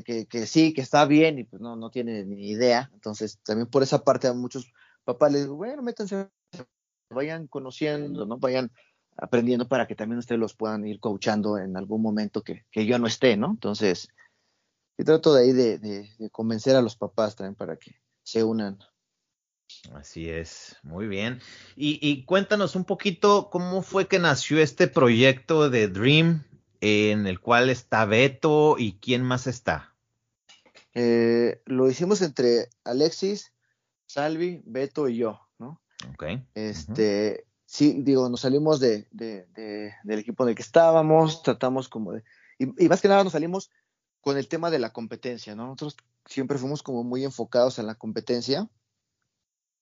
que, 0.04 0.26
que, 0.26 0.46
sí, 0.46 0.72
que 0.74 0.80
está 0.80 1.04
bien 1.04 1.38
y 1.38 1.44
pues 1.44 1.62
no, 1.62 1.76
no 1.76 1.90
tiene 1.90 2.24
ni 2.24 2.50
idea, 2.50 2.90
entonces 2.92 3.38
también 3.44 3.68
por 3.68 3.82
esa 3.82 4.02
parte 4.02 4.26
a 4.26 4.32
muchos 4.32 4.72
papás 5.04 5.32
les 5.32 5.42
digo, 5.42 5.56
bueno, 5.56 5.82
métanse 5.82 6.28
vayan 7.10 7.46
conociendo, 7.46 8.26
¿no? 8.26 8.38
Vayan 8.38 8.70
aprendiendo 9.16 9.68
para 9.68 9.86
que 9.86 9.94
también 9.94 10.18
ustedes 10.18 10.40
los 10.40 10.54
puedan 10.54 10.86
ir 10.86 11.00
coachando 11.00 11.58
en 11.58 11.76
algún 11.76 12.02
momento 12.02 12.42
que, 12.42 12.64
que 12.70 12.86
yo 12.86 12.98
no 12.98 13.06
esté, 13.06 13.36
¿no? 13.36 13.50
Entonces, 13.50 14.08
y 14.96 15.04
trato 15.04 15.34
de 15.34 15.42
ahí 15.42 15.52
de, 15.52 15.78
de, 15.78 16.30
convencer 16.30 16.76
a 16.76 16.82
los 16.82 16.96
papás 16.96 17.36
también 17.36 17.54
para 17.54 17.76
que 17.76 18.00
se 18.22 18.44
unan. 18.44 18.78
Así 19.94 20.28
es, 20.28 20.76
muy 20.82 21.06
bien. 21.06 21.40
Y, 21.76 21.98
y, 22.02 22.24
cuéntanos 22.24 22.74
un 22.74 22.84
poquito 22.84 23.50
cómo 23.50 23.82
fue 23.82 24.08
que 24.08 24.18
nació 24.18 24.60
este 24.60 24.88
proyecto 24.88 25.70
de 25.70 25.88
Dream, 25.88 26.44
en 26.80 27.26
el 27.26 27.40
cual 27.40 27.70
está 27.70 28.04
Beto 28.04 28.76
y 28.78 28.94
quién 28.94 29.22
más 29.22 29.46
está. 29.46 29.94
Eh, 30.94 31.62
lo 31.66 31.88
hicimos 31.88 32.22
entre 32.22 32.68
Alexis, 32.84 33.52
Salvi, 34.06 34.62
Beto 34.64 35.08
y 35.08 35.16
yo, 35.16 35.40
¿no? 35.58 35.80
Ok. 36.12 36.24
Este, 36.54 37.46
sí, 37.66 37.96
digo, 38.02 38.28
nos 38.28 38.40
salimos 38.40 38.80
de, 38.80 39.06
del 39.12 40.18
equipo 40.18 40.44
en 40.44 40.50
el 40.50 40.54
que 40.54 40.62
estábamos, 40.62 41.42
tratamos 41.42 41.88
como 41.88 42.12
de, 42.12 42.24
y, 42.60 42.88
más 42.88 43.00
que 43.00 43.08
nada 43.08 43.24
nos 43.24 43.32
salimos 43.32 43.70
con 44.20 44.36
el 44.36 44.48
tema 44.48 44.70
de 44.70 44.78
la 44.78 44.92
competencia, 44.92 45.54
¿no? 45.54 45.64
Nosotros 45.64 45.96
siempre 46.26 46.58
fuimos 46.58 46.82
como 46.82 47.04
muy 47.04 47.24
enfocados 47.24 47.78
en 47.78 47.86
la 47.86 47.94
competencia. 47.94 48.68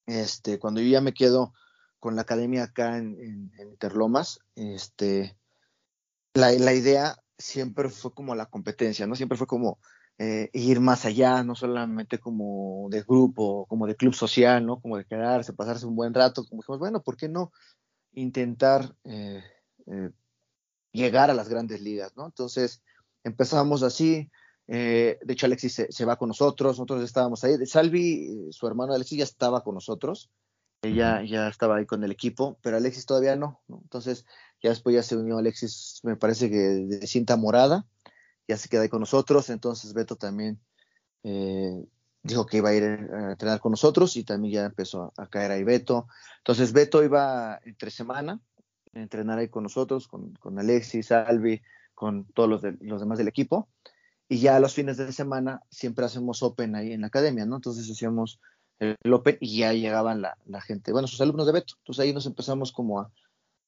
Este, 0.06 0.58
cuando 0.58 0.80
yo 0.80 0.88
ya 0.88 1.00
me 1.00 1.12
quedo 1.12 1.52
con 1.98 2.14
la 2.14 2.22
academia 2.22 2.64
acá 2.64 2.98
en, 2.98 3.50
Interlomas, 3.58 4.40
este, 4.54 5.36
la, 6.38 6.52
la, 6.52 6.72
idea 6.72 7.16
siempre 7.36 7.88
fue 7.88 8.12
como 8.12 8.34
la 8.34 8.46
competencia, 8.46 9.06
¿no? 9.06 9.14
Siempre 9.14 9.38
fue 9.38 9.46
como 9.46 9.78
eh, 10.20 10.50
ir 10.52 10.80
más 10.80 11.04
allá, 11.04 11.44
no 11.44 11.54
solamente 11.54 12.18
como 12.18 12.88
de 12.90 13.02
grupo, 13.02 13.66
como 13.66 13.86
de 13.86 13.94
club 13.94 14.14
social, 14.14 14.66
¿no? 14.66 14.80
Como 14.80 14.96
de 14.96 15.04
quedarse, 15.04 15.52
pasarse 15.52 15.86
un 15.86 15.94
buen 15.94 16.12
rato, 16.12 16.44
como 16.44 16.60
dijimos, 16.60 16.80
bueno, 16.80 17.02
¿por 17.02 17.16
qué 17.16 17.28
no 17.28 17.52
intentar 18.12 18.96
eh, 19.04 19.44
eh, 19.86 20.10
llegar 20.90 21.30
a 21.30 21.34
las 21.34 21.48
grandes 21.48 21.80
ligas, 21.80 22.16
¿no? 22.16 22.26
Entonces 22.26 22.82
empezamos 23.22 23.84
así, 23.84 24.28
de 24.66 25.18
hecho 25.28 25.46
Alexis 25.46 25.86
se, 25.88 26.04
va 26.04 26.16
con 26.16 26.28
nosotros, 26.28 26.72
nosotros 26.78 27.02
estábamos 27.04 27.44
ahí, 27.44 27.54
Salvi, 27.64 28.48
su 28.50 28.66
hermano 28.66 28.92
Alexis 28.94 29.18
ya 29.18 29.24
estaba 29.24 29.62
con 29.62 29.74
nosotros, 29.74 30.30
ella 30.82 31.22
ya 31.22 31.48
estaba 31.48 31.76
ahí 31.76 31.86
con 31.86 32.04
el 32.04 32.12
equipo, 32.12 32.58
pero 32.62 32.76
Alexis 32.76 33.06
todavía 33.06 33.36
no, 33.36 33.60
¿no? 33.68 33.80
Entonces 33.82 34.24
ya 34.62 34.70
después 34.70 34.94
ya 34.94 35.02
se 35.02 35.16
unió 35.16 35.38
Alexis, 35.38 36.00
me 36.02 36.16
parece 36.16 36.50
que 36.50 36.56
de 36.56 37.06
cinta 37.06 37.36
morada, 37.36 37.86
ya 38.46 38.56
se 38.56 38.68
queda 38.68 38.82
ahí 38.82 38.88
con 38.88 39.00
nosotros, 39.00 39.50
entonces 39.50 39.92
Beto 39.92 40.16
también 40.16 40.60
eh, 41.22 41.84
dijo 42.22 42.46
que 42.46 42.58
iba 42.58 42.70
a 42.70 42.74
ir 42.74 42.84
a 42.84 43.32
entrenar 43.32 43.60
con 43.60 43.72
nosotros 43.72 44.16
y 44.16 44.24
también 44.24 44.54
ya 44.54 44.64
empezó 44.64 45.12
a, 45.16 45.26
caer 45.28 45.50
ahí 45.50 45.64
Beto. 45.64 46.08
Entonces 46.38 46.72
Beto 46.72 47.02
iba 47.04 47.60
entre 47.64 47.90
semana 47.90 48.40
a 48.94 49.00
entrenar 49.00 49.38
ahí 49.38 49.48
con 49.48 49.64
nosotros, 49.64 50.08
con, 50.08 50.32
con 50.34 50.58
Alexis, 50.58 51.12
Albi, 51.12 51.62
con 51.94 52.24
todos 52.32 52.48
los, 52.48 52.62
los 52.80 53.00
demás 53.00 53.18
del 53.18 53.28
equipo. 53.28 53.68
Y 54.28 54.40
ya 54.40 54.60
los 54.60 54.74
fines 54.74 54.98
de 54.98 55.12
semana 55.12 55.62
siempre 55.70 56.04
hacemos 56.04 56.42
Open 56.42 56.74
ahí 56.74 56.92
en 56.92 57.00
la 57.00 57.06
academia, 57.06 57.46
¿no? 57.46 57.56
Entonces 57.56 57.90
hacíamos 57.90 58.40
el 58.78 59.12
Open 59.12 59.38
y 59.40 59.58
ya 59.58 59.72
llegaban 59.72 60.22
la, 60.22 60.60
gente, 60.60 60.92
bueno, 60.92 61.08
sus 61.08 61.20
alumnos 61.20 61.46
de 61.46 61.52
Beto. 61.52 61.74
Entonces 61.78 62.04
ahí 62.04 62.12
nos 62.12 62.26
empezamos 62.26 62.72
como 62.72 63.00
a, 63.00 63.10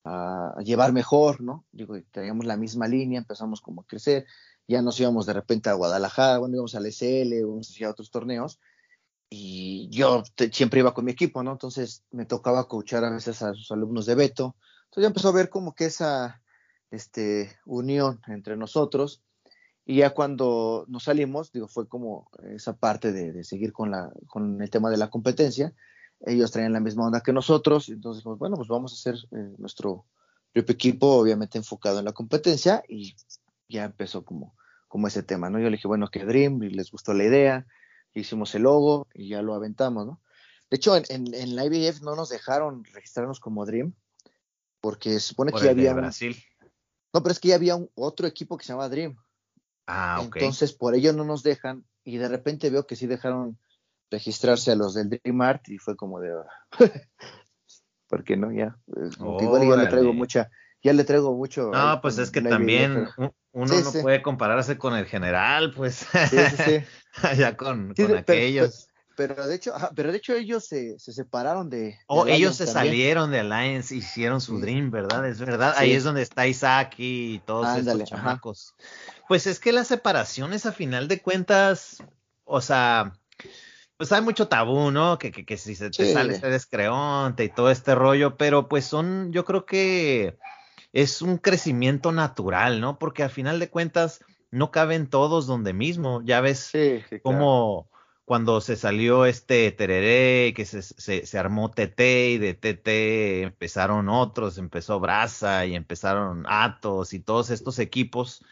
a 0.05 0.63
llevar 0.63 0.93
mejor, 0.93 1.41
¿no? 1.41 1.65
Digo, 1.73 1.97
teníamos 2.11 2.47
la 2.47 2.57
misma 2.57 2.89
línea, 2.89 3.19
empezamos 3.19 3.61
como 3.61 3.83
a 3.83 3.87
crecer 3.87 4.27
ya 4.71 4.83
nos 4.83 5.01
íbamos 5.01 5.27
de 5.27 5.33
repente 5.33 5.69
a 5.69 5.75
Guadalajara, 5.75 6.39
bueno, 6.39 6.55
íbamos 6.55 6.75
al 6.77 6.87
SL, 6.87 7.35
íbamos 7.35 7.77
a 7.83 7.91
otros 7.91 8.11
torneos, 8.11 8.61
y 9.29 9.89
yo 9.91 10.23
siempre 10.53 10.81
iba 10.81 10.95
con 10.95 11.05
mi 11.05 11.13
equipo, 11.13 11.43
¿no? 11.43 11.53
Entonces 11.53 12.05
me 12.13 12.25
tocaba 12.25 12.69
coachar 12.69 13.05
a 13.05 13.11
veces 13.11 13.43
a 13.43 13.53
sus 13.53 13.71
alumnos 13.73 14.07
de 14.07 14.15
Beto. 14.15 14.57
Entonces 14.85 15.03
ya 15.03 15.07
empezó 15.09 15.29
a 15.29 15.33
ver 15.33 15.51
como 15.51 15.75
que 15.75 15.87
esa 15.87 16.41
este, 16.91 17.59
unión 17.65 18.21
entre 18.29 18.57
nosotros. 18.57 19.23
Y 19.91 19.97
ya 19.97 20.11
cuando 20.11 20.85
nos 20.87 21.03
salimos, 21.03 21.51
digo, 21.51 21.67
fue 21.67 21.89
como 21.89 22.31
esa 22.55 22.77
parte 22.77 23.11
de, 23.11 23.43
seguir 23.43 23.73
con, 23.73 23.91
la, 23.91 24.13
con 24.29 24.63
el 24.63 24.71
tema 24.71 24.89
de 24.89 24.97
la 24.97 25.11
competencia. 25.11 25.75
Ellos 26.21 26.53
traían 26.53 26.75
la 26.75 26.79
misma 26.79 27.07
onda 27.07 27.23
que 27.23 27.33
nosotros, 27.33 27.89
entonces, 27.89 28.23
pues, 28.23 28.39
bueno, 28.39 28.55
pues 28.55 28.69
vamos 28.69 28.93
a 28.93 28.95
hacer 28.95 29.17
eh, 29.33 29.53
nuestro 29.59 30.05
propio 30.53 30.75
equipo, 30.75 31.09
obviamente 31.09 31.59
enfocado 31.59 31.99
en 31.99 32.05
la 32.05 32.13
competencia, 32.13 32.85
y 32.89 33.17
ya 33.69 33.83
empezó 33.83 34.25
como 34.25 34.55
como 34.87 35.09
ese 35.09 35.25
tema, 35.25 35.51
¿no? 35.51 35.59
Yo 35.59 35.65
le 35.65 35.77
dije, 35.77 35.89
bueno, 35.89 36.07
que 36.07 36.25
Dream, 36.25 36.63
y 36.63 36.71
les 36.71 36.93
gustó 36.93 37.13
la 37.13 37.25
idea, 37.25 37.67
hicimos 38.15 38.55
el 38.55 38.63
logo 38.63 39.09
y 39.13 39.31
ya 39.31 39.43
lo 39.43 39.55
aventamos, 39.55 40.07
¿no? 40.07 40.21
De 40.71 40.77
hecho, 40.77 40.95
en, 40.95 41.05
en, 41.35 41.57
la 41.57 41.65
IBF 41.65 42.03
no 42.03 42.15
nos 42.15 42.29
dejaron 42.29 42.85
registrarnos 42.85 43.41
como 43.41 43.67
Dream, 43.67 43.93
porque 44.81 45.11
se 45.15 45.21
supone 45.21 45.51
que 45.51 45.65
ya 45.65 45.71
había. 45.71 45.95
Brasil. 45.95 46.37
No, 47.13 47.25
pero 47.25 47.33
es 47.33 47.41
que 47.41 47.49
ya 47.49 47.57
había 47.57 47.75
un, 47.75 47.91
otro 47.97 48.29
equipo 48.29 48.57
que 48.57 48.65
se 48.65 48.73
llama 48.73 48.89
Dream. 48.89 49.17
Ah. 49.91 50.21
Entonces, 50.23 50.73
por 50.73 50.95
ello 50.95 51.13
no 51.13 51.25
nos 51.25 51.43
dejan, 51.43 51.85
y 52.05 52.19
de 52.19 52.29
repente 52.29 52.71
veo 52.71 52.87
que 52.87 52.97
sí 52.97 53.07
dejaron 53.07 53.59
registrarse 54.11 54.71
a 54.73 54.77
los 54.77 54.95
del 54.95 55.11
Dream 55.11 55.41
Art, 55.41 55.69
y 55.69 55.79
fue 55.79 55.97
como 55.97 56.21
de. 56.21 56.33
¿Por 58.09 58.25
qué 58.25 58.37
no? 58.37 58.53
Ya. 58.53 58.77
igual 59.41 59.69
ya 59.69 59.77
le 59.77 59.87
traigo 59.87 60.13
mucha. 60.13 60.51
Ya 60.83 60.93
le 60.93 61.05
traigo 61.05 61.35
mucho. 61.35 61.71
No, 61.71 62.01
pues 62.01 62.19
es 62.19 62.31
que 62.31 62.41
también 62.41 63.07
uno 63.53 63.81
no 63.81 63.93
puede 64.03 64.23
compararse 64.23 64.79
con 64.79 64.95
el 64.97 65.07
general, 65.07 65.73
pues. 65.75 66.07
Sí, 66.31 66.37
sí, 66.65 66.83
Allá 67.23 67.57
con, 67.57 67.95
aquellos. 68.17 68.89
Pero, 69.17 69.47
de 69.47 69.55
hecho, 69.55 69.75
pero 69.95 70.13
de 70.13 70.17
hecho 70.17 70.35
ellos 70.35 70.65
se, 70.65 70.99
se 70.99 71.13
separaron 71.13 71.69
de. 71.69 71.99
O 72.07 72.23
oh, 72.23 72.27
ellos 72.27 72.57
se 72.57 72.67
salieron 72.67 73.31
de 73.31 73.41
Alliance, 73.41 73.95
hicieron 73.95 74.41
su 74.41 74.59
Dream, 74.61 74.91
¿verdad? 74.91 75.29
Es 75.29 75.39
verdad. 75.39 75.75
Ahí 75.77 75.93
es 75.93 76.05
donde 76.05 76.23
está 76.23 76.47
Isaac 76.47 76.95
y 76.97 77.41
todos 77.41 77.77
estos 77.77 78.05
chamacos. 78.05 78.75
Pues 79.31 79.47
es 79.47 79.61
que 79.61 79.71
las 79.71 79.87
separaciones, 79.87 80.67
a 80.67 80.73
final 80.73 81.07
de 81.07 81.23
cuentas, 81.23 82.03
o 82.43 82.61
sea, 82.61 83.13
pues 83.97 84.11
hay 84.11 84.23
mucho 84.23 84.49
tabú, 84.49 84.91
¿no? 84.91 85.19
Que, 85.19 85.31
que, 85.31 85.47
que 85.47 85.57
si 85.57 85.77
se 85.77 85.89
te 85.89 86.13
sale 86.13 86.35
este 86.35 86.51
descreonte 86.51 87.45
y 87.45 87.49
todo 87.49 87.71
este 87.71 87.95
rollo, 87.95 88.37
pero 88.37 88.69
pues 88.69 88.87
son, 88.87 89.33
yo 89.33 89.45
creo 89.45 89.67
que 89.67 90.37
es 90.93 91.23
un 91.23 91.39
crecimiento 91.39 92.11
natural, 92.11 92.81
¿no? 92.81 92.99
Porque 92.99 93.23
al 93.23 93.31
final 93.31 93.61
de 93.61 93.71
cuentas 93.71 94.19
no 94.51 94.73
caben 94.73 95.07
todos 95.07 95.47
donde 95.47 95.75
mismo. 95.75 96.23
Ya 96.25 96.41
ves 96.41 96.73
cómo 97.23 97.89
cuando 98.31 98.61
se 98.61 98.77
salió 98.77 99.27
este 99.27 99.73
Tereré, 99.73 100.55
que 100.55 100.65
se, 100.65 100.83
se, 100.83 101.37
armó 101.37 101.73
TT 101.73 102.01
y 102.01 102.39
de 102.39 102.55
TT 102.55 103.43
empezaron 103.43 104.09
otros, 104.09 104.57
empezó 104.57 105.01
Brasa 105.01 105.67
y 105.67 105.75
empezaron 105.75 106.45
Atos 106.49 107.13
y 107.13 107.19
todos 107.19 107.51
estos 107.51 107.81
equipos, 107.81 108.45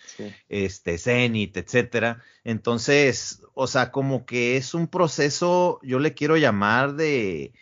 este 0.49 0.99
Zenit, 0.99 1.57
etcétera. 1.57 2.25
Entonces, 2.43 3.41
o 3.55 3.69
sea, 3.69 3.93
como 3.93 4.27
que 4.27 4.57
es 4.57 4.75
un 4.75 4.89
proceso, 4.89 5.79
yo 5.85 6.01
le 6.01 6.13
quiero 6.13 6.37
llamar 6.37 6.97
de, 6.97 7.53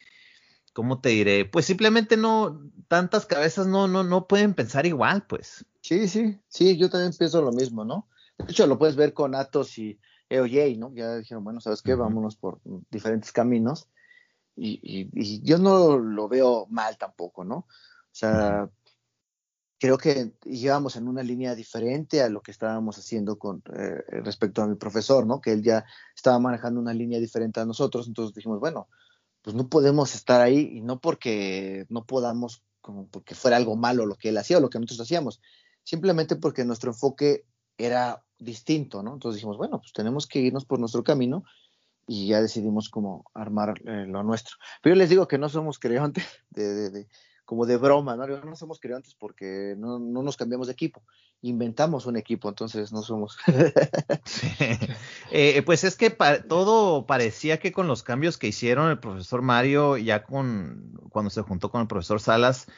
¿cómo 0.72 1.02
te 1.02 1.10
diré? 1.10 1.44
Pues 1.44 1.66
simplemente 1.66 2.16
no, 2.16 2.62
tantas 2.88 3.26
cabezas 3.26 3.66
no, 3.66 3.88
no, 3.88 4.04
no 4.04 4.26
pueden 4.26 4.54
pensar 4.54 4.86
igual, 4.86 5.26
pues. 5.26 5.66
Sí, 5.82 6.08
sí, 6.08 6.38
sí, 6.48 6.78
yo 6.78 6.88
también 6.88 7.12
pienso 7.12 7.42
lo 7.42 7.52
mismo, 7.52 7.84
¿no? 7.84 8.08
De 8.38 8.52
hecho, 8.52 8.66
lo 8.66 8.78
puedes 8.78 8.96
ver 8.96 9.12
con 9.12 9.34
Atos 9.34 9.76
y 9.76 9.98
EOJ, 10.28 10.78
¿no? 10.78 10.92
Ya 10.94 11.16
dijeron, 11.16 11.44
bueno, 11.44 11.60
¿sabes 11.60 11.82
qué? 11.82 11.94
Vámonos 11.94 12.36
por 12.36 12.60
diferentes 12.90 13.32
caminos. 13.32 13.88
Y, 14.56 14.80
y, 14.82 15.42
yo 15.42 15.58
no 15.58 15.98
lo 15.98 16.28
veo 16.28 16.66
mal 16.70 16.96
tampoco, 16.96 17.44
¿no? 17.44 17.56
O 17.56 18.18
sea, 18.18 18.70
creo 19.78 19.98
que 19.98 20.32
íbamos 20.44 20.96
en 20.96 21.08
una 21.08 21.22
línea 21.22 21.54
diferente 21.54 22.22
a 22.22 22.28
lo 22.28 22.40
que 22.40 22.50
estábamos 22.50 22.98
haciendo 22.98 23.38
con 23.38 23.62
eh, 23.74 24.02
respecto 24.22 24.62
a 24.62 24.66
mi 24.66 24.76
profesor, 24.76 25.26
¿no? 25.26 25.40
Que 25.40 25.52
él 25.52 25.62
ya 25.62 25.84
estaba 26.14 26.38
manejando 26.38 26.80
una 26.80 26.94
línea 26.94 27.20
diferente 27.20 27.60
a 27.60 27.66
nosotros, 27.66 28.08
entonces 28.08 28.34
dijimos, 28.34 28.58
bueno, 28.58 28.88
pues 29.42 29.54
no 29.54 29.68
podemos 29.68 30.14
estar 30.14 30.40
ahí 30.40 30.70
y 30.72 30.80
no 30.80 31.00
porque 31.00 31.86
no 31.88 32.04
podamos, 32.04 32.64
como 32.80 33.06
porque 33.08 33.34
fuera 33.34 33.58
algo 33.58 33.76
malo 33.76 34.06
lo 34.06 34.16
que 34.16 34.30
él 34.30 34.38
hacía 34.38 34.58
o 34.58 34.60
lo 34.60 34.70
que 34.70 34.78
nosotros 34.78 35.06
hacíamos, 35.06 35.40
simplemente 35.84 36.36
porque 36.36 36.64
nuestro 36.64 36.90
enfoque 36.90 37.44
era 37.78 38.22
distinto, 38.38 39.02
¿no? 39.02 39.14
Entonces 39.14 39.36
dijimos, 39.36 39.56
bueno, 39.56 39.78
pues 39.78 39.92
tenemos 39.92 40.26
que 40.26 40.40
irnos 40.40 40.64
por 40.64 40.78
nuestro 40.78 41.02
camino 41.04 41.44
y 42.06 42.28
ya 42.28 42.40
decidimos 42.40 42.88
cómo 42.88 43.24
armar 43.34 43.74
eh, 43.84 44.06
lo 44.06 44.22
nuestro. 44.22 44.56
Pero 44.82 44.94
yo 44.94 44.98
les 44.98 45.10
digo 45.10 45.26
que 45.26 45.38
no 45.38 45.48
somos 45.48 45.78
creantes 45.78 46.24
de, 46.50 46.90
de, 46.90 47.08
como 47.44 47.64
de 47.64 47.76
broma, 47.76 48.16
¿no? 48.16 48.26
No 48.26 48.56
somos 48.56 48.80
creantes 48.80 49.14
porque 49.14 49.74
no, 49.78 49.98
no, 49.98 50.22
nos 50.22 50.36
cambiamos 50.36 50.66
de 50.66 50.74
equipo, 50.74 51.02
inventamos 51.42 52.06
un 52.06 52.16
equipo, 52.16 52.48
entonces 52.48 52.92
no 52.92 53.02
somos. 53.02 53.38
Eh, 55.32 55.62
pues 55.62 55.82
es 55.82 55.96
que 55.96 56.10
todo 56.48 57.04
parecía 57.04 57.58
que 57.58 57.72
con 57.72 57.88
los 57.88 58.04
cambios 58.04 58.38
que 58.38 58.46
hicieron 58.46 58.90
el 58.90 59.00
profesor 59.00 59.42
Mario, 59.42 59.96
ya 59.96 60.22
con 60.22 60.98
cuando 61.10 61.30
se 61.30 61.42
juntó 61.42 61.70
con 61.70 61.80
el 61.80 61.88
profesor 61.88 62.20
Salas, 62.20 62.68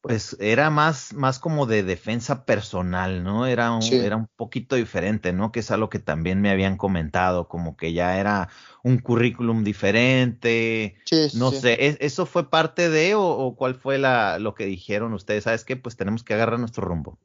pues 0.00 0.36
era 0.38 0.70
más, 0.70 1.12
más 1.12 1.38
como 1.38 1.66
de 1.66 1.82
defensa 1.82 2.44
personal, 2.44 3.24
¿no? 3.24 3.46
Era 3.46 3.72
un, 3.72 3.82
era 3.82 4.16
un 4.16 4.28
poquito 4.36 4.76
diferente, 4.76 5.32
¿no? 5.32 5.50
Que 5.50 5.60
es 5.60 5.70
algo 5.70 5.90
que 5.90 5.98
también 5.98 6.40
me 6.40 6.50
habían 6.50 6.76
comentado, 6.76 7.48
como 7.48 7.76
que 7.76 7.92
ya 7.92 8.18
era 8.18 8.48
un 8.84 8.98
currículum 8.98 9.64
diferente. 9.64 10.96
no 11.34 11.50
sé, 11.50 11.96
¿eso 12.00 12.26
fue 12.26 12.48
parte 12.48 12.90
de 12.90 13.14
o, 13.16 13.56
cuál 13.56 13.74
fue 13.74 13.98
la, 13.98 14.38
lo 14.38 14.54
que 14.54 14.66
dijeron 14.66 15.14
ustedes? 15.14 15.44
¿Sabes 15.44 15.64
qué? 15.64 15.76
Pues 15.76 15.96
tenemos 15.96 16.22
que 16.22 16.34
agarrar 16.34 16.60
nuestro 16.60 16.86
rumbo. 16.86 17.18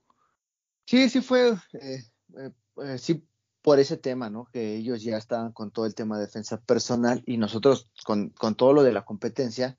Sí, 0.86 1.10
sí 1.10 1.22
fue, 1.22 1.52
eh, 1.52 2.04
eh, 2.38 2.52
eh, 2.84 2.98
sí, 2.98 3.26
por 3.62 3.80
ese 3.80 3.98
tema, 3.98 4.32
¿no? 4.32 4.46
Que 4.52 4.76
ellos 4.76 5.04
ya 5.04 5.18
estaban 5.18 5.52
con 5.52 5.72
todo 5.72 5.86
el 5.86 5.94
tema 5.96 6.18
de 6.18 6.26
defensa 6.26 6.60
personal 6.60 7.22
y 7.26 7.38
nosotros 7.38 7.92
con, 8.04 8.30
con 8.32 8.56
todo 8.56 8.74
lo 8.74 8.84
de 8.84 8.94
la 8.94 9.06
competencia 9.06 9.78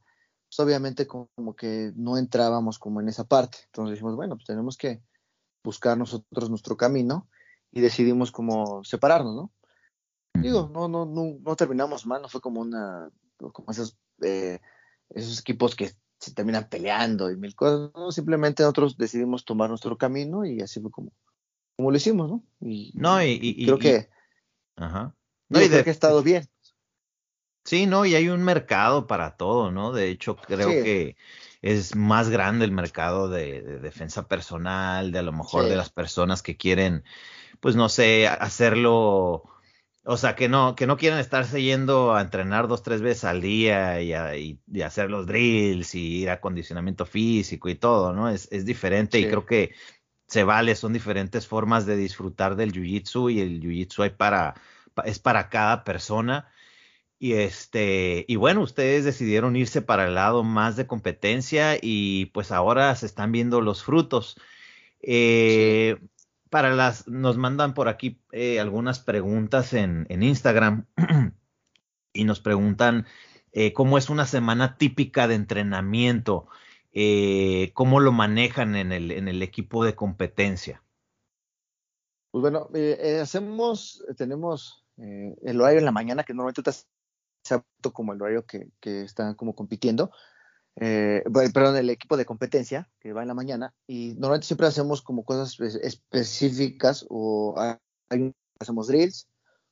pues, 0.55 0.65
obviamente 0.65 1.07
como 1.07 1.57
que 1.57 1.93
no 1.97 2.17
entrábamos 2.17 2.79
como 2.79 3.01
en 3.01 3.09
esa 3.09 3.25
parte. 3.25 3.59
Entonces 3.67 3.95
dijimos, 3.95 4.15
bueno, 4.15 4.37
pues 4.37 4.47
tenemos 4.47 4.77
que 4.77 5.03
buscar 5.65 5.99
nosotros 5.99 6.49
nuestro 6.49 6.77
camino 6.77 7.29
y 7.73 7.81
decidimos 7.81 8.31
como 8.31 8.85
separarnos, 8.85 9.35
¿no? 9.35 9.53
Digo, 10.41 10.71
no, 10.73 10.89
no, 10.89 11.07
no, 11.07 11.39
no 11.41 11.57
terminamos 11.57 12.07
mal, 12.07 12.23
no 12.23 12.29
fue 12.29 12.41
como 12.41 12.61
una, 12.61 13.11
como 13.37 13.71
esos, 13.71 13.97
eh, 14.21 14.61
esos 15.11 15.41
equipos 15.41 15.75
que 15.75 15.93
se 16.19 16.35
terminan 16.35 16.69
peleando 16.69 17.31
y 17.31 17.37
mil 17.37 17.55
cosas, 17.55 17.91
no, 17.95 18.11
simplemente 18.11 18.63
nosotros 18.63 18.97
decidimos 18.97 19.45
tomar 19.45 19.71
nuestro 19.71 19.97
camino 19.97 20.45
y 20.45 20.61
así 20.61 20.81
fue 20.81 20.91
como, 20.91 21.13
como 21.77 21.91
lo 21.91 21.97
hicimos, 21.97 22.31
¿no? 22.31 22.45
Y, 22.61 22.93
no, 22.95 23.23
y, 23.23 23.65
creo 23.65 23.79
que, 23.79 24.09
ajá. 24.77 25.17
No, 25.49 25.63
y 25.63 25.69
creo 25.69 25.85
que 25.85 25.91
ha 25.91 25.93
estado 25.93 26.23
bien. 26.23 26.49
Sí, 27.65 27.87
no, 27.87 28.05
y 28.05 28.15
hay 28.15 28.29
un 28.29 28.45
mercado 28.45 29.07
para 29.07 29.37
todo, 29.37 29.71
¿no? 29.71 29.93
De 29.93 30.11
hecho, 30.11 30.37
creo 30.37 30.69
que 30.69 31.17
es 31.63 31.97
más 31.97 32.29
grande 32.29 32.67
el 32.67 32.73
mercado 32.73 33.31
de, 33.31 33.63
defensa 33.81 34.29
personal, 34.29 35.13
de 35.13 35.21
a 35.21 35.23
lo 35.23 35.33
mejor 35.33 35.65
de 35.65 35.77
las 35.77 35.89
personas 35.89 36.43
que 36.43 36.59
quieren, 36.59 37.05
pues 37.61 37.75
no 37.75 37.89
sé, 37.89 38.29
hacerlo, 38.29 39.45
o 40.05 40.17
sea, 40.19 40.37
que 40.37 40.51
no, 40.51 40.77
que 40.77 40.87
no 40.87 40.99
quieren 40.99 41.19
estarse 41.19 41.63
yendo 41.63 42.15
a 42.15 42.21
entrenar 42.21 42.69
dos, 42.69 42.83
tres 42.83 43.01
veces 43.01 43.25
al 43.25 43.41
día 43.41 44.03
y, 44.03 44.61
y, 44.71 44.83
hacer 44.83 45.11
los 45.11 45.27
drills 45.27 45.95
y 45.95 46.19
ir 46.19 46.29
a 46.29 46.35
acondicionamiento 46.35 47.07
físico 47.07 47.71
y 47.71 47.77
todo, 47.77 48.13
¿no? 48.13 48.29
Es, 48.29 48.47
es 48.53 48.67
diferente 48.67 49.19
y 49.19 49.27
creo 49.27 49.47
que 49.47 49.75
se 50.27 50.45
vale, 50.45 50.75
son 50.75 50.93
diferentes 50.93 51.47
formas 51.47 51.87
de 51.87 51.97
disfrutar 51.97 52.57
del 52.57 52.73
jiu-jitsu 52.73 53.33
y 53.33 53.41
el 53.41 53.63
jiu-jitsu 53.63 54.03
hay 54.03 54.11
para, 54.11 54.55
es 55.07 55.19
para 55.19 55.49
cada 55.49 55.83
persona 55.83 56.51
y 57.25 57.33
este, 57.33 58.27
y 58.29 58.37
bueno, 58.37 58.61
ustedes 58.61 59.03
decidieron 59.03 59.57
irse 59.57 59.81
para 59.81 60.05
el 60.05 60.15
lado 60.15 60.43
más 60.43 60.77
de 60.77 60.87
competencia 60.87 61.79
y 61.81 62.27
pues 62.27 62.53
ahora 62.53 62.95
se 62.97 63.07
están 63.07 63.33
viendo 63.33 63.63
los 63.63 63.83
frutos. 63.83 64.37
Eh, 65.01 65.97
para 66.51 66.75
las, 66.75 67.09
nos 67.09 67.39
mandan 67.39 67.73
por 67.73 67.89
aquí 67.89 68.21
eh, 68.33 68.61
algunas 68.61 68.99
preguntas 68.99 69.73
en, 69.73 70.05
en 70.11 70.23
Instagram 70.23 70.85
y 72.13 72.25
nos 72.25 72.41
preguntan 72.41 73.07
eh, 73.53 73.73
cómo 73.73 73.97
es 73.97 74.11
una 74.11 74.27
semana 74.27 74.77
típica 74.77 75.27
de 75.27 75.37
entrenamiento, 75.37 76.49
cómo 77.73 78.01
lo 78.01 78.13
manejan 78.13 78.77
en 78.77 78.93
el, 78.93 79.11
en 79.11 79.29
el 79.29 79.41
equipo 79.41 79.83
de 79.83 79.95
competencia. 79.95 80.83
Pues 82.33 82.43
bueno, 82.43 82.69
hacemos, 83.23 84.05
tenemos 84.19 84.85
el 84.99 85.59
horario 85.59 85.79
en 85.79 85.87
la 85.87 85.91
mañana 85.91 86.23
que 86.23 86.35
normalmente 86.35 86.61
como 87.93 88.13
el 88.13 88.23
horario 88.23 88.47
que, 88.47 88.71
que 88.81 89.03
están 89.03 89.35
como 89.35 89.55
compitiendo, 89.55 90.11
eh, 90.77 91.23
perdón, 91.53 91.77
el 91.77 91.91
equipo 91.91 92.17
de 92.17 92.25
competencia 92.25 92.91
que 92.99 93.13
va 93.13 93.23
en 93.23 93.29
la 93.29 93.35
mañana 93.35 93.75
y 93.87 94.15
normalmente 94.15 94.47
siempre 94.47 94.67
hacemos 94.67 95.03
como 95.03 95.25
cosas 95.25 95.59
específicas 95.61 97.07
o 97.09 97.55
hacemos 98.59 98.89
drills, 98.89 99.29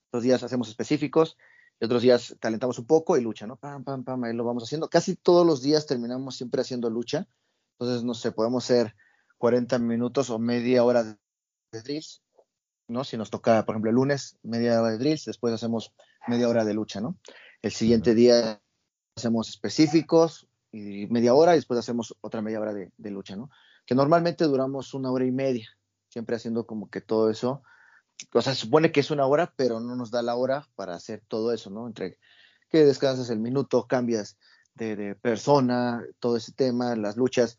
otros 0.08 0.22
días 0.22 0.42
hacemos 0.42 0.68
específicos 0.68 1.36
y 1.80 1.86
otros 1.86 2.02
días 2.02 2.36
calentamos 2.38 2.78
un 2.78 2.86
poco 2.86 3.16
y 3.16 3.20
lucha, 3.20 3.46
¿no? 3.46 3.56
Pam, 3.56 3.82
pam, 3.82 4.04
pam, 4.04 4.22
ahí 4.22 4.32
lo 4.32 4.44
vamos 4.44 4.62
haciendo. 4.64 4.88
Casi 4.88 5.16
todos 5.16 5.44
los 5.44 5.62
días 5.62 5.86
terminamos 5.86 6.36
siempre 6.36 6.60
haciendo 6.60 6.88
lucha, 6.88 7.26
entonces 7.78 8.04
no 8.04 8.14
sé, 8.14 8.30
podemos 8.30 8.64
hacer 8.64 8.94
40 9.38 9.80
minutos 9.80 10.30
o 10.30 10.38
media 10.38 10.84
hora 10.84 11.02
de 11.02 11.16
drills, 11.82 12.22
¿no? 12.86 13.02
Si 13.02 13.16
nos 13.16 13.30
toca, 13.30 13.64
por 13.64 13.74
ejemplo, 13.74 13.90
el 13.90 13.96
lunes, 13.96 14.38
media 14.44 14.80
hora 14.80 14.92
de 14.92 14.98
drills, 14.98 15.24
después 15.24 15.52
hacemos 15.52 15.92
media 16.28 16.48
hora 16.48 16.64
de 16.64 16.74
lucha, 16.74 17.00
¿no? 17.00 17.18
El 17.62 17.70
siguiente 17.70 18.16
día 18.16 18.60
hacemos 19.16 19.48
específicos 19.48 20.48
y 20.72 21.06
media 21.06 21.32
hora 21.32 21.52
y 21.52 21.58
después 21.58 21.78
hacemos 21.78 22.16
otra 22.20 22.42
media 22.42 22.58
hora 22.58 22.74
de, 22.74 23.10
lucha, 23.10 23.36
¿no? 23.36 23.50
Que 23.86 23.94
normalmente 23.94 24.44
duramos 24.44 24.94
una 24.94 25.12
hora 25.12 25.24
y 25.24 25.30
media, 25.30 25.68
siempre 26.08 26.34
haciendo 26.34 26.66
como 26.66 26.90
que 26.90 27.00
todo 27.00 27.30
eso. 27.30 27.62
O 28.32 28.42
sea, 28.42 28.54
se 28.54 28.62
supone 28.62 28.90
que 28.90 28.98
es 28.98 29.12
una 29.12 29.26
hora, 29.26 29.52
pero 29.54 29.78
no 29.78 29.94
nos 29.94 30.10
da 30.10 30.22
la 30.22 30.34
hora 30.34 30.68
para 30.74 30.94
hacer 30.94 31.22
todo 31.28 31.52
eso, 31.52 31.70
¿no? 31.70 31.86
Entre 31.86 32.18
que 32.68 32.84
descansas 32.84 33.30
el 33.30 33.38
minuto, 33.38 33.86
cambias 33.86 34.36
de, 34.74 35.14
persona, 35.14 36.04
todo 36.18 36.36
ese 36.36 36.52
tema, 36.52 36.96
las 36.96 37.16
luchas, 37.16 37.58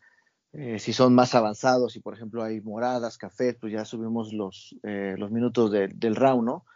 eh, 0.52 0.78
si 0.80 0.92
son 0.92 1.14
más 1.14 1.34
avanzados, 1.34 1.94
si 1.94 2.00
por 2.00 2.14
ejemplo 2.14 2.42
hay 2.42 2.60
moradas, 2.60 3.16
café, 3.16 3.54
pues 3.54 3.72
ya 3.72 3.86
subimos 3.86 4.34
los, 4.34 4.76
eh, 4.82 5.14
los 5.16 5.30
minutos 5.30 5.70
del 5.70 6.14
round, 6.14 6.44
¿no? 6.44 6.66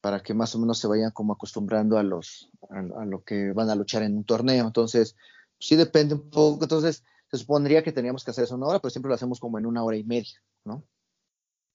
Para 0.00 0.22
que 0.22 0.34
más 0.34 0.54
o 0.54 0.58
menos 0.58 0.78
se 0.78 0.86
vayan 0.86 1.10
como 1.10 1.32
acostumbrando 1.32 1.98
a 1.98 2.02
los 2.02 2.50
a, 2.70 3.04
lo 3.04 3.22
que 3.22 3.52
van 3.52 3.70
a 3.70 3.74
luchar 3.74 4.02
en 4.02 4.16
un 4.16 4.24
torneo. 4.24 4.66
Entonces, 4.66 5.16
sí 5.58 5.76
depende 5.76 6.14
un 6.14 6.30
poco. 6.30 6.64
Entonces, 6.64 7.04
se 7.30 7.38
supondría 7.38 7.82
que 7.82 7.92
teníamos 7.92 8.24
que 8.24 8.30
hacer 8.30 8.44
eso 8.44 8.54
en 8.54 8.62
una 8.62 8.70
hora, 8.70 8.78
pero 8.80 8.90
siempre 8.90 9.08
lo 9.08 9.14
hacemos 9.14 9.38
como 9.40 9.58
en 9.58 9.66
una 9.66 9.84
hora 9.84 9.96
y 9.96 10.04
media, 10.04 10.42
¿no? 10.64 10.84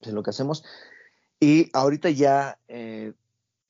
Es 0.00 0.12
lo 0.12 0.22
que 0.22 0.30
hacemos. 0.30 0.64
Y 1.40 1.70
ahorita 1.72 2.10
ya 2.10 2.58
eh, 2.68 3.14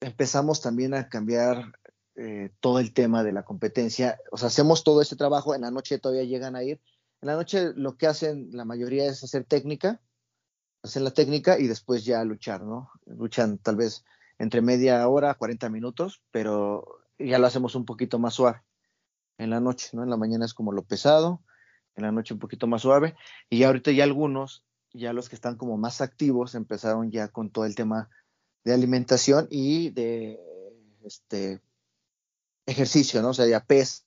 empezamos 0.01 0.61
también 0.61 0.95
a 0.95 1.09
cambiar 1.09 1.73
eh, 2.17 2.51
todo 2.61 2.79
el 2.79 2.93
tema 2.93 3.23
de 3.23 3.33
la 3.33 3.45
competencia. 3.45 4.19
O 4.33 4.39
sea, 4.39 4.49
hacemos 4.49 4.85
todo 4.85 5.03
este 5.03 5.17
trabajo, 5.17 5.55
en 5.55 5.63
la 5.63 5.71
noche 5.71 5.99
todavía 5.99 6.25
llegan 6.25 6.57
a 6.57 6.65
ir. 6.65 6.81
En 7.21 7.29
la 7.29 7.35
noche 7.35 7.73
lo 7.75 7.97
que 7.97 8.07
hacen 8.07 8.51
la 8.53 8.65
mayoría 8.65 9.07
es 9.07 9.23
hacer 9.23 9.45
técnica, 9.45 10.01
hacer 10.83 11.03
la 11.03 11.11
técnica 11.11 11.59
y 11.59 11.67
después 11.67 12.05
ya 12.05 12.25
luchar, 12.25 12.63
¿no? 12.63 12.91
Luchan 13.07 13.59
tal 13.59 13.77
vez 13.77 14.05
entre 14.39 14.61
media 14.61 15.07
hora, 15.09 15.35
40 15.35 15.69
minutos, 15.71 16.23
pero 16.31 17.01
ya 17.19 17.39
lo 17.39 17.47
hacemos 17.47 17.75
un 17.75 17.85
poquito 17.85 18.19
más 18.19 18.35
suave 18.35 18.63
en 19.39 19.51
la 19.51 19.61
noche, 19.61 19.91
¿no? 19.93 20.03
En 20.03 20.11
la 20.11 20.17
mañana 20.17 20.45
es 20.45 20.55
como 20.55 20.73
lo 20.73 20.85
pesado, 20.85 21.43
en 21.95 22.05
la 22.05 22.13
noche 22.13 22.35
un 22.35 22.41
poquito 22.41 22.67
más 22.67 22.83
suave, 22.83 23.17
y 23.49 23.63
ahorita 23.63 23.91
ya 23.93 24.05
algunos, 24.05 24.65
ya 24.93 25.13
los 25.13 25.29
que 25.29 25.35
están 25.35 25.57
como 25.57 25.77
más 25.79 26.01
activos, 26.01 26.55
empezaron 26.55 27.11
ya 27.11 27.29
con 27.29 27.51
todo 27.51 27.65
el 27.65 27.75
tema 27.75 28.11
de 28.65 28.75
alimentación 28.75 29.47
y 29.51 29.91
de 29.91 30.39
este 31.05 31.61
ejercicio, 32.67 33.23
¿no? 33.23 33.31
O 33.31 33.35
sea, 33.35 33.47
ya 33.47 33.65
pesas, 33.65 34.05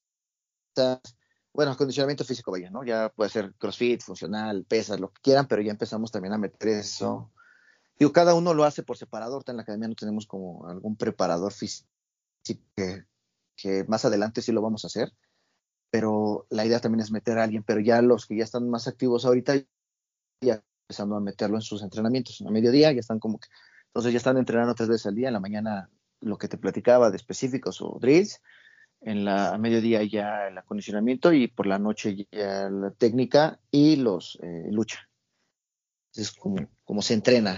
bueno, 1.54 1.72
acondicionamiento 1.72 2.26
físico, 2.26 2.52
vaya, 2.52 2.70
¿no? 2.70 2.84
Ya 2.84 3.10
puede 3.10 3.30
ser 3.30 3.54
crossfit, 3.56 4.02
funcional, 4.02 4.66
pesas, 4.66 5.00
lo 5.00 5.12
que 5.12 5.22
quieran, 5.22 5.48
pero 5.48 5.62
ya 5.62 5.72
empezamos 5.72 6.12
también 6.12 6.34
a 6.34 6.38
meter 6.38 6.70
eso 6.70 7.32
Digo, 8.00 8.14
cada 8.14 8.34
uno 8.34 8.54
lo 8.54 8.64
hace 8.64 8.82
por 8.82 8.98
separador. 8.98 9.44
En 9.48 9.58
la 9.58 9.64
academia 9.64 9.90
no 9.90 9.96
tenemos 9.96 10.26
como 10.26 10.66
algún 10.68 10.96
preparador 10.96 11.52
físico 11.52 11.90
que, 12.76 13.84
más 13.88 14.06
adelante 14.06 14.42
sí 14.42 14.54
lo 14.54 14.62
vamos 14.62 14.86
a 14.86 14.88
hacer. 14.88 15.12
Pero 15.92 16.48
la 16.50 16.66
idea 16.66 16.80
también 16.80 17.02
es 17.02 17.12
meter 17.12 17.38
a 17.38 17.44
alguien. 17.44 17.64
Pero 17.64 17.82
ya 17.82 18.02
los 18.02 18.26
que 18.26 18.38
ya 18.38 18.46
están 18.46 18.70
más 18.70 18.88
activos 18.88 19.26
ahorita, 19.26 19.56
ya 20.42 20.64
empezando 20.84 21.18
a 21.18 21.20
meterlo 21.20 21.58
en 21.58 21.62
sus 21.62 21.84
entrenamientos. 21.84 22.42
A 22.42 22.50
mediodía 22.52 22.92
ya 22.94 23.02
están 23.02 23.20
como 23.20 23.38
que. 23.38 23.50
Entonces 23.88 24.14
ya 24.14 24.18
están 24.18 24.38
entrenando 24.38 24.76
tres 24.76 24.88
veces 24.88 25.08
al 25.08 25.16
día. 25.16 25.28
En 25.28 25.34
la 25.34 25.42
mañana 25.42 25.90
lo 26.22 26.38
que 26.38 26.48
te 26.48 26.58
platicaba 26.58 27.10
de 27.10 27.18
específicos 27.18 27.82
o 27.82 27.98
drills. 28.00 28.42
En 29.02 29.26
la 29.26 29.54
a 29.54 29.58
mediodía 29.58 30.04
ya 30.04 30.48
el 30.48 30.58
acondicionamiento 30.58 31.34
y 31.34 31.48
por 31.48 31.68
la 31.68 31.80
noche 31.80 32.28
ya 32.32 32.70
la 32.70 32.92
técnica 32.92 33.60
y 33.72 33.98
los 33.98 34.38
eh, 34.42 34.68
lucha 34.72 35.09
es 36.16 36.32
como, 36.32 37.02
se 37.02 37.14
entrena. 37.14 37.58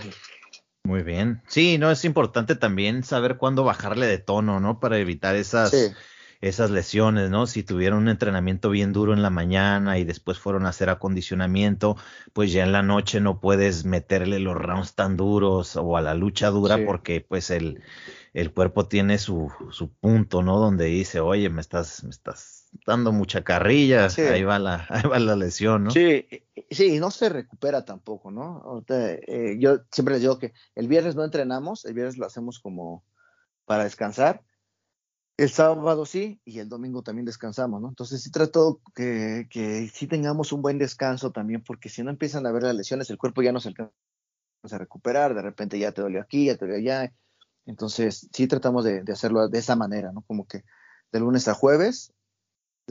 Muy 0.84 1.04
bien. 1.04 1.42
Sí, 1.48 1.78
no, 1.78 1.92
es 1.92 2.06
importante 2.06 2.56
también 2.56 3.04
saber 3.04 3.38
cuándo 3.38 3.64
bajarle 3.64 4.08
de 4.08 4.18
tono, 4.18 4.60
¿no? 4.60 4.80
Para 4.80 4.98
evitar 4.98 5.36
esas, 5.36 5.94
esas 6.42 6.72
lesiones, 6.72 7.30
¿no? 7.30 7.46
Si 7.46 7.64
tuvieron 7.64 8.00
un 8.00 8.10
entrenamiento 8.10 8.72
bien 8.72 8.92
duro 8.92 9.14
en 9.14 9.22
la 9.22 9.30
mañana 9.30 10.00
y 10.00 10.04
después 10.04 10.40
fueron 10.40 10.66
a 10.66 10.70
hacer 10.70 10.90
acondicionamiento, 10.90 11.98
pues 12.34 12.52
ya 12.52 12.64
en 12.64 12.72
la 12.72 12.82
noche 12.82 13.22
no 13.22 13.40
puedes 13.40 13.86
meterle 13.86 14.40
los 14.40 14.56
rounds 14.56 14.96
tan 14.96 15.18
duros 15.18 15.76
o 15.76 15.98
a 15.98 16.02
la 16.02 16.16
lucha 16.16 16.50
dura 16.50 16.80
porque 16.84 17.22
pues 17.22 17.52
el, 17.52 17.84
el 18.34 18.52
cuerpo 18.52 18.88
tiene 18.88 19.20
su, 19.20 19.52
su 19.70 19.94
punto, 19.94 20.42
¿no? 20.42 20.58
Donde 20.58 20.86
dice, 20.86 21.20
oye, 21.20 21.50
me 21.50 21.62
estás, 21.62 22.04
me 22.04 22.10
estás 22.10 22.61
dando 22.86 23.12
mucha 23.12 23.44
carrilla, 23.44 24.08
ahí, 24.08 24.44
va 24.44 24.60
la, 24.60 24.86
ahí 24.90 25.04
va 25.04 25.20
la 25.20 25.36
lesión, 25.36 25.86
¿no? 25.86 25.92
Sí, 25.92 26.26
sí, 26.70 26.96
y 26.96 27.00
no 27.00 27.12
se 27.12 27.30
recupera 27.30 27.86
tampoco, 27.86 28.32
¿no? 28.32 28.84
Eh, 28.90 29.58
yo 29.60 29.82
siempre 29.92 30.16
les 30.16 30.22
digo 30.22 30.40
que 30.40 30.54
el 30.76 30.88
viernes 30.88 31.16
no 31.16 31.24
entrenamos, 31.24 31.86
el 31.86 31.94
viernes 31.94 32.18
lo 32.18 32.26
hacemos 32.26 32.60
como 32.60 33.04
para 33.66 33.84
descansar, 33.84 34.44
El 35.38 35.50
sábado 35.50 36.06
sí, 36.06 36.42
y 36.46 36.60
el 36.60 36.70
domingo 36.70 37.04
también 37.04 37.26
descansamos, 37.26 37.82
¿no? 37.82 37.90
Entonces 37.90 38.22
sí 38.22 38.32
trato 38.32 38.82
que, 38.94 39.48
que 39.50 39.88
sí 39.88 40.08
tengamos 40.08 40.52
un 40.52 40.62
buen 40.62 40.78
descanso 40.78 41.32
también, 41.32 41.64
porque 41.64 41.90
si 41.90 42.04
no 42.04 42.10
empiezan 42.10 42.46
a 42.46 42.50
haber 42.50 42.64
las 42.64 42.76
lesiones, 42.76 43.10
el 43.10 43.18
cuerpo 43.18 43.42
ya 43.42 43.52
no 43.52 43.60
se 43.60 43.70
alcanza 43.70 43.94
a 44.72 44.78
recuperar, 44.78 45.34
de 45.34 45.42
repente 45.42 45.80
ya 45.80 45.92
te 45.92 46.02
dolió 46.02 46.22
aquí, 46.22 46.46
ya 46.46 46.56
te 46.56 46.66
dolió 46.66 46.78
allá. 46.78 47.14
Entonces 47.66 48.28
sí 48.34 48.48
tratamos 48.48 48.84
de, 48.84 49.04
de 49.04 49.14
hacerlo 49.14 49.48
de 49.48 49.60
esa 49.60 49.76
manera, 49.76 50.12
¿no? 50.12 50.22
Como 50.22 50.46
que 50.48 50.64
de 51.12 51.20
lunes 51.20 51.48
a 51.48 51.54
jueves, 51.54 52.14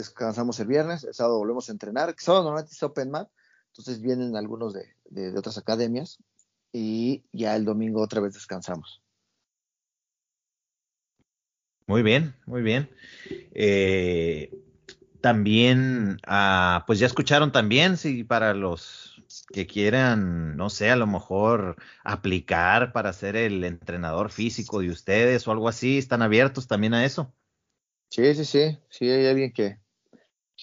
descansamos 0.00 0.58
el 0.60 0.66
viernes, 0.66 1.04
el 1.04 1.14
sábado 1.14 1.38
volvemos 1.38 1.68
a 1.68 1.72
entrenar. 1.72 2.08
El 2.08 2.18
sábado 2.18 2.44
normalmente 2.44 2.74
es 2.74 2.82
Open 2.82 3.10
Mat, 3.10 3.28
entonces 3.68 4.00
vienen 4.00 4.36
algunos 4.36 4.72
de, 4.72 4.84
de, 5.04 5.32
de 5.32 5.38
otras 5.38 5.58
academias 5.58 6.18
y 6.72 7.24
ya 7.32 7.56
el 7.56 7.64
domingo 7.64 8.02
otra 8.02 8.20
vez 8.20 8.34
descansamos. 8.34 9.02
Muy 11.86 12.02
bien, 12.02 12.36
muy 12.46 12.62
bien. 12.62 12.88
Eh, 13.52 14.56
también, 15.20 16.18
ah, 16.24 16.84
pues 16.86 17.00
ya 17.00 17.06
escucharon 17.06 17.50
también, 17.50 17.96
si 17.96 18.22
para 18.22 18.54
los 18.54 19.22
que 19.52 19.66
quieran, 19.66 20.56
no 20.56 20.70
sé, 20.70 20.90
a 20.90 20.96
lo 20.96 21.08
mejor 21.08 21.76
aplicar 22.04 22.92
para 22.92 23.12
ser 23.12 23.34
el 23.34 23.64
entrenador 23.64 24.30
físico 24.30 24.78
de 24.80 24.90
ustedes 24.90 25.46
o 25.46 25.50
algo 25.50 25.68
así, 25.68 25.98
¿están 25.98 26.22
abiertos 26.22 26.68
también 26.68 26.94
a 26.94 27.04
eso? 27.04 27.34
Sí, 28.08 28.34
sí, 28.34 28.44
sí, 28.44 28.78
sí, 28.88 29.10
hay 29.10 29.26
alguien 29.26 29.52
que, 29.52 29.80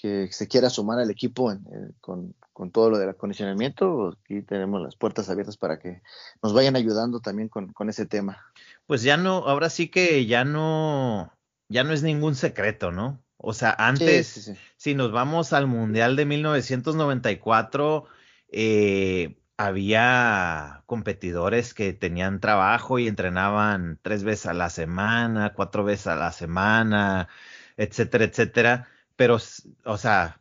que 0.01 0.29
se 0.31 0.47
quiera 0.47 0.69
sumar 0.69 0.99
al 0.99 1.09
equipo 1.09 1.51
en, 1.51 1.65
en, 1.71 1.95
con, 2.01 2.35
con, 2.53 2.71
todo 2.71 2.89
lo 2.89 2.97
del 2.97 3.09
acondicionamiento, 3.09 4.15
aquí 4.23 4.41
tenemos 4.41 4.81
las 4.81 4.95
puertas 4.95 5.29
abiertas 5.29 5.57
para 5.57 5.79
que 5.79 6.01
nos 6.41 6.53
vayan 6.53 6.75
ayudando 6.75 7.19
también 7.19 7.49
con, 7.49 7.73
con 7.73 7.89
ese 7.89 8.05
tema 8.05 8.43
pues 8.87 9.03
ya 9.03 9.17
no, 9.17 9.47
ahora 9.47 9.69
sí 9.69 9.89
que 9.89 10.25
ya 10.25 10.45
no, 10.45 11.31
ya 11.69 11.83
no 11.83 11.93
es 11.93 12.01
ningún 12.03 12.35
secreto, 12.35 12.91
¿no? 12.91 13.21
O 13.37 13.53
sea, 13.53 13.75
antes, 13.77 14.27
sí, 14.27 14.41
sí, 14.41 14.53
sí. 14.53 14.59
si 14.77 14.95
nos 14.95 15.11
vamos 15.11 15.53
al 15.53 15.67
Mundial 15.67 16.15
de 16.15 16.25
1994, 16.25 18.05
eh, 18.49 19.37
había 19.57 20.83
competidores 20.85 21.73
que 21.73 21.93
tenían 21.93 22.39
trabajo 22.39 22.97
y 22.97 23.07
entrenaban 23.07 23.99
tres 24.01 24.23
veces 24.23 24.47
a 24.47 24.53
la 24.53 24.69
semana, 24.69 25.53
cuatro 25.53 25.83
veces 25.83 26.07
a 26.07 26.15
la 26.15 26.31
semana, 26.31 27.27
etcétera, 27.75 28.23
etcétera. 28.25 28.87
Pero, 29.17 29.37
o 29.83 29.97
sea, 29.97 30.39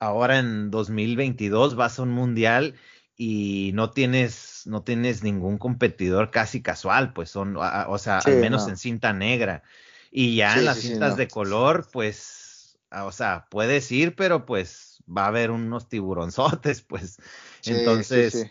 ahora 0.00 0.40
en 0.40 0.72
2022 0.72 1.76
vas 1.76 1.98
a 1.98 2.02
un 2.02 2.10
mundial 2.10 2.74
y 3.16 3.70
no 3.74 3.90
tienes 3.90 4.54
no 4.66 4.82
tienes 4.82 5.22
ningún 5.22 5.58
competidor 5.58 6.30
casi 6.30 6.62
casual, 6.62 7.12
pues 7.12 7.30
son, 7.30 7.56
o 7.56 7.98
sea, 7.98 8.20
sí, 8.20 8.30
al 8.30 8.38
menos 8.38 8.64
no. 8.64 8.70
en 8.70 8.76
cinta 8.76 9.12
negra. 9.12 9.62
Y 10.10 10.36
ya 10.36 10.52
sí, 10.52 10.58
en 10.60 10.64
las 10.64 10.78
sí, 10.78 10.88
cintas 10.88 11.16
de 11.16 11.28
color, 11.28 11.86
pues, 11.92 12.78
o 12.90 13.12
sea, 13.12 13.46
puedes 13.50 13.90
ir, 13.92 14.14
pero 14.14 14.46
pues 14.46 15.02
va 15.06 15.24
a 15.24 15.28
haber 15.28 15.50
unos 15.50 15.88
tiburonzotes, 15.88 16.82
pues. 16.88 17.18
Entonces, 17.64 18.46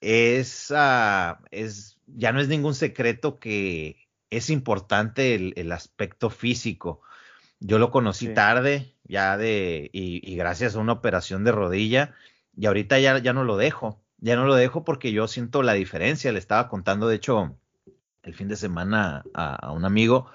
es, 0.00 0.70
uh, 0.70 1.36
es, 1.50 1.98
ya 2.06 2.32
no 2.32 2.40
es 2.40 2.48
ningún 2.48 2.74
secreto 2.74 3.38
que 3.38 4.08
es 4.30 4.50
importante 4.50 5.34
el, 5.34 5.52
el 5.56 5.72
aspecto 5.72 6.30
físico. 6.30 7.00
Yo 7.60 7.78
lo 7.78 7.90
conocí 7.90 8.34
tarde, 8.34 8.94
ya 9.04 9.36
de, 9.36 9.90
y, 9.92 10.20
y, 10.30 10.36
gracias 10.36 10.76
a 10.76 10.80
una 10.80 10.92
operación 10.92 11.44
de 11.44 11.52
rodilla, 11.52 12.14
y 12.56 12.66
ahorita 12.66 12.98
ya, 12.98 13.18
ya 13.18 13.32
no 13.32 13.44
lo 13.44 13.56
dejo 13.56 14.02
ya 14.18 14.36
no 14.36 14.46
lo 14.46 14.54
dejo 14.54 14.84
porque 14.84 15.12
yo 15.12 15.28
siento 15.28 15.62
la 15.62 15.74
diferencia. 15.74 16.32
Le 16.32 16.38
estaba 16.38 16.68
contando, 16.68 17.08
de 17.08 17.16
hecho, 17.16 17.56
el 18.22 18.34
fin 18.34 18.48
de 18.48 18.56
semana 18.56 19.24
a, 19.34 19.54
a, 19.54 19.72
un 19.72 19.84
amigo 19.84 20.30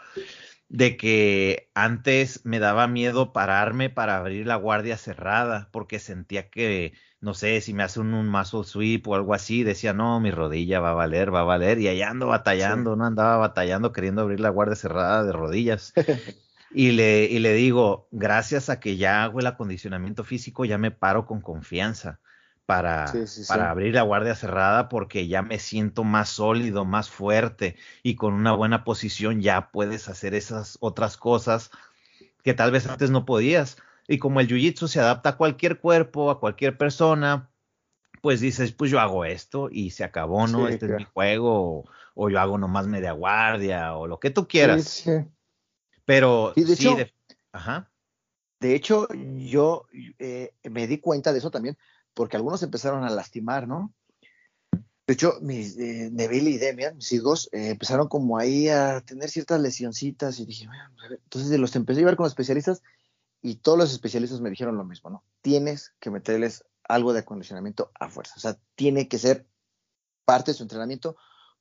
de 0.70 0.96
que 0.96 1.70
antes 1.74 2.46
me 2.46 2.60
daba 2.60 2.88
miedo 2.88 3.34
pararme 3.34 3.90
para 3.90 4.18
abrir 4.18 4.48
la 4.48 4.56
guardia 4.56 4.96
cerrada 4.98 5.68
porque 5.72 6.00
sentía 6.00 6.50
que, 6.50 6.94
no 7.20 7.34
sé, 7.34 7.60
si 7.60 7.74
me 7.74 7.84
hace 7.84 8.00
un, 8.00 8.14
un 8.14 8.30
muscle 8.30 8.64
sweep 8.64 9.06
o 9.08 9.16
algo 9.16 9.34
así, 9.34 9.64
decía, 9.64 9.92
no, 9.94 10.22
mi 10.22 10.32
rodilla 10.32 10.80
va 10.80 10.92
a 10.92 10.96
valer, 10.96 11.34
va 11.34 11.42
a 11.42 11.44
valer, 11.44 11.80
y 11.80 11.90
allá 11.90 12.10
ando 12.10 12.28
batallando, 12.28 12.94
sí. 12.94 13.00
no 13.00 13.06
andaba 13.06 13.36
batallando 13.36 13.92
queriendo 13.92 14.22
abrir 14.22 14.40
la 14.40 14.50
guardia 14.50 14.76
cerrada 14.78 15.24
de 15.26 15.34
rodillas. 15.34 15.94
y, 16.74 16.92
le, 16.92 17.26
y 17.26 17.40
le 17.40 17.54
digo, 17.54 18.08
gracias 18.12 18.70
a 18.70 18.80
que 18.80 18.98
ya 18.98 19.24
hago 19.24 19.40
el 19.40 19.48
acondicionamiento 19.48 20.24
físico, 20.24 20.66
ya 20.66 20.78
me 20.78 20.92
paro 20.92 21.26
con 21.26 21.42
confianza 21.42 22.20
para, 22.66 23.08
sí, 23.08 23.28
sí, 23.28 23.44
para 23.48 23.66
sí. 23.66 23.70
abrir 23.70 23.96
la 23.96 24.04
guardia 24.04 24.36
cerrada 24.36 24.88
porque 24.88 25.28
ya 25.28 25.42
me 25.42 25.60
siento 25.60 26.04
más 26.04 26.30
sólido, 26.30 26.86
más 26.86 27.10
fuerte 27.10 27.76
y 28.04 28.16
con 28.16 28.34
una 28.34 28.54
buena 28.54 28.84
posición 28.84 29.42
ya 29.42 29.72
puedes 29.72 30.08
hacer 30.08 30.34
esas 30.34 30.78
otras 30.80 31.18
cosas 31.18 31.72
que 32.44 32.54
tal 32.54 32.72
vez 32.72 32.88
antes 32.88 33.10
no 33.12 33.26
podías. 33.26 33.78
Y 34.08 34.18
como 34.18 34.40
el 34.40 34.48
jiu-jitsu 34.48 34.88
se 34.88 35.00
adapta 35.00 35.30
a 35.30 35.38
cualquier 35.38 35.80
cuerpo, 35.80 36.32
a 36.32 36.40
cualquier 36.40 36.78
persona, 36.78 37.50
pues 38.22 38.40
dices, 38.40 38.72
pues 38.72 38.92
yo 38.92 39.00
hago 39.00 39.26
esto 39.26 39.70
y 39.72 39.92
se 39.92 40.04
acabó, 40.04 40.48
¿no? 40.48 40.68
este 40.68 40.88
claro. 40.88 40.94
es 40.94 41.00
mi 41.00 41.12
juego, 41.14 41.80
o, 41.80 41.86
o, 42.16 42.30
yo 42.30 42.40
hago 42.40 42.58
nomás 42.58 42.88
media 42.88 43.12
guardia, 43.12 43.96
o 43.96 44.08
lo 44.08 44.20
que 44.20 44.30
tú 44.30 44.48
quieras. 44.48 45.06
Pero 46.06 46.54
de 46.56 46.66
sí, 46.66 46.74
hecho, 46.74 46.96
de, 46.96 47.14
ajá. 47.52 47.92
de 48.60 48.76
hecho, 48.76 49.08
yo 49.14 49.86
eh, 50.20 50.54
me 50.64 50.88
di 50.88 51.00
cuenta 51.00 51.32
de 51.32 51.40
eso 51.40 51.52
también 51.52 51.78
porque 52.14 52.38
algunos 52.38 52.64
empezaron 52.64 53.04
a 53.04 53.10
lastimar, 53.10 53.68
¿no? 53.68 53.94
De 55.08 55.14
hecho, 55.14 55.40
mis, 55.42 55.78
eh, 55.78 56.10
Neville 56.12 56.52
y 56.52 56.58
Demian, 56.58 56.96
mis 56.96 57.12
hijos, 57.12 57.50
eh, 57.52 57.70
empezaron 57.72 58.08
como 58.08 58.38
ahí 58.38 58.70
a 58.70 59.02
tener 59.02 59.30
ciertas 59.30 59.60
lesioncitas 59.60 60.40
y 60.40 60.46
dije, 60.46 60.68
bueno, 60.68 60.84
a 60.84 61.10
ver. 61.10 61.20
entonces 61.24 61.60
los 61.60 61.76
empecé 61.76 62.00
a 62.00 62.02
llevar 62.02 62.16
con 62.16 62.28
especialistas 62.28 62.82
y 63.42 63.56
todos 63.56 63.78
los 63.78 63.92
especialistas 63.92 64.40
me 64.42 64.50
dijeron 64.50 64.78
lo 64.78 64.86
mismo, 64.86 65.10
¿no? 65.10 65.24
Tienes 65.42 65.94
que 66.00 66.12
meterles 66.12 66.64
algo 66.88 67.14
de 67.14 67.20
acondicionamiento 67.20 67.92
a 68.00 68.10
fuerza, 68.10 68.36
o 68.38 68.40
sea, 68.40 68.58
tiene 68.76 69.08
que 69.08 69.18
ser 69.18 69.46
parte 70.24 70.52
de 70.52 70.58
su 70.58 70.64
entrenamiento 70.64 71.16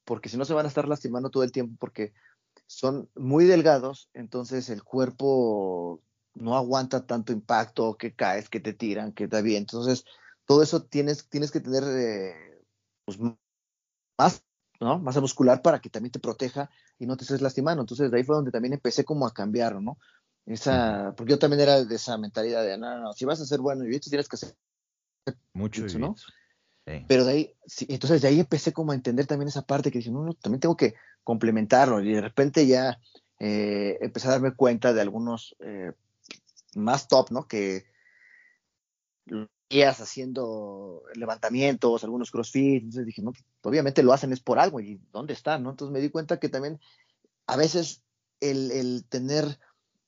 porque 0.05 0.29
si 0.29 0.37
no 0.37 0.45
se 0.45 0.55
van 0.55 0.67
a 0.67 0.69
estar 0.69 0.87
lastimando 0.87 1.31
todo 1.31 1.43
el 1.43 1.53
tiempo 1.53 1.77
porque 1.79 2.13
son 2.71 3.11
muy 3.17 3.47
delgados, 3.47 4.11
entonces 4.15 4.71
el 4.71 4.85
cuerpo 4.85 6.01
no 6.35 6.57
aguanta 6.57 7.05
tanto 7.05 7.33
impacto, 7.33 7.97
que 7.97 8.15
caes, 8.15 8.49
que 8.49 8.61
te 8.61 8.73
tiran, 8.73 9.13
que 9.13 9.25
está 9.25 9.41
bien, 9.41 9.63
entonces 9.63 10.05
todo 10.45 10.63
eso 10.63 10.85
tienes, 10.85 11.29
tienes 11.29 11.51
que 11.51 11.59
tener 11.59 11.83
eh, 11.85 12.63
pues, 13.05 13.19
más, 14.17 14.45
¿no? 14.79 15.01
Masa 15.01 15.21
muscular 15.21 15.63
para 15.63 15.81
que 15.81 15.91
también 15.91 16.13
te 16.13 16.21
proteja 16.21 16.71
y 16.97 17.07
no 17.07 17.17
te 17.17 17.25
estés 17.25 17.41
lastimando. 17.41 17.83
Entonces, 17.83 18.11
de 18.11 18.17
ahí 18.17 18.25
fue 18.25 18.37
donde 18.37 18.53
también 18.53 18.75
empecé 18.75 19.05
como 19.05 19.27
a 19.27 19.35
cambiar, 19.35 19.81
¿no? 19.83 19.99
Esa, 20.47 21.13
porque 21.17 21.33
yo 21.33 21.39
también 21.41 21.61
era 21.61 21.85
de 21.85 21.95
esa 21.95 22.19
mentalidad 22.19 22.65
de, 22.65 22.79
no, 22.79 22.89
no, 22.97 23.03
no 23.03 23.13
si 23.13 23.25
vas 23.25 23.41
a 23.41 23.47
ser 23.47 23.61
bueno 23.61 23.85
y 23.85 23.99
tienes 24.01 24.29
que 24.29 24.37
hacer 24.37 24.57
mucho, 25.55 25.87
¿no? 25.99 26.15
Sí. 26.87 27.05
Pero 27.09 27.25
de 27.25 27.33
ahí, 27.33 27.55
sí, 27.67 27.87
entonces 27.89 28.23
de 28.23 28.29
ahí 28.29 28.41
empecé 28.41 28.73
como 28.73 28.93
a 28.93 28.95
entender 28.95 29.27
también 29.27 29.49
esa 29.49 29.63
parte 29.63 29.91
que 29.91 29.99
dije, 29.99 30.11
no, 30.11 30.25
no, 30.25 30.35
también 30.35 30.61
tengo 30.61 30.77
que 30.77 30.95
complementarlo 31.25 32.01
y 32.01 32.13
de 32.13 32.21
repente 32.21 32.67
ya 32.67 32.99
eh, 33.39 33.99
empecé 34.01 34.29
a 34.29 34.33
darme 34.33 34.55
cuenta 34.55 34.93
de 34.93 35.01
algunos 35.01 35.57
eh, 35.61 35.93
más 36.75 37.09
top, 37.09 37.31
¿no? 37.31 37.47
Que 37.47 37.85
haciendo 39.89 41.03
levantamientos, 41.15 42.03
algunos 42.03 42.31
crossfit, 42.31 42.83
entonces 42.83 43.07
dije, 43.07 43.23
no, 43.23 43.33
obviamente 43.63 44.03
lo 44.03 44.13
hacen 44.13 44.33
es 44.33 44.41
por 44.41 44.59
algo, 44.59 44.81
y 44.81 45.01
¿dónde 45.13 45.33
están? 45.33 45.63
¿no? 45.63 45.71
Entonces 45.71 45.93
me 45.93 46.01
di 46.01 46.11
cuenta 46.11 46.41
que 46.41 46.49
también 46.49 46.81
a 47.47 47.57
veces 47.57 48.03
el, 48.41 48.73
el, 48.73 49.05
tener, 49.09 49.61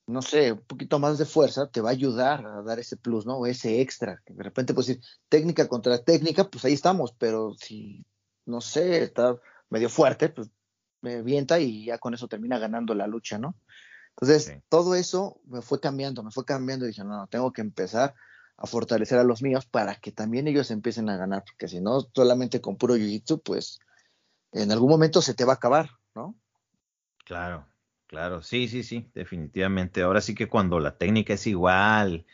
no 0.07 0.21
sé, 0.21 0.53
un 0.53 0.63
poquito 0.63 0.99
más 0.99 1.19
de 1.19 1.27
fuerza 1.27 1.71
te 1.71 1.81
va 1.81 1.91
a 1.91 1.93
ayudar 1.93 2.45
a 2.45 2.63
dar 2.63 2.81
ese 2.81 2.97
plus, 2.97 3.25
¿no? 3.25 3.47
Ese 3.47 3.81
extra, 3.81 4.21
que 4.27 4.35
de 4.35 4.43
repente 4.43 4.75
pues 4.75 4.89
decir, 4.89 5.03
técnica 5.29 5.69
contra 5.69 6.03
técnica, 6.03 6.51
pues 6.51 6.65
ahí 6.65 6.73
estamos, 6.73 7.13
pero 7.17 7.55
si, 7.55 8.05
no 8.47 8.61
sé, 8.61 9.05
está 9.05 9.37
medio 9.71 9.89
fuerte, 9.89 10.29
pues 10.29 10.51
me 11.03 11.23
vienta 11.23 11.61
y 11.61 11.85
ya 11.85 11.99
con 11.99 12.15
eso 12.15 12.29
termina 12.29 12.59
ganando 12.59 12.95
la 12.95 13.07
lucha, 13.07 13.39
¿no? 13.39 13.55
Entonces, 14.11 14.45
sí. 14.45 14.53
todo 14.69 14.95
eso 14.95 15.41
me 15.47 15.63
fue 15.63 15.81
cambiando, 15.81 16.23
me 16.23 16.31
fue 16.31 16.45
cambiando 16.45 16.85
y 16.85 16.89
dije, 16.89 17.05
no, 17.05 17.17
no, 17.17 17.27
tengo 17.27 17.53
que 17.53 17.61
empezar 17.61 18.15
a 18.57 18.67
fortalecer 18.67 19.19
a 19.19 19.25
los 19.25 19.43
míos 19.43 19.67
para 19.67 19.97
que 19.97 20.13
también 20.13 20.47
ellos 20.47 20.71
empiecen 20.71 21.09
a 21.09 21.17
ganar, 21.17 21.45
porque 21.45 21.69
si 21.69 21.81
no, 21.81 22.01
solamente 22.15 22.61
con 22.61 22.77
puro 22.77 22.97
jiu-jitsu, 22.97 23.43
pues 23.43 23.81
en 24.53 24.71
algún 24.71 24.91
momento 24.91 25.23
se 25.23 25.35
te 25.35 25.45
va 25.45 25.55
a 25.55 25.57
acabar, 25.57 25.91
¿no? 26.15 26.37
Claro, 27.25 27.67
claro, 28.07 28.43
sí, 28.43 28.69
sí, 28.69 28.83
sí, 28.83 29.11
definitivamente. 29.15 30.03
Ahora 30.03 30.21
sí 30.21 30.35
que 30.35 30.49
cuando 30.49 30.79
la 30.79 30.99
técnica 30.99 31.35
es 31.35 31.47
igual 31.47 32.27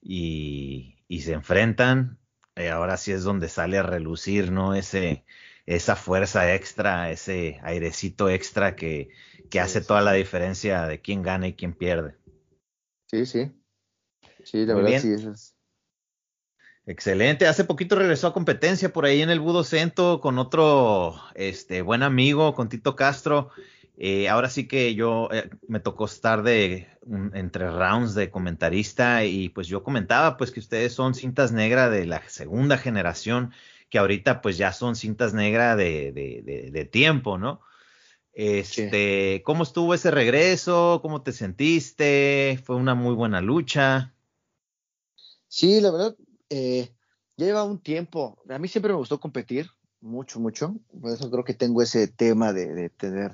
y, 0.00 1.04
y 1.06 1.20
se 1.20 1.34
enfrentan, 1.34 2.18
eh, 2.56 2.70
ahora 2.70 2.96
sí 2.96 3.12
es 3.12 3.22
donde 3.22 3.48
sale 3.48 3.78
a 3.78 3.82
relucir, 3.82 4.50
¿no? 4.50 4.74
Ese, 4.74 5.24
esa 5.70 5.94
fuerza 5.94 6.52
extra, 6.52 7.12
ese 7.12 7.60
airecito 7.62 8.28
extra 8.28 8.74
que, 8.74 9.10
que 9.50 9.60
hace 9.60 9.80
toda 9.80 10.00
la 10.02 10.12
diferencia 10.12 10.86
de 10.86 11.00
quién 11.00 11.22
gana 11.22 11.46
y 11.46 11.54
quién 11.54 11.74
pierde. 11.74 12.16
Sí, 13.06 13.24
sí. 13.24 13.52
Sí, 14.42 14.66
la 14.66 14.74
Muy 14.74 14.82
verdad 14.82 14.88
bien. 14.88 15.00
sí, 15.00 15.12
eso 15.12 15.30
es. 15.30 15.54
Excelente. 16.86 17.46
Hace 17.46 17.62
poquito 17.62 17.94
regresó 17.94 18.26
a 18.26 18.32
competencia 18.32 18.92
por 18.92 19.04
ahí 19.04 19.22
en 19.22 19.30
el 19.30 19.38
Budo 19.38 19.62
Cento 19.62 20.20
con 20.20 20.38
otro 20.38 21.14
este, 21.36 21.82
buen 21.82 22.02
amigo, 22.02 22.52
con 22.54 22.68
Tito 22.68 22.96
Castro. 22.96 23.50
Eh, 23.96 24.28
ahora 24.28 24.50
sí 24.50 24.66
que 24.66 24.96
yo 24.96 25.28
eh, 25.30 25.50
me 25.68 25.78
tocó 25.78 26.06
estar 26.06 26.42
de 26.42 26.88
entre 27.32 27.70
rounds 27.70 28.14
de 28.14 28.30
comentarista 28.30 29.24
y 29.24 29.50
pues 29.50 29.68
yo 29.68 29.84
comentaba 29.84 30.36
pues 30.36 30.50
que 30.50 30.58
ustedes 30.58 30.94
son 30.94 31.14
cintas 31.14 31.52
negras 31.52 31.92
de 31.92 32.06
la 32.06 32.28
segunda 32.28 32.76
generación 32.76 33.52
que 33.90 33.98
ahorita 33.98 34.40
pues 34.40 34.56
ya 34.56 34.72
son 34.72 34.94
cintas 34.96 35.34
negras 35.34 35.76
de, 35.76 36.12
de, 36.12 36.70
de, 36.70 36.84
tiempo, 36.84 37.36
¿no? 37.36 37.60
Este, 38.32 39.42
¿cómo 39.44 39.64
estuvo 39.64 39.92
ese 39.92 40.12
regreso? 40.12 41.00
¿Cómo 41.02 41.22
te 41.22 41.32
sentiste? 41.32 42.60
Fue 42.64 42.76
una 42.76 42.94
muy 42.94 43.14
buena 43.14 43.40
lucha. 43.40 44.14
Sí, 45.48 45.80
la 45.80 45.90
verdad, 45.90 46.16
eh, 46.48 46.94
ya 47.36 47.46
lleva 47.46 47.64
un 47.64 47.80
tiempo. 47.80 48.40
A 48.48 48.58
mí 48.58 48.68
siempre 48.68 48.92
me 48.92 48.98
gustó 48.98 49.18
competir, 49.18 49.68
mucho, 50.00 50.38
mucho. 50.38 50.76
Por 51.00 51.10
eso 51.10 51.28
creo 51.28 51.44
que 51.44 51.54
tengo 51.54 51.82
ese 51.82 52.06
tema 52.06 52.52
de, 52.52 52.72
de 52.72 52.90
tener 52.90 53.32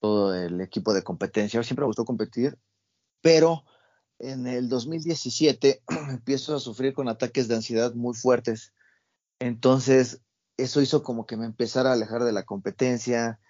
todo 0.00 0.34
el 0.34 0.58
equipo 0.62 0.94
de 0.94 1.02
competencia. 1.02 1.62
Siempre 1.62 1.82
me 1.82 1.88
gustó 1.88 2.06
competir, 2.06 2.58
pero 3.20 3.64
en 4.18 4.46
el 4.46 4.70
2017 4.70 5.82
empiezo 6.08 6.56
a 6.56 6.60
sufrir 6.60 6.94
con 6.94 7.08
ataques 7.08 7.46
de 7.48 7.56
ansiedad 7.56 7.94
muy 7.94 8.14
fuertes. 8.14 8.72
Entonces, 9.40 10.20
eso 10.56 10.80
hizo 10.80 11.02
como 11.02 11.26
que 11.26 11.36
me 11.36 11.46
empezara 11.46 11.90
a 11.90 11.94
alejar 11.94 12.22
de 12.24 12.32
la 12.32 12.44
competencia. 12.44 13.40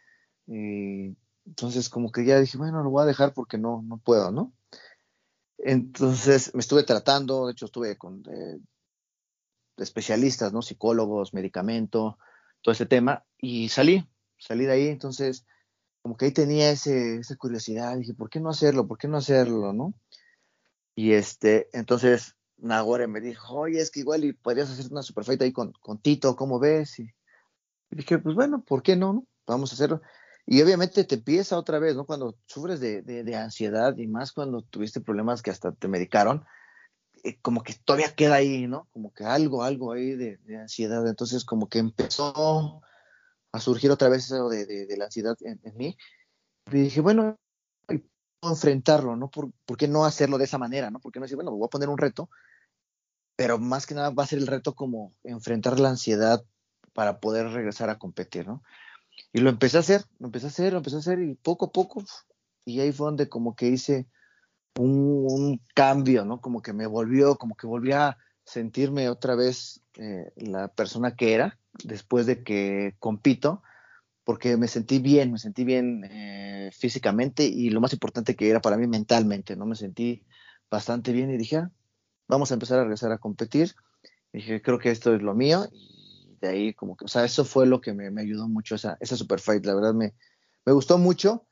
Y 0.47 1.17
entonces, 1.45 1.89
como 1.89 2.13
que 2.13 2.25
ya 2.25 2.41
dije, 2.41 2.57
bueno, 2.57 2.83
lo 2.83 2.91
voy 2.91 3.03
a 3.03 3.07
dejar 3.07 3.35
porque 3.35 3.59
no, 3.59 3.83
no 3.83 3.99
puedo, 3.99 4.31
¿no? 4.31 4.55
Entonces, 5.59 6.55
me 6.55 6.61
estuve 6.61 6.85
tratando, 6.85 7.47
de 7.47 7.53
hecho, 7.53 7.67
estuve 7.67 7.99
con 7.99 8.23
eh, 8.31 8.59
especialistas, 9.77 10.53
¿no? 10.53 10.63
Psicólogos, 10.63 11.35
medicamento, 11.35 12.19
todo 12.63 12.73
ese 12.73 12.87
tema, 12.87 13.25
y 13.39 13.69
salí, 13.69 14.09
salí 14.39 14.67
de 14.67 14.73
ahí. 14.73 14.89
Entonces, 14.89 15.45
como 16.03 16.17
que 16.17 16.27
ahí 16.27 16.33
tenía 16.33 16.71
ese, 16.71 17.17
esa 17.17 17.37
curiosidad, 17.37 17.97
dije, 17.97 18.15
¿por 18.15 18.31
qué 18.31 18.41
no 18.41 18.49
hacerlo? 18.49 18.87
¿Por 18.87 18.97
qué 18.97 19.09
no 19.09 19.17
hacerlo? 19.19 19.73
¿No? 19.73 19.93
Y 20.95 21.13
este, 21.13 21.69
entonces 21.73 22.37
Nagore 22.63 23.07
me 23.07 23.21
dijo, 23.21 23.55
oye, 23.55 23.81
es 23.81 23.91
que 23.91 24.01
igual 24.01 24.25
y 24.25 24.33
podrías 24.33 24.71
hacer 24.71 24.91
una 24.91 25.03
superfight 25.03 25.43
ahí 25.43 25.53
con, 25.53 25.73
con 25.73 25.99
Tito, 25.99 26.37
¿cómo 26.37 26.59
ves? 26.59 26.99
Y, 26.99 27.11
dije, 27.91 28.19
pues 28.19 28.35
bueno, 28.35 28.63
¿por 28.65 28.83
qué 28.83 28.97
no, 28.97 29.13
no? 29.13 29.27
Vamos 29.47 29.73
a 29.73 29.75
hacerlo. 29.75 30.01
Y 30.47 30.63
obviamente 30.63 31.05
te 31.05 31.17
empieza 31.17 31.59
otra 31.59 31.79
vez, 31.79 31.97
¿no? 31.97 32.07
Cuando 32.07 32.37
sufres 32.47 32.81
de, 32.81 33.03
de, 33.03 33.37
ansiedad 33.37 33.97
y 33.97 34.07
más 34.07 34.33
cuando 34.33 34.63
tuviste 34.63 35.01
problemas 35.01 35.43
que 35.43 35.51
hasta 35.51 35.73
te 35.73 35.89
medicaron, 35.89 36.45
eh, 37.25 37.39
como 37.41 37.63
que 37.63 37.75
todavía 37.85 38.15
queda 38.15 38.37
ahí, 38.37 38.67
¿no? 38.67 38.89
Como 38.93 39.13
que 39.13 39.25
algo, 39.25 39.63
algo 39.63 39.93
ahí 39.93 40.17
de, 40.17 40.39
de 40.39 40.57
ansiedad. 40.59 41.07
Entonces 41.07 41.45
como 41.45 41.69
que 41.69 41.79
empezó 41.79 42.83
a 43.53 43.61
surgir 43.61 43.91
otra 43.91 44.09
vez 44.09 44.25
eso 44.25 44.49
de, 44.49 44.87
la 44.97 45.07
ansiedad 45.07 45.37
en, 45.41 45.61
mí. 45.77 45.97
Y 46.71 46.83
dije, 46.83 47.01
bueno, 47.01 47.39
enfrentarlo, 48.43 49.17
¿no? 49.17 49.31
¿Por, 49.31 49.53
qué 49.77 49.89
no 49.89 50.05
hacerlo 50.05 50.39
de 50.39 50.45
esa 50.45 50.59
manera, 50.59 50.91
¿no? 50.91 51.01
¿Por 51.01 51.13
qué 51.13 51.19
no 51.19 51.25
decir, 51.25 51.37
bueno, 51.37 51.51
voy 51.53 51.67
a 51.67 51.71
poner 51.71 51.89
un 51.89 51.99
reto? 51.99 52.31
Pero 53.41 53.59
más 53.59 53.87
que 53.87 53.95
nada 53.95 54.11
va 54.11 54.25
a 54.25 54.27
ser 54.27 54.39
el 54.39 54.47
reto 54.47 54.75
como 54.75 55.15
enfrentar 55.25 55.81
la 55.81 55.89
ansiedad 55.89 56.45
para 56.93 57.21
poder 57.21 57.49
regresar 57.49 57.89
a 57.89 57.99
competir, 57.99 58.47
¿no? 58.47 58.63
Y 59.33 59.41
lo 59.41 59.49
empecé 59.49 59.79
a 59.79 59.81
hacer, 59.81 60.05
lo 60.19 60.27
empecé 60.27 60.45
a 60.45 60.49
hacer, 60.51 60.73
lo 60.75 60.81
empecé 60.81 60.97
a 60.97 60.99
hacer 60.99 61.21
y 61.21 61.37
poco 61.37 61.65
a 61.65 61.73
poco, 61.73 62.05
y 62.67 62.81
ahí 62.81 62.93
fue 62.93 63.07
donde 63.07 63.31
como 63.31 63.57
que 63.57 63.69
hice 63.69 64.07
un, 64.79 65.59
cambio, 65.75 66.27
¿no? 66.27 66.43
Como 66.43 66.61
que 66.61 66.75
me 66.75 66.87
volvió, 66.87 67.37
como 67.37 67.55
que 67.55 67.67
volví 67.67 67.93
a 67.93 68.19
sentirme 68.45 69.09
otra 69.09 69.37
vez 69.37 69.81
eh, 69.95 70.31
la 70.37 70.69
persona 70.69 71.17
que 71.17 71.33
era 71.33 71.59
después 71.83 72.27
de 72.27 72.43
que 72.45 72.95
compito, 72.99 73.63
porque 74.23 74.59
me 74.59 74.69
sentí 74.69 74.99
bien, 74.99 75.33
me 75.33 75.39
sentí 75.39 75.65
bien 75.65 76.05
eh, 76.05 76.71
físicamente 76.75 77.45
y 77.45 77.71
lo 77.71 77.81
más 77.81 77.95
importante 77.95 78.37
que 78.37 78.51
era 78.51 78.61
para 78.61 78.77
mí 78.77 78.87
mentalmente, 78.87 79.57
¿no? 79.57 79.65
Me 79.65 79.77
sentí 79.77 80.27
bastante 80.71 81.13
bien 81.13 81.31
y 81.31 81.39
dije, 81.39 81.57
ah, 81.57 81.71
vamos 82.31 82.51
a 82.51 82.55
empezar 82.55 82.79
a 82.79 82.83
regresar 82.83 83.13
a 83.13 83.19
competir. 83.19 83.75
dije, 84.33 84.63
creo 84.63 84.79
que 84.79 84.91
esto 84.91 85.15
es 85.15 85.23
lo 85.23 85.35
mío 85.35 85.69
y 85.73 86.37
de 86.41 86.49
ahí 86.49 86.75
como 86.75 86.97
que, 86.97 87.05
o 87.05 87.09
sea, 87.09 87.25
eso 87.25 87.45
fue 87.45 87.67
lo 87.67 87.81
que 87.81 87.93
me, 87.93 88.21
ayudó 88.21 88.49
mucho 88.49 88.77
esa, 88.77 88.97
esa 89.01 89.17
super 89.17 89.41
fight, 89.41 89.65
la 89.67 89.75
verdad 89.75 89.93
me, 89.93 90.15
me 90.65 90.73
gustó 90.73 90.97
mucho 90.97 91.47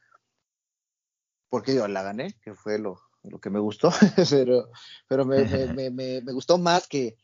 porque 1.50 1.74
yo 1.74 1.88
la 1.88 2.02
gané, 2.02 2.34
que 2.42 2.54
fue 2.54 2.78
lo, 2.78 3.00
lo 3.24 3.40
que 3.40 3.50
me 3.50 3.58
gustó, 3.58 3.90
pero, 4.30 4.70
pero 5.08 5.24
me, 5.24 5.44
me, 5.44 5.90
me, 5.90 6.20
me, 6.22 6.32
gustó 6.32 6.58
más 6.58 6.86
que, 6.86 7.16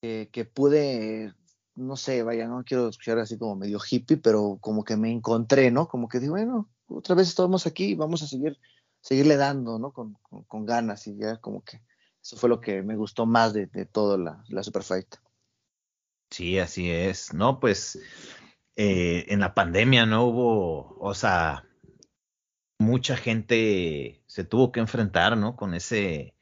que, 0.00 0.44
pude, 0.44 1.34
no 1.74 1.96
sé, 1.96 2.22
vaya, 2.22 2.46
no 2.46 2.64
quiero 2.64 2.88
escuchar 2.88 3.18
así 3.18 3.38
como 3.38 3.56
medio 3.56 3.78
hippie, 3.78 4.16
pero 4.16 4.58
como 4.60 4.84
que 4.84 4.96
me 4.96 5.10
encontré, 5.10 5.70
¿no? 5.70 5.88
Como 5.88 6.08
que 6.08 6.20
digo, 6.20 6.32
bueno, 6.32 6.68
otra 6.88 7.14
vez 7.14 7.28
estamos 7.28 7.66
aquí, 7.66 7.94
vamos 7.94 8.22
a 8.22 8.26
seguir, 8.26 8.58
seguirle 9.00 9.36
dando, 9.36 9.78
¿no? 9.78 9.92
Con, 9.92 10.16
con, 10.46 10.66
ganas 10.66 11.06
y 11.06 11.16
ya 11.16 11.36
como 11.38 11.62
que 11.62 11.80
eso 12.22 12.36
fue 12.36 12.48
lo 12.48 12.60
que 12.60 12.82
me 12.82 12.96
gustó 12.96 13.26
más 13.26 13.52
de, 13.52 13.66
de 13.66 13.86
todo 13.86 14.18
la, 14.18 14.44
la 14.48 14.62
Super 14.62 14.82
Fight. 14.82 15.16
Sí, 16.30 16.58
así 16.58 16.90
es. 16.90 17.34
No, 17.34 17.58
pues 17.58 17.98
eh, 18.76 19.26
en 19.28 19.40
la 19.40 19.52
pandemia 19.52 20.06
no 20.06 20.24
hubo, 20.24 20.96
o 21.00 21.14
sea, 21.14 21.66
mucha 22.78 23.16
gente 23.16 24.22
se 24.26 24.44
tuvo 24.44 24.72
que 24.72 24.80
enfrentar, 24.80 25.36
¿no? 25.36 25.56
Con 25.56 25.74
ese, 25.74 26.34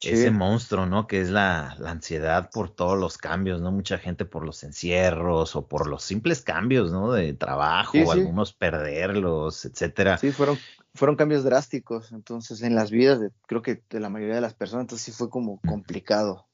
ese 0.00 0.30
monstruo, 0.30 0.86
¿no? 0.86 1.06
Que 1.06 1.20
es 1.20 1.28
la, 1.28 1.76
la, 1.78 1.90
ansiedad 1.90 2.50
por 2.50 2.70
todos 2.70 2.98
los 2.98 3.18
cambios, 3.18 3.60
¿no? 3.60 3.70
Mucha 3.70 3.98
gente 3.98 4.24
por 4.24 4.44
los 4.44 4.64
encierros 4.64 5.56
o 5.56 5.68
por 5.68 5.86
los 5.88 6.02
simples 6.02 6.40
cambios, 6.40 6.90
¿no? 6.90 7.12
De 7.12 7.34
trabajo, 7.34 8.10
algunos 8.10 8.54
perderlos, 8.54 9.66
etcétera. 9.66 10.16
Sí, 10.18 10.32
fueron, 10.32 10.58
fueron 10.94 11.16
cambios 11.16 11.44
drásticos, 11.44 12.12
entonces, 12.12 12.62
en 12.62 12.74
las 12.74 12.90
vidas 12.90 13.20
de, 13.20 13.30
creo 13.46 13.62
que 13.62 13.82
de 13.88 14.00
la 14.00 14.08
mayoría 14.08 14.36
de 14.36 14.40
las 14.40 14.54
personas, 14.54 14.84
entonces 14.84 15.04
sí 15.04 15.12
fue 15.12 15.30
como 15.30 15.60
complicado. 15.60 16.48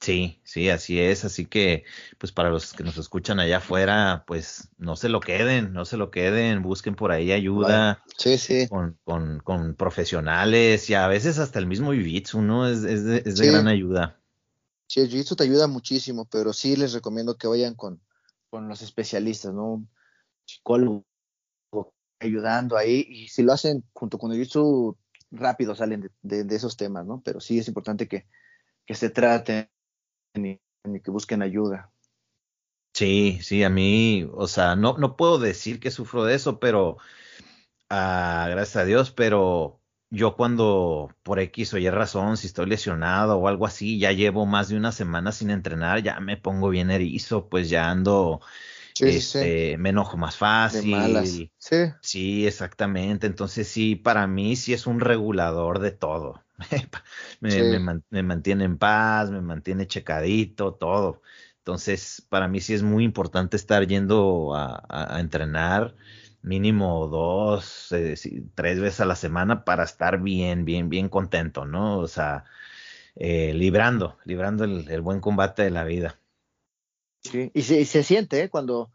Sí, 0.00 0.40
sí, 0.44 0.70
así 0.70 0.98
es. 0.98 1.26
Así 1.26 1.44
que, 1.44 1.84
pues 2.18 2.32
para 2.32 2.48
los 2.48 2.72
que 2.72 2.84
nos 2.84 2.96
escuchan 2.96 3.38
allá 3.38 3.58
afuera, 3.58 4.24
pues 4.26 4.70
no 4.78 4.96
se 4.96 5.10
lo 5.10 5.20
queden, 5.20 5.74
no 5.74 5.84
se 5.84 5.98
lo 5.98 6.10
queden, 6.10 6.62
busquen 6.62 6.94
por 6.94 7.12
ahí 7.12 7.32
ayuda 7.32 8.02
sí, 8.16 8.38
sí. 8.38 8.68
Con, 8.68 8.98
con, 9.04 9.40
con, 9.40 9.74
profesionales 9.74 10.88
y 10.88 10.94
a 10.94 11.06
veces 11.06 11.38
hasta 11.38 11.58
el 11.58 11.66
mismo 11.66 11.92
Jiu-Jitsu, 11.92 12.40
¿no? 12.40 12.66
Es, 12.66 12.82
es 12.84 13.04
de, 13.04 13.22
es 13.26 13.36
de 13.36 13.46
gran 13.46 13.68
ayuda. 13.68 14.18
Sí, 14.86 15.00
el 15.00 15.10
Jiu-Jitsu 15.10 15.36
te 15.36 15.44
ayuda 15.44 15.66
muchísimo, 15.66 16.26
pero 16.30 16.54
sí 16.54 16.76
les 16.76 16.94
recomiendo 16.94 17.36
que 17.36 17.46
vayan 17.46 17.74
con, 17.74 18.00
con 18.48 18.68
los 18.68 18.80
especialistas, 18.80 19.52
¿no? 19.52 19.86
Psicólogo 20.46 21.04
ayudando 22.20 22.76
ahí 22.76 23.06
y 23.08 23.28
si 23.28 23.42
lo 23.42 23.52
hacen 23.52 23.82
junto 23.92 24.18
con 24.18 24.32
el 24.32 24.38
Jiu-Jitsu, 24.38 24.96
rápido 25.30 25.74
salen 25.74 26.10
de, 26.22 26.44
de, 26.44 26.56
esos 26.56 26.76
temas, 26.76 27.06
¿no? 27.06 27.22
Pero 27.24 27.40
sí 27.40 27.58
es 27.58 27.68
importante 27.68 28.06
que, 28.08 28.26
que 28.86 28.94
se 28.94 29.10
traten 29.10 29.68
ni, 30.34 30.60
que 31.02 31.10
busquen 31.10 31.42
ayuda. 31.42 31.90
Sí, 32.92 33.38
sí, 33.42 33.62
a 33.62 33.70
mí, 33.70 34.28
o 34.32 34.46
sea, 34.48 34.76
no, 34.76 34.98
no 34.98 35.16
puedo 35.16 35.38
decir 35.38 35.80
que 35.80 35.90
sufro 35.90 36.24
de 36.24 36.34
eso, 36.34 36.58
pero 36.58 36.98
ah, 37.88 38.48
gracias 38.50 38.76
a 38.76 38.84
Dios, 38.84 39.12
pero 39.12 39.80
yo 40.10 40.36
cuando 40.36 41.14
por 41.22 41.38
X 41.38 41.72
o 41.74 41.78
Y 41.78 41.88
razón, 41.88 42.36
si 42.36 42.48
estoy 42.48 42.66
lesionado 42.66 43.38
o 43.38 43.48
algo 43.48 43.64
así, 43.66 43.98
ya 43.98 44.12
llevo 44.12 44.44
más 44.44 44.68
de 44.68 44.76
una 44.76 44.90
semana 44.92 45.30
sin 45.30 45.50
entrenar, 45.50 46.02
ya 46.02 46.18
me 46.20 46.36
pongo 46.36 46.68
bien 46.68 46.90
erizo, 46.90 47.48
pues 47.48 47.70
ya 47.70 47.90
ando, 47.90 48.40
este, 49.00 49.76
me 49.78 49.90
enojo 49.90 50.16
más 50.16 50.36
fácil. 50.36 51.50
Sí. 51.58 51.76
sí, 52.00 52.46
exactamente. 52.46 53.26
Entonces 53.26 53.68
sí, 53.68 53.96
para 53.96 54.26
mí 54.26 54.56
sí 54.56 54.72
es 54.72 54.86
un 54.86 55.00
regulador 55.00 55.78
de 55.80 55.90
todo. 55.92 56.42
me, 57.40 58.22
mantiene 58.22 58.64
en 58.64 58.78
paz, 58.78 59.30
me 59.30 59.40
mantiene 59.40 59.86
checadito, 59.86 60.74
todo. 60.74 61.22
Entonces, 61.58 62.26
para 62.28 62.48
mí 62.48 62.60
sí 62.60 62.74
es 62.74 62.82
muy 62.82 63.04
importante 63.04 63.56
estar 63.56 63.86
yendo 63.86 64.54
a, 64.54 65.18
entrenar 65.20 65.94
mínimo 66.42 67.06
dos, 67.08 67.92
eh, 67.92 68.14
tres 68.54 68.80
veces 68.80 69.00
a 69.00 69.04
la 69.04 69.14
semana 69.14 69.64
para 69.64 69.84
estar 69.84 70.20
bien, 70.22 70.64
bien, 70.64 70.88
bien 70.88 71.08
contento, 71.10 71.66
¿no? 71.66 71.98
O 71.98 72.08
sea, 72.08 72.44
eh, 73.16 73.52
librando, 73.54 74.16
librando 74.24 74.64
el, 74.64 75.00
buen 75.02 75.20
combate 75.20 75.62
de 75.62 75.70
la 75.70 75.84
vida. 75.84 76.18
Sí, 77.22 77.50
y 77.54 77.62
se, 77.62 77.80
y 77.80 77.84
se 77.84 78.02
siente, 78.02 78.42
¿eh? 78.42 78.48
Cuando 78.48 78.90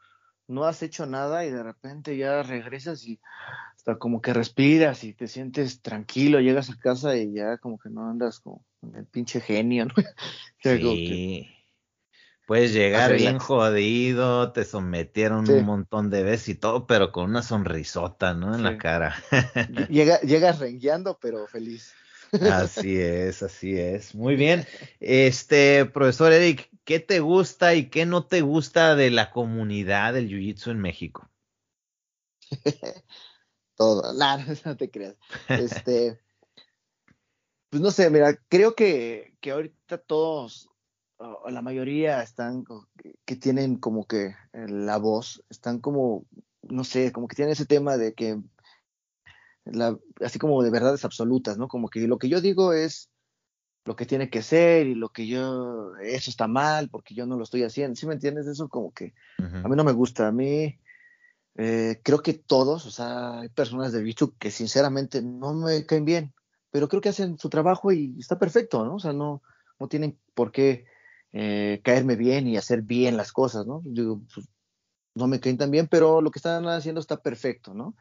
no 0.47 0.65
has 0.65 0.84
hecho 0.84 1.05
nada 1.05 1.45
y 1.45 1.51
de 1.51 1.63
repente 1.63 2.17
ya 2.17 2.43
regresas 2.43 3.05
y 3.05 3.19
hasta 3.76 3.97
como 3.97 4.21
que 4.21 4.34
respiras 4.34 5.03
y 5.03 5.13
te 5.13 5.28
sientes 5.28 5.82
tranquilo, 5.82 6.39
llegas 6.39 6.69
a 6.69 6.78
casa 6.78 7.15
y 7.15 7.34
ya 7.34 7.57
como 7.57 7.78
que 7.78 7.89
no 7.89 8.09
andas 8.09 8.39
con 8.39 8.61
el 8.95 9.05
pinche 9.05 9.41
genio, 9.41 9.86
¿no? 9.86 9.93
sí. 10.63 11.51
Puedes 12.45 12.73
llegar 12.73 13.13
bien 13.13 13.39
jodido, 13.39 14.51
te 14.51 14.65
sometieron 14.65 15.49
un 15.49 15.65
montón 15.65 16.11
de 16.11 16.21
veces 16.21 16.49
y 16.49 16.55
todo, 16.55 16.86
pero 16.86 17.11
con 17.11 17.26
una 17.32 17.41
sonrisota, 17.41 18.36
¿no? 18.36 18.53
En 18.53 18.61
la 18.61 18.78
cara. 18.78 19.15
Llega, 19.89 20.21
llegas 20.21 20.59
rengueando, 20.59 21.17
pero 21.19 21.47
feliz. 21.47 21.95
Así 22.41 22.99
es, 22.99 23.43
así 23.43 23.77
es. 23.79 24.15
Muy 24.15 24.36
bien. 24.36 24.65
Este, 24.99 25.86
profesor 25.86 26.31
Eric, 26.31 26.69
¿qué 26.83 26.99
te 26.99 27.19
gusta 27.19 27.75
y 27.75 27.89
qué 27.89 28.05
no 28.05 28.25
te 28.25 28.41
gusta 28.41 28.95
de 28.95 29.11
la 29.11 29.31
comunidad 29.31 30.13
del 30.13 30.29
Jiu-Jitsu 30.29 30.71
en 30.71 30.79
México? 30.79 31.29
todo. 33.75 34.13
Nada, 34.17 34.43
no 34.65 34.77
te 34.77 34.89
creas. 34.89 35.15
Este, 35.49 36.19
pues 37.69 37.81
no 37.81 37.91
sé, 37.91 38.09
mira, 38.09 38.36
creo 38.47 38.75
que, 38.75 39.36
que 39.41 39.51
ahorita 39.51 39.97
todos, 39.99 40.69
o 41.17 41.49
la 41.49 41.61
mayoría 41.61 42.21
están, 42.21 42.65
que 43.25 43.36
tienen 43.36 43.77
como 43.77 44.05
que 44.05 44.36
la 44.53 44.97
voz, 44.97 45.43
están 45.49 45.79
como, 45.79 46.25
no 46.63 46.83
sé, 46.83 47.11
como 47.11 47.27
que 47.27 47.36
tienen 47.36 47.53
ese 47.53 47.65
tema 47.65 47.97
de 47.97 48.13
que, 48.13 48.41
la, 49.66 49.97
así 50.22 50.39
como 50.39 50.61
de 50.63 50.70
verdades 50.70 51.05
absolutas, 51.05 51.57
¿no? 51.57 51.68
Como 51.68 51.89
que 51.89 52.07
lo 52.07 52.18
que 52.18 52.30
yo 52.30 52.41
digo 52.41 52.74
es 52.74 53.09
lo 53.86 53.95
que 53.95 54.05
tiene 54.05 54.30
que 54.30 54.41
ser 54.41 54.88
y 54.88 54.95
lo 54.95 55.09
que 55.09 55.28
yo, 55.28 55.95
eso 56.01 56.30
está 56.30 56.47
mal 56.47 56.89
porque 56.89 57.13
yo 57.13 57.26
no 57.26 57.38
lo 57.38 57.43
estoy 57.43 57.63
haciendo. 57.63 57.95
¿Sí 57.95 58.07
me 58.07 58.13
entiendes? 58.13 58.47
Eso 58.47 58.68
como 58.68 58.91
que 58.91 59.13
a 59.39 59.68
mí 59.68 59.76
no 59.76 59.84
me 59.84 59.91
gusta. 59.91 60.28
A 60.28 60.32
mí 60.32 60.80
eh, 61.55 62.01
creo 62.03 62.22
que 62.22 62.34
todos, 62.34 62.86
o 62.86 62.91
sea, 62.91 63.39
hay 63.41 63.49
personas 63.49 63.91
de 63.91 64.05
YouTube 64.05 64.36
que 64.39 64.51
sinceramente 64.51 65.22
no 65.22 65.53
me 65.53 65.86
caen 65.86 66.05
bien, 66.05 66.34
pero 66.72 66.88
creo 66.89 67.01
que 67.01 67.09
hacen 67.09 67.38
su 67.38 67.49
trabajo 67.49 67.91
y 67.91 68.16
está 68.20 68.39
perfecto, 68.39 68.84
¿no? 68.86 68.95
O 68.95 68.99
sea, 68.99 69.13
no, 69.13 69.41
no 69.80 69.88
tienen 69.88 70.20
por 70.34 70.51
qué 70.51 70.86
eh, 71.32 71.82
caerme 71.84 72.16
bien 72.16 72.47
y 72.47 72.57
hacer 72.57 72.82
bien 72.82 73.18
las 73.18 73.32
cosas, 73.32 73.68
¿no? 73.68 73.82
Digo, 73.86 74.22
pues, 74.34 74.47
no 75.16 75.28
me 75.28 75.39
caen 75.39 75.57
tan 75.57 75.72
bien, 75.72 75.88
pero 75.88 76.22
lo 76.22 76.32
que 76.32 76.39
están 76.39 76.68
haciendo 76.68 76.99
está 76.99 77.22
perfecto, 77.22 77.74
¿no? 77.74 77.95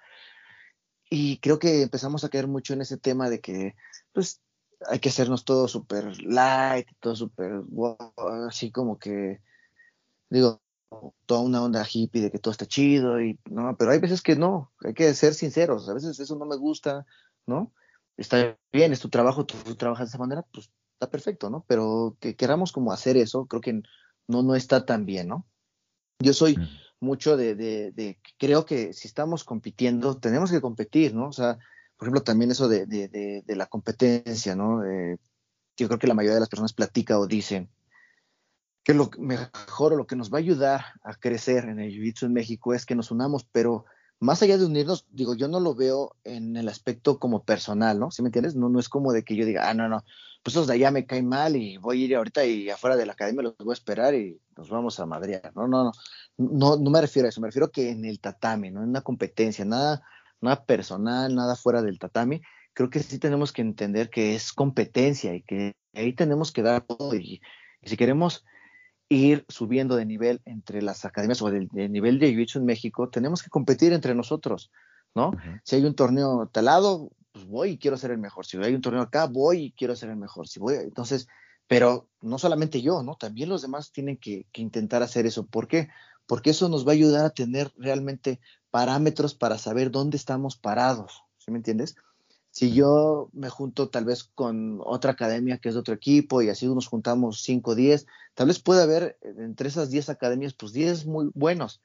Y 1.17 1.39
creo 1.39 1.61
que 1.61 1.83
empezamos 1.83 2.25
a 2.25 2.29
caer 2.29 2.49
mucho 2.49 2.75
en 2.75 2.81
ese 2.81 2.97
tema 2.97 3.31
de 3.31 3.41
que, 3.41 3.77
pues, 4.12 4.43
hay 4.89 4.99
que 4.99 5.11
hacernos 5.11 5.45
todo 5.45 5.69
súper 5.69 6.21
light, 6.25 6.89
todo 6.99 7.15
súper, 7.15 7.62
así 8.49 8.73
como 8.73 8.99
que, 8.99 9.41
digo, 10.29 10.61
toda 11.25 11.43
una 11.43 11.62
onda 11.62 11.87
hippie 11.89 12.21
de 12.21 12.33
que 12.33 12.41
todo 12.41 12.51
está 12.51 12.67
chido 12.67 13.21
y 13.21 13.39
no, 13.49 13.77
pero 13.77 13.93
hay 13.93 14.01
veces 14.01 14.23
que 14.23 14.35
no, 14.35 14.73
hay 14.85 14.93
que 14.93 15.15
ser 15.15 15.35
sinceros, 15.35 15.89
a 15.89 15.95
veces 15.95 16.19
eso 16.19 16.35
no 16.35 16.47
me 16.47 16.57
gusta, 16.57 17.07
¿no? 17.47 17.73
Está 18.17 18.59
bien, 18.73 18.93
es 18.93 18.99
tu 18.99 19.09
trabajo, 19.09 19.47
tú, 19.47 19.77
trabajas 19.77 20.09
de 20.09 20.11
esa 20.11 20.19
manera, 20.19 20.43
pues 20.53 20.69
está 20.95 21.09
perfecto, 21.09 21.49
¿no? 21.49 21.65
Pero 21.69 22.17
que 22.19 22.35
queramos 22.35 22.73
como 22.73 22.93
hacer 22.93 23.17
eso, 23.17 23.47
creo 23.47 23.61
que 23.61 23.83
no, 24.27 24.43
no 24.43 24.57
está 24.57 24.85
tan 24.85 25.07
bien, 25.07 25.29
¿no? 25.29 25.47
Yo 26.19 26.33
soy 26.33 26.57
mucho 27.05 27.36
de, 27.36 27.55
de, 27.55 27.92
de, 27.92 28.18
creo 28.38 28.64
que 28.66 28.92
si 28.92 29.07
estamos 29.07 29.44
compitiendo, 29.44 30.16
tenemos 30.18 30.50
que 30.50 30.61
competir, 30.61 31.14
¿no? 31.14 31.28
O 31.28 31.32
sea, 31.32 31.59
por 31.96 32.07
ejemplo, 32.07 32.22
también 32.22 32.50
eso 32.50 32.68
de, 32.68 32.86
de, 32.86 33.57
la 33.57 33.66
competencia, 33.66 34.57
¿no? 34.57 34.84
Eh, 34.84 35.18
yo 35.76 35.86
creo 35.86 35.98
que 35.98 36.07
la 36.07 36.14
mayoría 36.14 36.34
de 36.34 36.40
las 36.40 36.48
personas 36.48 36.72
platica 36.72 37.18
o 37.18 37.26
dicen 37.26 37.70
que 38.82 38.94
lo 38.94 39.11
mejor 39.18 39.94
o 39.94 39.96
lo 39.96 40.07
que 40.07 40.16
nos 40.16 40.32
va 40.32 40.38
a 40.38 40.40
ayudar 40.40 40.84
a 41.02 41.14
crecer 41.14 41.64
en 41.64 41.80
el 41.80 41.90
Jiu-Jitsu 41.90 42.26
en 42.26 42.34
México 42.34 42.74
es 42.74 42.84
que 42.84 42.94
nos 42.94 43.11
unamos, 43.11 43.44
pero 43.50 43.86
más 44.20 44.42
allá 44.42 44.59
de 44.59 44.66
unirnos, 44.66 45.07
digo, 45.11 45.34
yo 45.34 45.48
no 45.48 45.61
lo 45.61 45.74
veo 45.74 46.16
en 46.24 46.57
el 46.57 46.68
aspecto 46.68 47.18
como 47.18 47.44
personal, 47.44 47.98
¿no? 47.98 48.11
¿Sí 48.11 48.22
me 48.22 48.28
entiendes? 48.28 48.55
No, 48.55 48.68
no 48.68 48.78
es 48.78 48.88
como 48.88 49.12
de 49.12 49.24
que 49.24 49.36
yo 49.36 49.46
diga, 49.46 49.68
ah, 49.68 49.74
no, 49.74 49.88
no, 49.88 50.05
pues 50.44 50.55
los 50.57 50.66
de 50.66 50.74
allá 50.74 50.90
me 50.90 51.07
caen 51.07 51.26
mal 51.26 51.57
y 51.57 51.78
voy 51.78 52.02
a 52.02 52.05
ir 52.05 52.16
ahorita 52.16 52.44
y 52.44 52.68
afuera 52.68 52.96
de 52.96 53.07
la 53.07 53.14
academia 53.14 53.42
los 53.42 53.57
voy 53.57 53.72
a 53.72 53.74
esperar 53.74 54.14
y 54.14 54.38
nos 54.57 54.68
vamos 54.68 55.00
a 55.00 55.07
Madrid. 55.07 55.36
No, 55.55 55.66
no, 55.66 55.84
no, 55.84 55.92
no, 56.37 56.76
no 56.76 56.91
me 56.91 57.01
refiero 57.01 57.26
a 57.26 57.30
eso, 57.30 57.41
me 57.41 57.49
refiero 57.49 57.66
a 57.66 57.70
que 57.70 57.91
en 57.91 58.05
el 58.05 58.20
tatami, 58.20 58.70
¿no? 58.70 58.82
En 58.82 58.89
una 58.91 59.03
competencia, 59.03 59.64
nada 59.64 60.03
nada 60.45 60.64
personal, 60.64 61.35
nada 61.35 61.57
fuera 61.57 61.82
del 61.82 61.99
tatami, 61.99 62.43
creo 62.72 62.91
que 62.91 63.01
sí 63.01 63.18
tenemos 63.18 63.53
que 63.53 63.62
entender 63.62 64.11
que 64.11 64.37
es 64.37 64.53
competencia 64.53 65.35
y 65.35 65.43
que 65.43 65.74
ahí 65.95 66.12
tenemos 66.12 66.53
que 66.53 66.62
dar 66.62 66.82
todo. 66.82 67.14
Y, 67.16 67.41
si 67.82 67.97
queremos 67.97 68.45
ir 69.09 69.45
subiendo 69.49 69.97
de 69.97 70.07
nivel 70.07 70.41
entre 70.45 70.80
las 70.80 71.05
academias 71.05 71.43
o 71.43 71.51
del, 71.51 71.68
nivel 71.72 72.18
de 72.18 72.32
jiu 72.32 72.47
en 72.61 72.64
México, 72.64 73.11
tenemos 73.11 73.43
que 73.43 73.51
competir 73.51 73.93
entre 73.93 74.14
nosotros, 74.14 74.70
¿no? 75.14 75.32
Si 75.64 75.76
hay 75.76 75.85
un 75.85 75.95
torneo 75.95 76.49
talado, 76.51 77.11
pues 77.32 77.47
voy 77.47 77.70
y 77.70 77.78
quiero 77.78 77.97
ser 77.97 78.12
el 78.12 78.18
mejor. 78.18 78.47
Si 78.47 78.57
hay 78.57 78.74
un 78.74 78.80
torneo 78.80 79.03
acá, 79.03 79.26
voy 79.26 79.64
y 79.64 79.72
quiero 79.72 79.97
ser 79.97 80.11
el 80.11 80.16
mejor. 80.16 80.49
Si 80.49 80.59
voy, 80.61 80.76
entonces, 80.76 81.28
pero 81.66 82.09
no 82.22 82.39
solamente 82.39 82.80
yo, 82.80 83.03
¿no? 83.03 83.16
También 83.16 83.51
los 83.51 83.61
demás 83.61 83.93
tienen 83.93 84.16
que, 84.16 84.47
que 84.51 84.62
intentar 84.62 85.03
hacer 85.03 85.26
eso. 85.26 85.47
¿Por 85.47 85.68
qué? 85.68 85.89
Porque 86.27 86.51
eso 86.51 86.68
nos 86.68 86.87
va 86.87 86.93
a 86.93 86.95
ayudar 86.95 87.25
a 87.25 87.31
tener 87.31 87.72
realmente 87.77 88.41
parámetros 88.70 89.35
para 89.35 89.59
saber 89.59 89.91
dónde 89.91 90.16
estamos 90.16 90.57
parados, 90.57 91.22
¿sí 91.39 91.51
me 91.51 91.59
entiendes? 91.59 91.97
Si 92.51 92.72
yo 92.72 93.31
me 93.33 93.51
junto 93.51 93.89
tal 93.89 94.05
vez 94.05 94.25
con 94.25 94.81
otra 94.85 95.12
academia 95.12 95.59
que 95.59 95.68
es 95.68 95.75
de 95.75 95.81
otro 95.81 95.95
equipo 95.95 96.41
y 96.41 96.49
así 96.49 96.66
nos 96.66 96.87
juntamos 96.87 97.43
5 97.43 97.72
o 97.72 97.75
10, 97.75 98.07
tal 98.35 98.47
vez 98.47 98.61
puede 98.61 98.83
haber 98.83 99.18
eh, 99.22 99.35
entre 99.39 99.68
esas 99.68 99.91
10 99.91 100.09
academias, 100.09 100.55
pues 100.55 100.72
10 100.72 101.07
muy 101.07 101.31
buenos, 101.35 101.81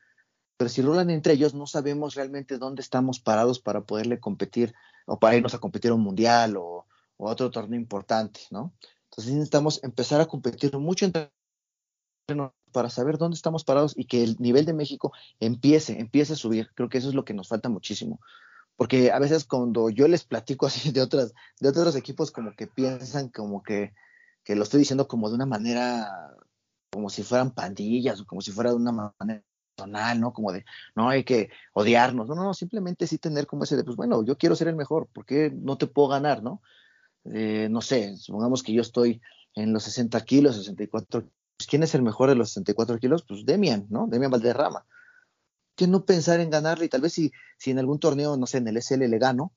pero 0.57 0.69
si 0.69 0.81
rolan 0.81 1.09
entre 1.09 1.33
ellos 1.33 1.53
no 1.53 1.65
sabemos 1.65 2.15
realmente 2.15 2.57
dónde 2.57 2.81
estamos 2.81 3.19
parados 3.19 3.59
para 3.59 3.81
poderle 3.81 4.19
competir 4.19 4.73
o 5.05 5.19
para 5.19 5.35
irnos 5.35 5.53
a 5.53 5.59
competir 5.59 5.91
a 5.91 5.95
un 5.95 6.01
mundial 6.01 6.57
o, 6.57 6.85
o 7.17 7.29
a 7.29 7.31
otro 7.31 7.49
torneo 7.49 7.79
importante, 7.79 8.41
¿no? 8.51 8.73
Entonces 9.05 9.33
necesitamos 9.33 9.83
empezar 9.83 10.21
a 10.21 10.27
competir 10.27 10.77
mucho 10.77 11.05
entre 11.05 11.31
para 12.71 12.89
saber 12.89 13.17
dónde 13.17 13.35
estamos 13.35 13.63
parados 13.63 13.93
y 13.97 14.05
que 14.05 14.23
el 14.23 14.35
nivel 14.39 14.65
de 14.65 14.73
México 14.73 15.11
empiece, 15.39 15.99
empiece 15.99 16.33
a 16.33 16.35
subir. 16.35 16.69
Creo 16.75 16.89
que 16.89 16.97
eso 16.97 17.09
es 17.09 17.15
lo 17.15 17.25
que 17.25 17.33
nos 17.33 17.47
falta 17.47 17.69
muchísimo. 17.69 18.19
Porque 18.75 19.11
a 19.11 19.19
veces 19.19 19.45
cuando 19.45 19.89
yo 19.89 20.07
les 20.07 20.23
platico 20.23 20.65
así 20.67 20.91
de 20.91 21.01
otras, 21.01 21.33
de 21.59 21.69
otros 21.69 21.95
equipos, 21.95 22.31
como 22.31 22.51
que 22.53 22.67
piensan 22.67 23.29
como 23.29 23.63
que, 23.63 23.93
que 24.43 24.55
lo 24.55 24.63
estoy 24.63 24.79
diciendo 24.79 25.07
como 25.07 25.29
de 25.29 25.35
una 25.35 25.45
manera, 25.45 26.35
como 26.91 27.09
si 27.09 27.23
fueran 27.23 27.51
pandillas 27.51 28.21
o 28.21 28.25
como 28.25 28.41
si 28.41 28.51
fuera 28.51 28.71
de 28.71 28.77
una 28.77 29.13
manera 29.19 29.43
personal, 29.75 30.19
¿no? 30.19 30.33
Como 30.33 30.51
de, 30.51 30.65
no 30.95 31.09
hay 31.09 31.23
que 31.23 31.49
odiarnos, 31.73 32.27
no, 32.27 32.35
no, 32.35 32.53
simplemente 32.53 33.07
sí 33.07 33.17
tener 33.17 33.47
como 33.47 33.63
ese 33.63 33.77
de, 33.77 33.83
pues 33.83 33.95
bueno, 33.95 34.23
yo 34.23 34.37
quiero 34.37 34.55
ser 34.55 34.67
el 34.67 34.75
mejor, 34.75 35.07
¿por 35.07 35.25
qué 35.25 35.51
no 35.51 35.77
te 35.77 35.87
puedo 35.87 36.09
ganar, 36.09 36.43
no? 36.43 36.61
Eh, 37.25 37.67
no 37.69 37.81
sé, 37.81 38.17
supongamos 38.17 38.63
que 38.63 38.73
yo 38.73 38.81
estoy 38.81 39.21
en 39.55 39.73
los 39.73 39.83
60 39.83 40.19
kilos, 40.21 40.55
64 40.55 41.29
pues, 41.59 41.67
¿quién 41.67 41.83
es 41.83 41.93
el 41.93 42.03
mejor 42.03 42.29
de 42.29 42.35
los 42.35 42.51
64 42.51 42.99
kilos? 42.99 43.25
Pues 43.27 43.45
Demian, 43.45 43.85
¿no? 43.89 44.07
Demian 44.07 44.31
Valderrama. 44.31 44.85
¿Qué 45.75 45.87
no 45.87 46.05
pensar 46.05 46.39
en 46.39 46.49
ganarle? 46.49 46.85
Y 46.85 46.89
tal 46.89 47.01
vez 47.01 47.11
si, 47.11 47.33
si 47.57 47.71
en 47.71 47.79
algún 47.79 47.99
torneo, 47.99 48.37
no 48.37 48.45
sé, 48.45 48.59
en 48.59 48.69
el 48.69 48.77
SL 48.77 49.09
le 49.09 49.19
gano, 49.19 49.51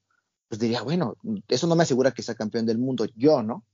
pues 0.49 0.59
diría, 0.59 0.83
bueno, 0.83 1.15
eso 1.47 1.69
no 1.69 1.77
me 1.77 1.85
asegura 1.85 2.11
que 2.11 2.25
sea 2.25 2.35
campeón 2.35 2.67
del 2.67 2.79
mundo, 2.79 3.07
yo, 3.15 3.45
¿no? 3.45 3.65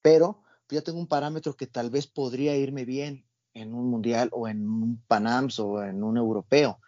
Pero 0.00 0.42
pues, 0.66 0.80
ya 0.80 0.82
tengo 0.82 1.00
un 1.00 1.06
parámetro 1.06 1.54
que 1.54 1.66
tal 1.66 1.90
vez 1.90 2.06
podría 2.06 2.56
irme 2.56 2.86
bien 2.86 3.26
en 3.52 3.74
un 3.74 3.90
mundial 3.90 4.30
o 4.32 4.48
en 4.48 4.66
un 4.66 5.02
Panams 5.06 5.58
o 5.58 5.84
en 5.84 6.02
un 6.02 6.16
europeo. 6.16 6.80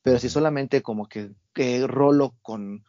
Pero 0.00 0.18
si 0.18 0.30
solamente 0.30 0.80
como 0.80 1.06
que, 1.06 1.32
que 1.52 1.86
rolo 1.86 2.34
con, 2.40 2.82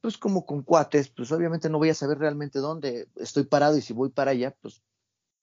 pues 0.00 0.18
como 0.18 0.44
con 0.44 0.62
cuates, 0.62 1.08
pues 1.08 1.30
obviamente 1.30 1.70
no 1.70 1.78
voy 1.78 1.90
a 1.90 1.94
saber 1.94 2.18
realmente 2.18 2.58
dónde 2.58 3.06
estoy 3.14 3.44
parado 3.44 3.78
y 3.78 3.80
si 3.80 3.92
voy 3.92 4.08
para 4.08 4.32
allá, 4.32 4.56
pues 4.60 4.82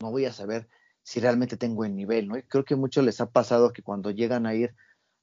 no 0.02 0.12
voy 0.12 0.26
a 0.26 0.34
saber 0.34 0.68
si 1.04 1.20
realmente 1.20 1.58
tengo 1.58 1.86
el 1.86 1.96
nivel, 1.96 2.28
¿no? 2.28 2.36
Creo 2.48 2.64
que 2.64 2.76
mucho 2.76 3.02
les 3.02 3.22
ha 3.22 3.30
pasado 3.32 3.74
que 3.74 3.82
cuando 3.82 4.12
llegan 4.12 4.46
a 4.46 4.54
ir 4.54 4.76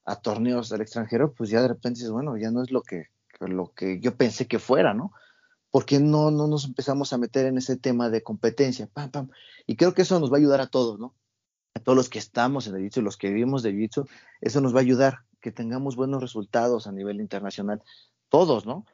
a 0.05 0.15
torneos 0.17 0.69
del 0.69 0.81
extranjero, 0.81 1.33
pues 1.33 1.49
ya 1.49 1.61
de 1.61 1.69
repente 1.69 1.99
dices, 1.99 2.11
bueno, 2.11 2.37
ya 2.37 2.51
no 2.51 2.63
es 2.63 2.71
lo 2.71 2.81
que, 2.81 3.07
lo 3.39 3.73
que 3.73 3.99
yo 3.99 4.15
pensé 4.15 4.47
que 4.47 4.59
fuera, 4.59 4.93
¿no? 4.93 5.13
Porque 5.71 5.99
no, 5.99 6.31
no 6.31 6.47
nos 6.47 6.65
empezamos 6.65 7.13
a 7.13 7.17
meter 7.17 7.45
en 7.45 7.57
ese 7.57 7.77
tema 7.77 8.09
de 8.09 8.23
competencia, 8.23 8.87
pam, 8.87 9.11
pam. 9.11 9.29
Y 9.67 9.75
creo 9.75 9.93
que 9.93 10.01
eso 10.01 10.19
nos 10.19 10.31
va 10.31 10.37
a 10.37 10.39
ayudar 10.39 10.61
a 10.61 10.67
todos, 10.67 10.99
¿no? 10.99 11.15
A 11.75 11.79
todos 11.79 11.95
los 11.95 12.09
que 12.09 12.19
estamos 12.19 12.67
en 12.67 12.75
el 12.75 12.89
jiu 12.89 13.03
los 13.03 13.17
que 13.17 13.29
vivimos 13.29 13.61
de 13.61 13.71
jiu 13.71 14.05
eso 14.41 14.61
nos 14.61 14.73
va 14.73 14.79
a 14.79 14.81
ayudar, 14.81 15.19
que 15.39 15.51
tengamos 15.51 15.95
buenos 15.95 16.21
resultados 16.21 16.87
a 16.87 16.91
nivel 16.91 17.21
internacional, 17.21 17.83
todos, 18.29 18.65
¿no? 18.65 18.85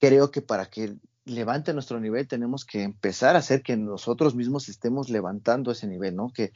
Creo 0.00 0.32
que 0.32 0.42
para 0.42 0.66
que 0.66 0.96
levante 1.24 1.72
nuestro 1.72 2.00
nivel, 2.00 2.26
tenemos 2.26 2.64
que 2.64 2.82
empezar 2.82 3.36
a 3.36 3.40
hacer 3.40 3.62
que 3.62 3.76
nosotros 3.76 4.34
mismos 4.34 4.68
estemos 4.68 5.08
levantando 5.08 5.70
ese 5.70 5.86
nivel, 5.86 6.16
¿no? 6.16 6.32
Que, 6.32 6.52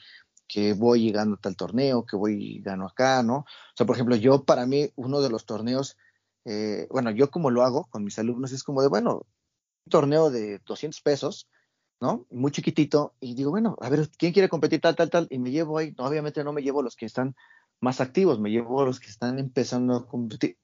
que 0.49 0.75
voy 0.75 1.03
llegando 1.03 1.37
a 1.37 1.41
tal 1.41 1.57
torneo, 1.57 2.05
que 2.07 2.17
voy 2.17 2.61
gano 2.61 2.87
acá, 2.87 3.23
¿no? 3.23 3.39
O 3.39 3.47
sea, 3.77 3.87
por 3.87 3.97
ejemplo, 3.97 4.17
yo 4.17 4.45
para 4.45 4.67
mí, 4.67 4.91
uno 4.97 5.21
de 5.21 5.31
los 5.31 5.47
torneos, 5.47 5.97
eh, 6.45 6.87
bueno, 6.91 7.11
yo 7.11 7.31
como 7.31 7.51
lo 7.51 7.62
hago 7.62 7.87
con 7.91 8.05
mis 8.05 8.19
alumnos 8.19 8.53
es 8.53 8.62
como 8.62 8.83
de, 8.83 8.89
bueno, 8.89 9.27
un 9.87 9.91
torneo 9.91 10.31
de 10.31 10.61
200 10.67 11.01
pesos, 11.01 11.49
¿no? 12.01 12.27
Muy 12.31 12.51
chiquitito, 12.51 13.14
y 13.21 13.35
digo, 13.35 13.51
bueno, 13.51 13.77
a 13.81 13.89
ver, 13.89 14.09
¿quién 14.19 14.33
quiere 14.33 14.49
competir 14.49 14.81
tal, 14.81 14.97
tal, 14.97 15.11
tal? 15.11 15.27
Y 15.31 15.39
me 15.39 15.51
llevo 15.51 15.79
ahí, 15.79 15.95
obviamente 15.99 16.45
no 16.45 16.53
me 16.53 16.62
llevo 16.62 16.83
los 16.83 16.97
que 16.97 17.07
están 17.07 17.35
más 17.81 18.01
activos, 18.01 18.41
me 18.41 18.51
llevo 18.51 18.85
los 18.85 19.01
que 19.01 19.09
están 19.09 19.39
empezando 19.39 19.97
a 19.97 20.07
competir 20.07 20.59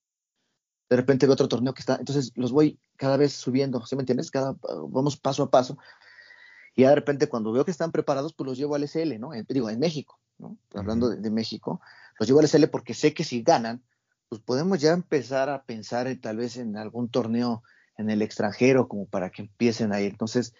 de 0.93 0.97
repente 0.97 1.24
veo 1.24 1.32
otro 1.32 1.49
torneo 1.49 1.72
que 1.72 1.80
está, 1.80 1.97
entonces 1.97 2.32
los 2.34 2.53
voy 2.53 2.78
cada 2.97 3.16
vez 3.16 3.32
subiendo, 3.32 3.84
¿sí 3.86 3.97
me 3.97 4.03
entiendes? 4.03 4.30
Cada, 4.30 4.55
vamos 4.90 5.16
paso 5.16 5.45
a 5.45 5.51
paso. 5.51 5.78
Y 6.76 6.82
de 6.82 6.95
repente 6.95 7.28
cuando 7.28 7.51
veo 7.51 7.64
que 7.64 7.70
están 7.70 7.93
preparados, 7.93 8.34
pues 8.34 8.47
los 8.47 8.59
llevo 8.59 8.74
al 8.74 8.86
SL, 8.86 9.18
¿no? 9.18 9.30
digo, 9.49 9.70
en 9.70 9.78
México, 9.78 10.20
¿no? 10.36 10.59
Hablando 10.74 11.09
de, 11.09 11.30
México, 11.30 11.80
los 12.18 12.28
llevo 12.28 12.40
al 12.40 12.45
SL 12.47 12.66
porque 12.68 12.93
sé 12.93 13.14
que 13.14 13.24
si 13.24 13.43
ganan, 13.43 13.82
pues 14.28 14.43
podemos 14.43 14.80
ya 14.80 14.93
empezar 14.93 15.49
a 15.49 15.62
pensar 15.64 16.14
tal 16.20 16.36
vez 16.36 16.59
en 16.59 16.76
algún 16.76 17.09
torneo 17.09 17.62
en 17.97 18.11
el 18.11 18.20
extranjero 18.20 18.86
como 18.86 19.07
para 19.07 19.30
que 19.30 19.43
empiecen 19.43 19.95
ahí. 19.95 20.05
Entonces, 20.05 20.53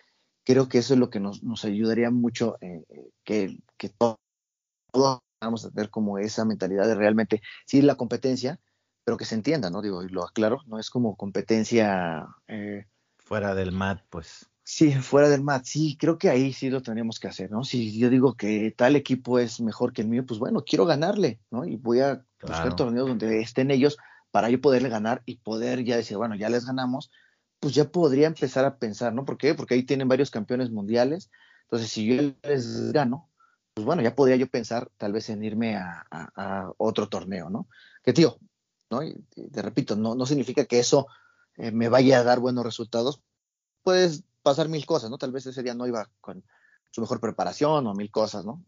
creo 0.45 0.67
que 0.67 0.79
eso 0.79 0.95
es 0.95 1.01
lo 1.01 1.11
que 1.11 1.21
nos, 1.21 1.43
nos 1.43 1.67
ayudaría 1.67 2.11
mucho, 2.11 2.57
eh, 2.63 2.85
eh, 2.89 3.11
que, 3.23 3.59
que 3.77 3.91
todos 3.91 4.17
vamos 5.43 5.67
a 5.67 5.71
tener 5.71 5.91
como 5.91 6.17
esa 6.17 6.47
mentalidad 6.47 6.87
de 6.87 6.95
realmente, 6.95 7.43
sí, 7.67 7.83
la 7.83 7.97
competencia, 7.97 8.61
pero 9.05 9.17
que 9.17 9.25
se 9.25 9.35
entienda, 9.35 9.71
¿no? 9.71 9.83
Digo, 9.83 10.03
y 10.03 10.09
lo 10.09 10.25
aclaro, 10.25 10.61
no 10.67 10.79
es 10.79 10.91
como 10.91 11.17
competencia. 11.17 12.27
Eh, 12.49 12.87
fuera 13.19 13.55
del 13.55 13.73
mat, 13.73 14.03
pues. 14.11 14.49
Sí, 14.65 14.93
fuera 14.93 15.29
del 15.29 15.43
mat, 15.43 15.65
sí, 15.65 15.97
creo 15.99 16.19
que 16.19 16.31
ahí 16.31 16.53
sí 16.53 16.71
lo 16.71 16.83
tendríamos 16.83 17.19
que 17.19 17.27
hacer, 17.27 17.51
¿no? 17.51 17.65
Si 17.65 17.99
yo 17.99 18.11
digo 18.11 18.35
que 18.37 18.73
tal 18.77 18.95
equipo 18.95 19.41
es 19.41 19.61
mejor 19.61 19.93
que 19.93 20.03
el 20.03 20.09
mío, 20.09 20.25
pues 20.25 20.39
bueno, 20.39 20.63
quiero 20.65 20.87
ganarle, 20.87 21.41
¿no? 21.51 21.65
Y 21.65 21.77
voy 21.77 22.01
a 22.01 22.25
buscar 22.41 22.77
torneos 22.77 23.09
donde 23.09 23.41
estén 23.41 23.73
ellos 23.73 23.99
para 24.31 24.49
yo 24.51 24.61
poderle 24.61 24.89
ganar 24.89 25.23
y 25.27 25.37
poder 25.37 25.85
ya 25.85 25.97
decir, 25.97 26.17
bueno, 26.17 26.37
ya 26.37 26.49
les 26.49 26.65
ganamos, 26.65 27.11
pues 27.59 27.75
ya 27.75 27.91
podría 27.91 28.29
empezar 28.29 28.65
a 28.65 28.79
pensar, 28.79 29.13
¿no? 29.13 29.25
¿Por 29.25 29.37
qué? 29.37 29.55
Porque 29.55 29.75
ahí 29.75 29.83
tienen 29.83 30.09
varios 30.09 30.31
campeones 30.31 30.71
mundiales, 30.71 31.31
entonces 31.65 31.91
si 31.91 32.07
yo 32.07 32.33
les 32.43 32.93
gano, 32.93 33.29
pues 33.75 33.85
bueno, 33.85 34.03
ya 34.03 34.15
podría 34.15 34.37
yo 34.37 34.47
pensar 34.47 34.91
tal 34.97 35.13
vez 35.13 35.29
en 35.31 35.43
irme 35.43 35.77
a, 35.77 36.73
otro 36.77 37.09
torneo, 37.09 37.51
¿no? 37.51 37.69
Que 38.03 38.13
tío, 38.13 38.39
¿no? 38.93 39.03
Y 39.03 39.15
te 39.51 39.63
repito, 39.63 39.97
no, 39.97 40.15
no 40.15 40.27
significa 40.27 40.67
que 40.67 40.79
eso 40.79 41.09
eh, 41.57 41.73
me 41.73 41.89
vaya 41.89 42.19
a 42.19 42.25
dar 42.25 42.39
buenos 42.39 42.65
resultados. 42.65 43.21
Puedes 43.83 44.23
pasar 44.43 44.69
mil 44.69 44.87
cosas, 44.87 45.11
¿no? 45.11 45.19
Tal 45.19 45.33
vez 45.33 45.47
ese 45.47 45.63
día 45.63 45.75
no 45.75 45.87
iba 45.87 46.09
con 46.21 46.45
su 46.91 47.01
mejor 47.01 47.21
preparación 47.21 47.87
o 47.87 47.95
mil 47.95 48.11
cosas, 48.11 48.45
¿no? 48.45 48.63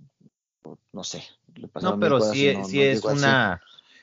no 0.93 1.05
sé. 1.05 1.23
no, 1.83 2.01
pero 2.01 2.21
sí, 2.21 2.55
sí 2.65 2.83
es 2.83 3.05
una, 3.05 3.61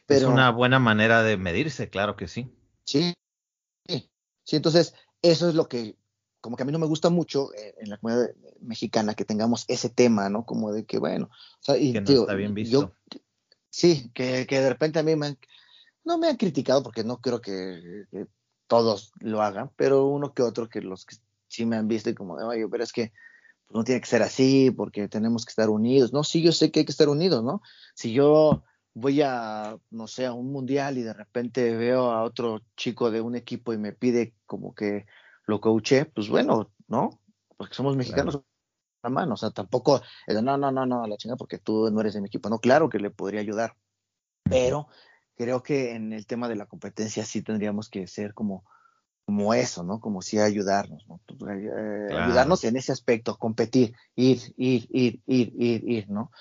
es 0.08 0.24
una 0.24 0.52
buena 0.52 0.80
manera 0.80 1.24
de 1.24 1.38
medirse, 1.38 1.90
claro 1.90 2.16
que 2.16 2.28
sí. 2.28 2.54
Sí, 2.84 3.14
sí, 3.88 4.10
sí, 4.44 4.56
entonces 4.56 4.94
eso 5.22 5.50
es 5.50 5.56
lo 5.56 5.68
que 5.68 5.96
como 6.40 6.58
que 6.58 6.64
a 6.64 6.66
mí 6.66 6.72
no 6.72 6.80
me 6.80 6.88
gusta 6.88 7.10
mucho 7.10 7.54
eh, 7.54 7.76
en 7.78 7.90
la 7.90 7.98
comunidad 7.98 8.32
mexicana 8.62 9.14
que 9.14 9.26
tengamos 9.26 9.64
ese 9.68 9.90
tema, 9.90 10.28
¿no? 10.30 10.44
Como 10.44 10.74
de 10.74 10.86
que, 10.86 10.98
bueno, 10.98 11.30
o 11.32 11.64
sea, 11.64 11.78
y, 11.78 11.94
que 11.94 12.02
no 12.02 12.12
está 12.12 12.34
bien 12.34 12.56
visto. 12.56 12.96
sí, 13.70 14.12
que, 14.14 14.48
que, 14.48 14.60
de 14.60 14.70
repente 14.70 15.00
a 15.00 15.04
mí 15.04 15.16
me 15.16 15.28
han, 15.28 15.38
no 16.04 16.18
me 16.18 16.28
han 16.28 16.38
criticado 16.38 16.84
porque 16.84 17.04
no 17.04 17.20
creo 17.20 17.41
que, 17.41 18.06
todos 18.68 19.12
lo 19.20 19.41
hagan, 19.41 19.70
pero 19.76 20.06
uno 20.06 20.34
que 20.34 20.43
otro 20.43 20.70
que 20.70 20.80
los 20.80 21.06
que 21.06 21.18
sí 21.49 21.66
me 21.66 21.76
han 21.76 21.89
visto 21.89 22.10
y 22.10 22.16
como 22.16 22.38
de, 22.38 22.45
oye, 22.45 22.68
pero 22.70 22.86
es 22.86 22.93
que 22.93 23.12
pues, 23.68 23.76
no 23.76 23.84
tiene 23.84 23.99
que 23.99 24.08
ser 24.08 24.22
así 24.22 24.72
porque 24.72 25.10
tenemos 25.10 25.45
que 25.45 25.49
estar 25.49 25.70
unidos. 25.70 26.14
No, 26.14 26.24
sí, 26.24 26.41
yo 26.41 26.54
sé 26.54 26.72
que 26.72 26.80
hay 26.80 26.86
que 26.86 26.93
estar 26.93 27.10
unidos, 27.10 27.43
¿no? 27.43 27.62
Si 27.95 28.14
yo 28.14 28.64
voy 28.93 29.22
a, 29.22 29.78
no 29.89 30.08
sé, 30.08 30.26
a 30.26 30.32
un 30.32 30.54
mundial 30.54 30.97
y 30.97 31.04
de 31.04 31.14
repente 31.14 31.76
veo 31.76 32.12
a 32.12 32.24
otro 32.24 32.62
chico 32.78 33.12
de 33.12 33.20
un 33.20 33.36
equipo 33.36 33.74
y 33.74 33.78
me 33.78 33.91
pide 33.91 34.36
como 34.45 34.74
que 34.74 35.06
lo 35.45 35.60
coaché, 35.60 36.06
pues 36.06 36.30
bueno, 36.30 36.72
¿no? 36.88 37.20
Porque 37.58 37.74
somos 37.74 37.97
mexicanos 37.97 38.41
la 39.04 39.10
mano, 39.10 39.34
o 39.34 39.38
sea, 39.38 39.49
tampoco, 39.49 40.02
no, 40.28 40.58
no, 40.58 40.72
no, 40.72 40.86
no, 40.86 41.08
la 41.08 41.18
chinga 41.18 41.36
porque 41.36 41.58
tú 41.58 41.89
no 41.91 42.02
eres 42.02 42.14
de 42.14 42.22
mi 42.22 42.28
equipo, 42.28 42.49
no, 42.49 42.60
claro 42.60 42.89
que 42.89 42.99
le 42.99 43.10
podría 43.10 43.41
ayudar, 43.41 43.76
pero 44.43 44.88
creo 45.42 45.64
que 45.64 45.96
en 45.96 46.14
el 46.14 46.28
tema 46.28 46.48
de 46.48 46.56
la 46.56 46.68
competencia 46.68 47.26
sí 47.26 47.42
tendríamos 47.42 47.89
que 47.89 48.06
ser 48.06 48.34
como, 48.34 48.64
como 49.26 49.54
eso, 49.54 49.84
¿no? 49.84 50.00
Como 50.00 50.22
si 50.22 50.39
ayudarnos, 50.39 51.06
¿no? 51.08 51.20
Pues, 51.26 51.64
eh, 51.64 52.08
eh, 52.12 52.16
ayudarnos 52.16 52.64
en 52.64 52.78
ese 52.78 52.92
aspecto, 52.92 53.38
competir, 53.38 53.96
ir, 54.16 54.39
ir, 54.58 54.88
ir, 54.92 55.22
ir, 55.26 55.54
ir, 55.58 55.89
ir, 55.89 56.10
¿no? 56.10 56.32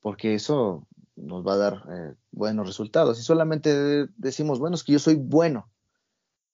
Porque 0.00 0.34
eso 0.34 0.86
nos 1.14 1.46
va 1.46 1.52
a 1.52 1.58
dar 1.58 1.84
eh, 1.92 2.14
buenos 2.32 2.66
resultados. 2.66 3.18
Y 3.20 3.22
solamente 3.22 4.06
decimos, 4.16 4.58
bueno, 4.58 4.74
es 4.74 4.82
que 4.82 4.92
yo 4.92 4.98
soy 4.98 5.14
bueno, 5.14 5.70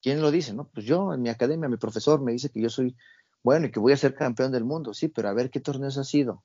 ¿Quién 0.03 0.21
lo 0.21 0.31
dice? 0.31 0.55
No, 0.55 0.69
pues 0.69 0.87
yo 0.87 1.13
en 1.15 1.23
mi 1.23 1.31
academia, 1.31 1.69
mi 1.69 1.79
profesor 1.79 2.21
me 2.21 2.31
dice 2.31 2.51
que 2.51 2.61
yo 2.61 2.71
soy 2.71 2.97
bueno 3.43 3.67
y 3.67 3.73
que 3.73 3.81
voy 3.81 3.93
a 3.93 3.97
ser 3.97 4.15
campeón 4.15 4.53
del 4.53 4.65
mundo. 4.65 4.95
Sí, 4.95 5.09
pero 5.09 5.29
a 5.29 5.33
ver 5.33 5.51
qué 5.51 5.59
torneos 5.59 5.99
ha 5.99 6.05
sido. 6.05 6.45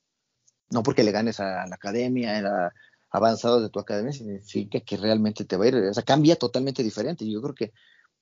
No 0.72 0.82
porque 0.82 1.04
le 1.04 1.12
ganes 1.12 1.40
a 1.40 1.68
la 1.68 1.76
academia, 1.76 2.40
era 2.40 2.74
avanzado 3.12 3.62
de 3.62 3.70
tu 3.70 3.80
academia, 3.80 4.14
significa 4.14 4.80
que 4.80 4.98
realmente 4.98 5.46
te 5.46 5.58
va 5.58 5.66
a 5.66 5.68
ir. 5.68 5.76
O 5.76 5.94
sea, 5.94 6.04
cambia 6.04 6.38
totalmente 6.38 6.82
diferente. 6.82 7.30
Yo 7.30 7.42
creo 7.42 7.56
que 7.56 7.74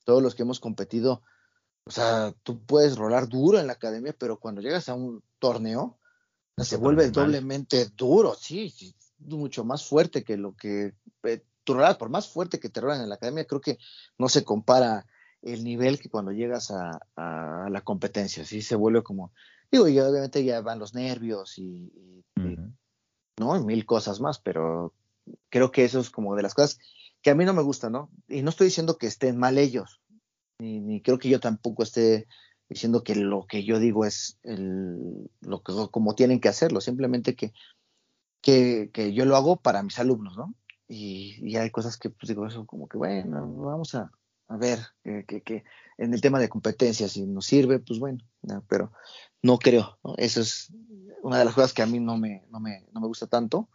todos 0.03 0.21
los 0.21 0.35
que 0.35 0.41
hemos 0.41 0.59
competido, 0.59 1.21
o 1.85 1.91
sea, 1.91 2.33
tú 2.43 2.65
puedes 2.65 2.97
rolar 2.97 3.29
duro 3.29 3.59
en 3.59 3.67
la 3.67 3.73
academia, 3.73 4.15
pero 4.17 4.39
cuando 4.39 4.61
llegas 4.61 4.89
a 4.89 4.95
un 4.95 5.23
torneo, 5.37 5.99
se 6.57 6.77
vuelve 6.77 7.09
doblemente 7.09 7.87
duro, 7.95 8.35
sí, 8.35 8.69
sí, 8.69 8.93
mucho 9.19 9.63
más 9.63 9.85
fuerte 9.85 10.23
que 10.23 10.35
lo 10.35 10.55
que 10.55 10.93
eh, 11.23 11.43
tú 11.63 11.73
rolas, 11.73 11.97
por 11.97 12.09
más 12.09 12.27
fuerte 12.27 12.59
que 12.59 12.69
te 12.69 12.81
rolan 12.81 13.01
en 13.01 13.09
la 13.09 13.15
academia, 13.15 13.45
creo 13.45 13.61
que 13.61 13.77
no 14.17 14.27
se 14.27 14.43
compara 14.43 15.05
el 15.41 15.63
nivel 15.63 15.99
que 15.99 16.09
cuando 16.09 16.31
llegas 16.31 16.71
a, 16.71 16.99
la 17.69 17.81
competencia, 17.81 18.43
sí 18.43 18.61
se 18.61 18.75
vuelve 18.75 19.03
como, 19.03 19.31
digo, 19.71 19.87
y 19.87 19.99
obviamente 19.99 20.43
ya 20.43 20.61
van 20.61 20.79
los 20.79 20.93
nervios 20.93 21.57
y, 21.57 21.93
¿no? 23.39 23.59
mil 23.63 23.85
cosas 23.85 24.19
más, 24.19 24.39
pero 24.39 24.93
creo 25.49 25.71
que 25.71 25.85
eso 25.85 25.99
es 25.99 26.09
como 26.09 26.35
de 26.35 26.43
las 26.43 26.53
cosas 26.53 26.79
que 27.21 27.31
a 27.31 27.35
mí 27.35 27.45
no 27.45 27.53
me 27.53 27.63
gusta, 27.63 27.89
¿no? 27.89 28.09
Y 28.27 28.41
no 28.41 28.49
estoy 28.49 28.65
diciendo 28.65 28.97
que 28.97 29.07
estén 29.07 29.37
mal 29.37 29.57
ellos, 29.57 30.01
ni, 30.59 31.01
creo 31.01 31.19
que 31.19 31.29
yo 31.29 31.39
tampoco 31.39 31.83
esté 31.83 32.27
diciendo 32.69 33.03
que 33.03 33.15
lo 33.15 33.45
que 33.47 33.63
yo 33.63 33.79
digo 33.79 34.05
es 34.05 34.37
el, 34.43 35.29
lo 35.41 35.63
que 35.63 35.73
como 35.91 36.15
tienen 36.15 36.39
que 36.39 36.49
hacerlo, 36.49 36.81
simplemente 36.81 37.35
que, 37.35 37.53
que, 38.41 38.89
que 38.93 39.13
yo 39.13 39.25
lo 39.25 39.35
hago 39.35 39.57
para 39.57 39.83
mis 39.83 39.97
alumnos, 39.99 40.37
¿no? 40.37 40.53
Y, 40.87 41.39
y 41.41 41.57
hay 41.57 41.69
cosas 41.71 41.97
que 41.97 42.09
pues 42.09 42.27
digo 42.29 42.45
eso 42.45 42.65
como 42.65 42.87
que 42.87 42.97
bueno, 42.97 43.47
vamos 43.55 43.95
a, 43.95 44.11
a 44.49 44.57
ver, 44.57 44.79
que, 45.03 45.63
en 45.97 46.13
el 46.13 46.21
tema 46.21 46.39
de 46.39 46.49
competencia, 46.49 47.07
si 47.07 47.25
nos 47.25 47.45
sirve, 47.45 47.79
pues 47.79 47.99
bueno, 47.99 48.23
pero 48.67 48.91
no 49.43 49.59
creo, 49.59 49.99
Eso 50.17 50.41
es 50.41 50.73
una 51.22 51.39
de 51.39 51.45
las 51.45 51.53
cosas 51.53 51.74
que 51.74 51.82
a 51.82 51.86
mí 51.86 51.99
no 51.99 52.17
me, 52.17 52.45
no 52.49 52.59
me, 52.59 52.86
no 52.93 53.01
me 53.01 53.07
gusta 53.07 53.28
tanto. 53.28 53.67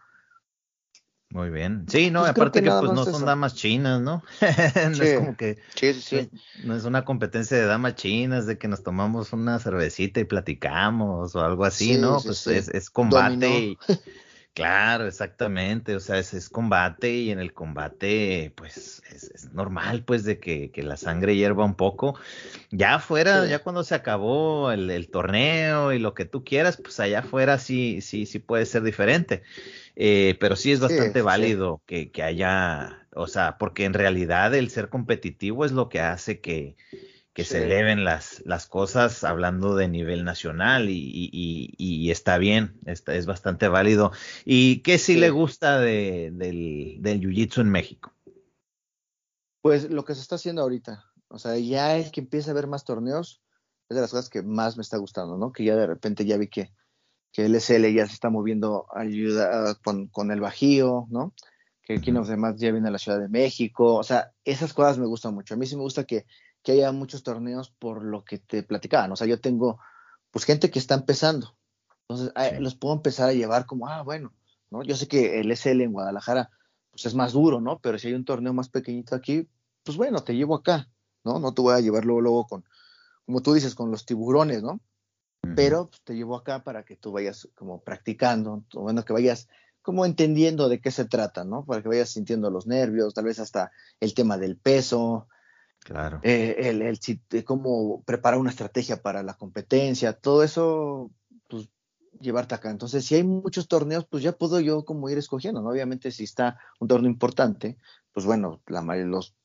Muy 1.30 1.50
bien. 1.50 1.84
Sí, 1.88 2.12
no, 2.12 2.20
pues 2.20 2.30
aparte 2.30 2.62
que, 2.62 2.70
pues 2.70 2.92
no 2.92 3.04
son 3.04 3.24
damas 3.24 3.56
chinas, 3.56 4.00
¿no? 4.00 4.22
no 4.40 5.02
es 5.02 5.18
como 5.18 5.36
que 5.36 5.58
sí, 5.74 5.92
sí, 5.94 6.30
no 6.62 6.76
es 6.76 6.84
una 6.84 7.04
competencia 7.04 7.56
de 7.56 7.66
damas 7.66 7.96
chinas, 7.96 8.46
de 8.46 8.56
que 8.56 8.68
nos 8.68 8.84
tomamos 8.84 9.32
una 9.32 9.58
cervecita 9.58 10.20
y 10.20 10.24
platicamos 10.24 11.34
o 11.34 11.40
algo 11.40 11.64
así, 11.64 11.98
¿no? 11.98 12.20
Pues 12.22 12.46
es, 12.46 12.68
es, 12.68 12.88
combate 12.88 13.48
y, 13.48 13.78
Claro, 14.54 15.08
exactamente, 15.08 15.96
o 15.96 16.00
sea, 16.00 16.18
es, 16.18 16.32
es, 16.32 16.48
combate 16.48 17.10
y 17.12 17.32
en 17.32 17.40
el 17.40 17.52
combate, 17.52 18.52
pues 18.54 19.02
es, 19.10 19.52
normal, 19.52 20.04
pues, 20.04 20.22
de 20.22 20.38
que, 20.38 20.70
que, 20.70 20.84
la 20.84 20.96
sangre 20.96 21.34
hierva 21.34 21.64
un 21.64 21.74
poco. 21.74 22.16
Ya 22.70 22.94
afuera, 22.94 23.46
ya 23.46 23.58
cuando 23.64 23.82
se 23.82 23.96
acabó 23.96 24.70
el, 24.70 24.90
el, 24.90 25.10
torneo 25.10 25.92
y 25.92 25.98
lo 25.98 26.14
que 26.14 26.24
tú 26.24 26.44
quieras, 26.44 26.76
pues 26.76 27.00
allá 27.00 27.18
afuera 27.18 27.58
sí, 27.58 28.00
sí, 28.00 28.26
sí 28.26 28.38
puede 28.38 28.64
ser 28.64 28.84
diferente. 28.84 29.42
Eh, 29.96 30.36
pero 30.38 30.54
sí 30.54 30.70
es 30.70 30.78
bastante 30.78 31.20
válido 31.20 31.82
que, 31.84 32.12
que 32.12 32.22
haya, 32.22 33.08
o 33.12 33.26
sea, 33.26 33.58
porque 33.58 33.84
en 33.84 33.94
realidad 33.94 34.54
el 34.54 34.70
ser 34.70 34.88
competitivo 34.88 35.64
es 35.64 35.72
lo 35.72 35.88
que 35.88 36.00
hace 36.00 36.40
que, 36.40 36.76
que 37.34 37.44
se 37.44 37.64
eleven 37.64 38.04
las, 38.04 38.42
las 38.46 38.68
cosas 38.68 39.24
hablando 39.24 39.74
de 39.74 39.88
nivel 39.88 40.24
nacional 40.24 40.88
y, 40.88 40.94
y, 40.96 41.74
y, 41.76 42.10
está 42.12 42.38
bien, 42.38 42.78
está, 42.86 43.16
es 43.16 43.26
bastante 43.26 43.66
válido. 43.66 44.12
¿Y 44.44 44.82
qué 44.82 44.98
sí, 44.98 45.16
le 45.16 45.30
gusta 45.30 45.80
de, 45.80 46.30
del, 46.32 46.98
del 47.00 47.20
Jiu-Jitsu 47.20 47.62
en 47.62 47.70
México? 47.70 48.12
Pues 49.62 49.90
lo 49.90 50.04
que 50.04 50.14
se 50.14 50.20
está 50.20 50.36
haciendo 50.36 50.62
ahorita, 50.62 51.06
o 51.26 51.40
sea, 51.40 51.58
ya 51.58 51.96
es 51.96 52.12
que 52.12 52.20
empieza 52.20 52.50
a 52.50 52.52
haber 52.52 52.68
más 52.68 52.84
torneos, 52.84 53.42
es 53.88 53.96
de 53.96 54.00
las 54.00 54.12
cosas 54.12 54.30
que 54.30 54.42
más 54.42 54.76
me 54.76 54.82
está 54.82 54.96
gustando, 54.98 55.36
¿no? 55.36 55.50
Que 55.50 55.64
ya 55.64 55.74
de 55.74 55.88
repente 55.88 56.24
ya 56.24 56.36
vi 56.36 56.46
que, 56.46 56.70
que 57.32 57.46
el 57.46 57.56
SL 57.56 57.92
ya 57.92 58.06
se 58.06 58.12
está 58.12 58.30
moviendo 58.30 58.86
ayuda 58.94 59.74
con, 59.82 60.06
con 60.06 60.30
el 60.30 60.40
Bajío, 60.40 61.08
¿no? 61.10 61.34
Que 61.82 61.94
aquí 61.94 62.12
los 62.12 62.28
demás 62.28 62.60
ya 62.60 62.70
vienen 62.70 62.86
a 62.86 62.92
la 62.92 62.98
Ciudad 62.98 63.18
de 63.18 63.28
México, 63.28 63.96
o 63.96 64.04
sea, 64.04 64.32
esas 64.44 64.72
cosas 64.72 64.98
me 64.98 65.06
gustan 65.06 65.34
mucho. 65.34 65.54
A 65.54 65.56
mí 65.56 65.66
sí 65.66 65.74
me 65.74 65.82
gusta 65.82 66.04
que 66.04 66.26
que 66.64 66.72
haya 66.72 66.90
muchos 66.90 67.22
torneos 67.22 67.70
por 67.70 68.02
lo 68.02 68.24
que 68.24 68.38
te 68.38 68.62
platicaban. 68.64 69.12
O 69.12 69.16
sea, 69.16 69.26
yo 69.28 69.40
tengo 69.40 69.78
pues 70.30 70.44
gente 70.44 70.70
que 70.70 70.80
está 70.80 70.94
empezando. 70.94 71.56
Entonces, 72.08 72.32
los 72.58 72.74
puedo 72.74 72.94
empezar 72.94 73.28
a 73.28 73.32
llevar 73.32 73.66
como, 73.66 73.86
ah, 73.86 74.02
bueno, 74.02 74.32
¿no? 74.70 74.82
Yo 74.82 74.96
sé 74.96 75.06
que 75.06 75.40
el 75.40 75.52
SL 75.52 75.82
en 75.82 75.92
Guadalajara 75.92 76.50
pues 76.90 77.06
es 77.06 77.14
más 77.14 77.32
duro, 77.32 77.60
¿no? 77.60 77.78
Pero 77.80 77.98
si 77.98 78.08
hay 78.08 78.14
un 78.14 78.24
torneo 78.24 78.52
más 78.52 78.68
pequeñito 78.68 79.14
aquí, 79.14 79.48
pues 79.84 79.96
bueno, 79.96 80.24
te 80.24 80.34
llevo 80.34 80.54
acá, 80.54 80.88
¿no? 81.22 81.38
No 81.38 81.52
te 81.52 81.60
voy 81.60 81.74
a 81.74 81.80
llevar 81.80 82.04
luego, 82.04 82.46
con, 82.46 82.64
como 83.26 83.42
tú 83.42 83.52
dices, 83.52 83.74
con 83.74 83.90
los 83.90 84.06
tiburones, 84.06 84.62
¿no? 84.62 84.80
Pero 85.56 85.88
pues, 85.88 86.00
te 86.02 86.14
llevo 86.14 86.36
acá 86.36 86.64
para 86.64 86.84
que 86.84 86.96
tú 86.96 87.12
vayas 87.12 87.48
como 87.54 87.82
practicando, 87.82 88.64
bueno, 88.72 89.04
que 89.04 89.12
vayas 89.12 89.48
como 89.82 90.06
entendiendo 90.06 90.68
de 90.70 90.80
qué 90.80 90.90
se 90.90 91.04
trata, 91.04 91.44
¿no? 91.44 91.64
Para 91.66 91.82
que 91.82 91.88
vayas 91.88 92.10
sintiendo 92.10 92.50
los 92.50 92.66
nervios, 92.66 93.12
tal 93.12 93.24
vez 93.24 93.38
hasta 93.38 93.70
el 94.00 94.14
tema 94.14 94.38
del 94.38 94.56
peso, 94.56 95.28
Claro. 95.84 96.20
Eh, 96.22 96.56
el, 96.60 96.82
el, 96.82 97.44
cómo 97.44 98.02
preparar 98.04 98.40
una 98.40 98.48
estrategia 98.48 99.02
para 99.02 99.22
la 99.22 99.34
competencia, 99.34 100.14
todo 100.14 100.42
eso, 100.42 101.10
pues 101.48 101.68
llevarte 102.18 102.54
acá. 102.54 102.70
Entonces, 102.70 103.04
si 103.04 103.16
hay 103.16 103.22
muchos 103.22 103.68
torneos, 103.68 104.06
pues 104.06 104.22
ya 104.22 104.32
puedo 104.32 104.60
yo 104.60 104.86
como 104.86 105.10
ir 105.10 105.18
escogiendo, 105.18 105.60
¿no? 105.60 105.68
Obviamente, 105.68 106.10
si 106.10 106.24
está 106.24 106.58
un 106.80 106.88
torneo 106.88 107.10
importante, 107.10 107.76
pues 108.12 108.24
bueno, 108.24 108.62
la, 108.66 108.80
los 109.04 109.36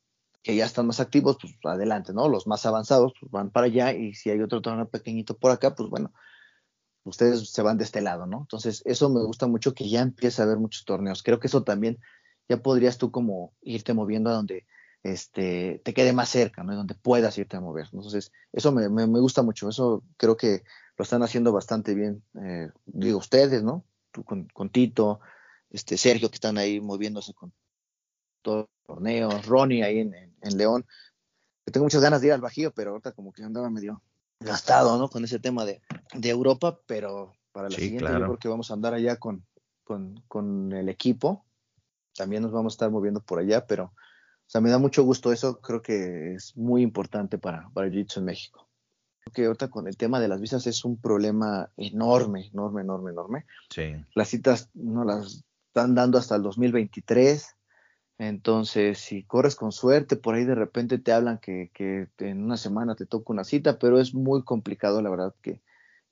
que 0.42 0.56
ya 0.56 0.66
están 0.66 0.88
más 0.88 1.02
activos, 1.02 1.38
pues 1.42 1.54
adelante, 1.66 2.14
¿no? 2.14 2.30
Los 2.30 2.48
más 2.48 2.66
avanzados, 2.66 3.12
pues 3.20 3.30
van 3.30 3.52
para 3.52 3.66
allá, 3.66 3.92
y 3.92 4.14
si 4.14 4.30
hay 4.30 4.40
otro 4.42 4.62
torneo 4.62 4.88
pequeñito 4.88 5.38
por 5.38 5.52
acá, 5.52 5.76
pues 5.76 5.90
bueno, 5.90 6.14
ustedes 7.04 7.50
se 7.52 7.62
van 7.62 7.78
de 7.78 7.84
este 7.84 8.00
lado, 8.00 8.28
¿no? 8.28 8.40
Entonces, 8.40 8.82
eso 8.86 9.10
me 9.10 9.26
gusta 9.26 9.46
mucho 9.48 9.74
que 9.74 9.90
ya 9.90 10.00
empiece 10.00 10.42
a 10.42 10.46
haber 10.46 10.58
muchos 10.58 10.86
torneos. 10.86 11.22
Creo 11.22 11.42
que 11.42 11.48
eso 11.48 11.64
también 11.64 12.00
ya 12.48 12.62
podrías 12.62 12.98
tú 12.98 13.12
como 13.12 13.54
irte 13.62 13.94
moviendo 13.94 14.30
a 14.30 14.34
donde 14.34 14.66
este, 15.04 15.82
te 15.84 15.94
quede 15.94 16.14
más 16.14 16.30
cerca, 16.30 16.64
¿no? 16.64 16.76
Donde 16.76 16.96
puedas 16.96 17.38
irte 17.38 17.58
a 17.58 17.62
mover. 17.62 17.88
Entonces, 17.94 18.32
eso 18.52 18.72
me, 18.72 18.90
me, 18.90 19.06
gusta 19.20 19.42
mucho, 19.42 19.70
eso 19.70 20.04
creo 20.18 20.36
que 20.36 20.64
lo 20.98 21.04
están 21.04 21.24
haciendo 21.24 21.52
bastante 21.52 21.94
bien, 21.94 22.24
eh, 22.42 22.70
digo 22.86 23.18
ustedes, 23.18 23.64
¿no? 23.64 23.86
Tú 24.12 24.24
con, 24.24 24.46
con, 24.54 24.70
Tito, 24.70 25.20
este 25.70 25.98
Sergio 25.98 26.30
que 26.30 26.36
están 26.36 26.58
ahí 26.58 26.82
moviéndose 26.82 27.34
con 27.34 27.54
todo 28.42 28.62
el 28.62 28.68
torneo, 28.86 29.30
Ronnie 29.44 29.84
ahí 29.84 30.00
en, 30.00 30.14
en, 30.14 30.58
León, 30.58 30.86
que 31.66 31.72
tengo 31.72 31.86
muchas 31.86 32.02
ganas 32.02 32.22
de 32.22 32.28
ir 32.28 32.34
al 32.34 32.42
Bajío, 32.42 32.74
pero 32.74 32.92
ahorita 32.92 33.14
como 33.14 33.32
que 33.32 33.44
andaba 33.44 33.70
medio 33.70 34.02
gastado, 34.40 34.98
¿no? 34.98 35.10
Con 35.10 35.24
ese 35.24 35.40
tema 35.40 35.64
de, 35.64 35.82
de 36.14 36.30
Europa, 36.30 36.80
pero 36.86 37.34
para 37.52 37.70
la 37.70 37.76
siguiente 37.76 38.12
yo 38.12 38.20
creo 38.20 38.38
que 38.38 38.48
vamos 38.48 38.72
a 38.72 38.74
andar 38.74 38.94
allá 38.94 39.18
con, 39.18 39.46
con, 39.84 40.22
con 40.28 40.74
el 40.74 40.90
equipo, 40.90 41.46
también 42.16 42.44
nos 42.44 42.52
vamos 42.52 42.74
a 42.74 42.76
estar 42.76 42.92
moviendo 42.92 43.22
por 43.22 43.40
allá, 43.40 43.66
pero 43.66 43.94
o 44.50 44.52
sea, 44.52 44.62
me 44.62 44.72
da 44.72 44.80
mucho 44.80 45.04
gusto 45.04 45.32
eso, 45.32 45.62
creo 45.62 45.84
que 45.84 46.34
es 46.34 46.58
muy 46.58 46.82
importante 46.82 47.38
para, 47.38 47.70
para 47.70 47.86
el 47.86 47.94
jiu 47.94 48.08
en 48.16 48.26
México. 48.26 48.68
Creo 49.20 49.32
que 49.32 49.46
ahorita 49.46 49.70
con 49.70 49.88
el 49.88 49.96
tema 49.96 50.20
de 50.20 50.28
las 50.28 50.42
visas 50.42 50.66
es 50.66 50.84
un 50.86 51.00
problema 51.00 51.70
enorme, 51.78 52.48
enorme, 52.48 52.82
enorme, 52.82 53.12
enorme. 53.12 53.46
Sí. 53.70 53.94
Las 54.16 54.30
citas 54.30 54.72
no 54.74 55.04
las 55.04 55.46
están 55.68 55.94
dando 55.94 56.18
hasta 56.18 56.36
el 56.36 56.42
2023. 56.42 57.58
Entonces, 58.18 58.98
si 58.98 59.22
corres 59.22 59.56
con 59.56 59.72
suerte, 59.72 60.16
por 60.16 60.34
ahí 60.34 60.46
de 60.46 60.56
repente 60.56 60.98
te 60.98 61.12
hablan 61.12 61.38
que, 61.38 61.70
que 61.72 62.08
en 62.18 62.44
una 62.44 62.58
semana 62.58 62.96
te 62.96 63.06
toca 63.06 63.32
una 63.32 63.44
cita, 63.44 63.78
pero 63.78 64.00
es 64.00 64.16
muy 64.16 64.44
complicado, 64.44 65.00
la 65.04 65.12
verdad, 65.12 65.36
que, 65.44 65.62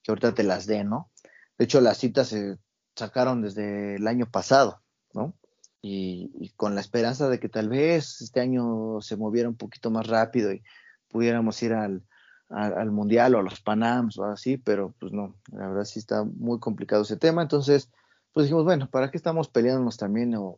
que 0.03 0.11
ahorita 0.11 0.35
te 0.35 0.43
las 0.43 0.67
den, 0.67 0.89
¿no? 0.89 1.09
De 1.57 1.65
hecho, 1.65 1.81
las 1.81 1.97
citas 1.97 2.27
se 2.27 2.59
sacaron 2.95 3.41
desde 3.41 3.95
el 3.95 4.05
año 4.05 4.29
pasado, 4.29 4.83
¿no? 5.15 5.33
Y, 5.81 6.51
con 6.55 6.75
la 6.75 6.81
esperanza 6.81 7.29
de 7.29 7.39
que 7.39 7.49
tal 7.49 7.69
vez 7.69 8.21
este 8.21 8.39
año 8.39 8.99
se 9.01 9.17
moviera 9.17 9.49
un 9.49 9.55
poquito 9.55 9.91
más 9.91 10.07
rápido 10.07 10.51
y 10.51 10.63
pudiéramos 11.07 11.61
ir 11.63 11.73
al, 11.73 12.03
al, 12.49 12.91
Mundial 12.91 13.35
o 13.35 13.39
a 13.39 13.43
los 13.43 13.61
Panams 13.61 14.17
o 14.17 14.25
así, 14.25 14.57
pero 14.57 14.93
pues 14.99 15.11
no, 15.11 15.35
la 15.51 15.67
verdad 15.69 15.85
sí 15.85 15.99
está 15.99 16.23
muy 16.23 16.59
complicado 16.59 17.03
ese 17.03 17.17
tema. 17.17 17.41
Entonces, 17.41 17.91
pues 18.33 18.45
dijimos, 18.45 18.65
bueno, 18.65 18.89
¿para 18.89 19.11
qué 19.11 19.17
estamos 19.17 19.49
peleándonos 19.49 19.97
también 19.97 20.35
o, 20.35 20.57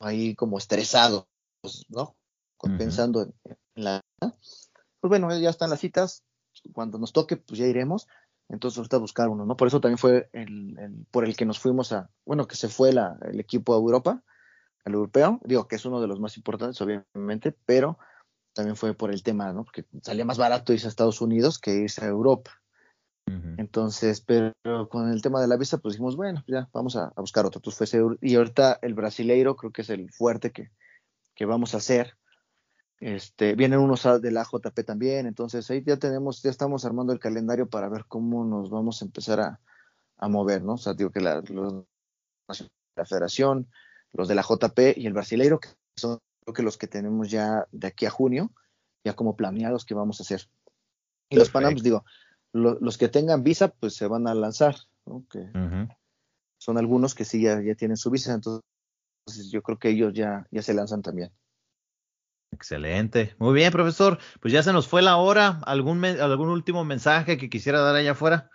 ahí 0.00 0.34
como 0.34 0.58
estresados, 0.58 1.26
¿no? 1.88 2.16
Pensando 2.78 3.22
en, 3.22 3.56
la... 3.74 4.00
Pues 4.20 5.08
bueno, 5.08 5.36
ya 5.36 5.50
están 5.50 5.70
las 5.70 5.80
citas, 5.80 6.22
cuando 6.72 6.98
nos 6.98 7.12
toque, 7.12 7.36
pues 7.36 7.58
ya 7.58 7.66
iremos. 7.66 8.06
Entonces, 8.48 8.78
ahorita 8.78 8.98
buscar 8.98 9.28
uno, 9.28 9.46
¿no? 9.46 9.56
Por 9.56 9.68
eso 9.68 9.80
también 9.80 9.98
fue 9.98 10.28
el, 10.32 11.06
por 11.10 11.24
el 11.24 11.36
que 11.36 11.46
nos 11.46 11.58
fuimos 11.58 11.92
a, 11.92 12.10
bueno, 12.24 12.46
que 12.46 12.54
se 12.54 12.68
fue 12.68 12.92
la, 12.92 13.18
el 13.22 13.40
equipo 13.40 13.74
a 13.74 13.78
Europa, 13.78 14.22
al 14.84 14.94
europeo, 14.94 15.40
digo 15.44 15.68
que 15.68 15.76
es 15.76 15.84
uno 15.84 16.00
de 16.00 16.08
los 16.08 16.20
más 16.20 16.36
importantes, 16.36 16.80
obviamente, 16.80 17.54
pero 17.66 17.98
también 18.52 18.76
fue 18.76 18.94
por 18.94 19.10
el 19.10 19.22
tema, 19.22 19.52
¿no? 19.52 19.64
Porque 19.64 19.84
salía 20.02 20.24
más 20.24 20.38
barato 20.38 20.72
irse 20.72 20.86
a 20.86 20.90
Estados 20.90 21.20
Unidos 21.20 21.58
que 21.58 21.74
irse 21.74 22.04
a 22.04 22.08
Europa. 22.08 22.62
Entonces, 23.56 24.20
pero 24.20 24.52
con 24.90 25.08
el 25.10 25.22
tema 25.22 25.40
de 25.40 25.46
la 25.46 25.56
visa, 25.56 25.78
pues 25.78 25.94
dijimos, 25.94 26.16
bueno, 26.16 26.42
ya 26.46 26.68
vamos 26.72 26.96
a, 26.96 27.12
buscar 27.16 27.46
otro. 27.46 27.60
Entonces 27.60 27.90
fue 27.90 28.18
y 28.20 28.34
ahorita 28.34 28.78
el 28.82 28.94
brasileiro 28.94 29.56
creo 29.56 29.72
que 29.72 29.82
es 29.82 29.90
el 29.90 30.10
fuerte 30.12 30.50
que, 30.50 30.70
que 31.34 31.46
vamos 31.46 31.72
a 31.72 31.78
hacer. 31.78 32.16
Este, 32.98 33.54
vienen 33.54 33.78
unos 33.78 34.06
de 34.20 34.30
la 34.30 34.44
JP 34.44 34.84
también, 34.84 35.26
entonces 35.26 35.68
ahí 35.70 35.82
ya 35.84 35.96
tenemos, 35.96 36.42
ya 36.42 36.50
estamos 36.50 36.84
armando 36.84 37.12
el 37.12 37.18
calendario 37.18 37.68
para 37.68 37.88
ver 37.88 38.04
cómo 38.06 38.44
nos 38.44 38.70
vamos 38.70 39.02
a 39.02 39.04
empezar 39.06 39.40
a, 39.40 39.60
a 40.18 40.28
mover, 40.28 40.62
¿no? 40.62 40.74
O 40.74 40.78
sea, 40.78 40.94
digo 40.94 41.10
que 41.10 41.20
la, 41.20 41.42
la 42.96 43.04
federación, 43.04 43.68
los 44.12 44.28
de 44.28 44.34
la 44.34 44.42
JP 44.42 44.96
y 44.96 45.06
el 45.06 45.12
brasileiro, 45.12 45.60
que 45.60 45.68
son 45.96 46.18
creo 46.44 46.54
que 46.54 46.62
los 46.62 46.76
que 46.76 46.86
tenemos 46.86 47.30
ya 47.30 47.66
de 47.72 47.86
aquí 47.86 48.06
a 48.06 48.10
junio, 48.10 48.50
ya 49.04 49.14
como 49.14 49.36
planeados 49.36 49.84
que 49.84 49.94
vamos 49.94 50.20
a 50.20 50.24
hacer. 50.24 50.48
Y 51.28 51.36
los 51.36 51.50
Panams, 51.50 51.82
digo, 51.82 52.04
los 52.52 52.98
que 52.98 53.08
tengan 53.08 53.42
visa, 53.42 53.68
pues 53.68 53.94
se 53.94 54.06
van 54.06 54.26
a 54.26 54.34
lanzar, 54.34 54.76
¿no? 55.06 55.24
que 55.30 55.50
son 56.58 56.78
algunos 56.78 57.14
que 57.14 57.24
sí 57.24 57.42
ya, 57.42 57.60
tienen 57.74 57.96
su 57.96 58.10
visa, 58.10 58.34
entonces 58.34 58.62
yo 59.50 59.62
creo 59.62 59.78
que 59.78 59.90
ellos 59.90 60.12
ya, 60.14 60.46
ya 60.50 60.62
se 60.62 60.74
lanzan 60.74 61.02
también. 61.02 61.32
Excelente. 62.52 63.34
Muy 63.38 63.54
bien, 63.54 63.72
profesor. 63.72 64.18
Pues 64.40 64.52
ya 64.52 64.62
se 64.62 64.74
nos 64.74 64.86
fue 64.86 65.00
la 65.00 65.16
hora. 65.16 65.60
¿Algún, 65.64 66.04
algún 66.04 66.50
último 66.50 66.84
mensaje 66.84 67.38
que 67.38 67.48
quisiera 67.48 67.80
dar 67.80 67.96
allá 67.96 68.12
afuera? 68.12 68.50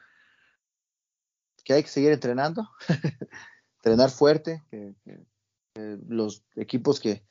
Que 1.64 1.74
hay 1.74 1.82
que 1.82 1.90
seguir 1.90 2.12
entrenando, 2.12 2.70
entrenar 3.80 4.12
fuerte, 4.12 4.64
que, 4.70 4.94
eh, 5.78 5.98
los 6.08 6.44
equipos 6.56 7.00
que, 7.00 7.24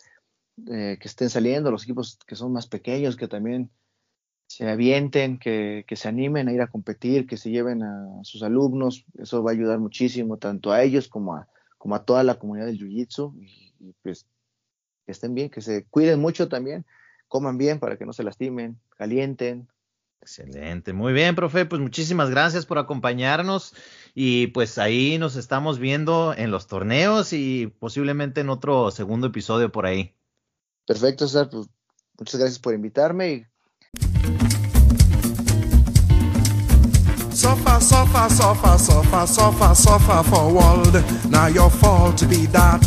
eh, 0.71 0.99
que 1.01 1.09
estén 1.09 1.31
saliendo, 1.31 1.71
los 1.71 1.83
equipos 1.83 2.19
que 2.27 2.37
son 2.37 2.53
más 2.53 2.69
pequeños, 2.69 3.17
que 3.17 3.27
también 3.27 3.71
se 4.47 4.69
avienten, 4.69 5.39
que, 5.39 5.85
se 5.91 6.09
animen 6.09 6.49
a 6.49 6.53
ir 6.53 6.63
a 6.63 6.69
competir, 6.69 7.27
que 7.27 7.37
se 7.37 7.51
lleven 7.51 7.83
a 7.83 8.21
sus 8.23 8.43
alumnos, 8.45 9.05
eso 9.19 9.43
va 9.43 9.51
a 9.51 9.55
ayudar 9.55 9.81
muchísimo 9.81 10.37
tanto 10.37 10.71
a 10.71 10.83
ellos 10.85 11.09
como 11.09 11.35
a, 11.35 11.49
como 11.77 11.97
a 11.97 12.05
toda 12.05 12.23
la 12.23 12.39
comunidad 12.39 12.67
del 12.67 12.79
Jiu-Jitsu 12.79 13.35
y, 13.41 13.93
pues 14.03 14.27
que 15.05 15.13
estén 15.13 15.35
bien, 15.35 15.51
que 15.51 15.61
se 15.61 15.85
cuiden 15.87 16.21
mucho 16.21 16.49
también, 16.49 16.85
coman 17.29 17.59
bien 17.59 17.81
para 17.81 17.97
que 17.97 18.07
no 18.07 18.13
se 18.13 18.23
lastimen, 18.23 18.79
calienten, 18.97 19.69
Excelente, 20.27 20.93
muy 20.93 21.13
bien, 21.13 21.37
profe, 21.37 21.67
pues 21.67 21.81
muchísimas 21.81 22.31
gracias 22.31 22.67
por 22.67 22.79
acompañarnos 22.79 23.75
y 24.13 24.49
pues 24.49 24.77
ahí 24.77 25.19
nos 25.19 25.37
estamos 25.37 25.79
viendo 25.79 26.35
en 26.37 26.51
los 26.51 26.67
torneos 26.67 27.33
y 27.33 27.69
posiblemente 27.79 28.41
en 28.41 28.51
otro 28.51 28.91
segundo 28.91 29.29
episodio 29.29 29.71
por 29.71 29.87
ahí. 29.87 30.17
Perfecto, 30.85 31.29
César, 31.29 31.49
pues 31.49 31.69
muchas 32.19 32.41
gracias 32.41 32.59
por 32.59 32.75
invitarme 32.75 33.33
y 33.33 33.47
Suffer, 37.33 37.81
suffer, 37.81 38.29
suffer, 38.29 38.79
suffer, 38.81 39.29
suffer, 39.29 39.77
suffer 39.77 40.25
for 40.25 40.53
world. 40.53 41.05
Now 41.31 41.47
your 41.47 41.71
fault 41.71 42.29
be 42.29 42.47
that. 42.47 42.83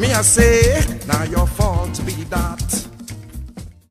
Me 0.00 0.12
I 0.12 0.22
say, 0.22 0.82
now 1.06 1.22
your 1.22 1.46
fault 1.46 2.04
be 2.04 2.24
that. 2.30 2.49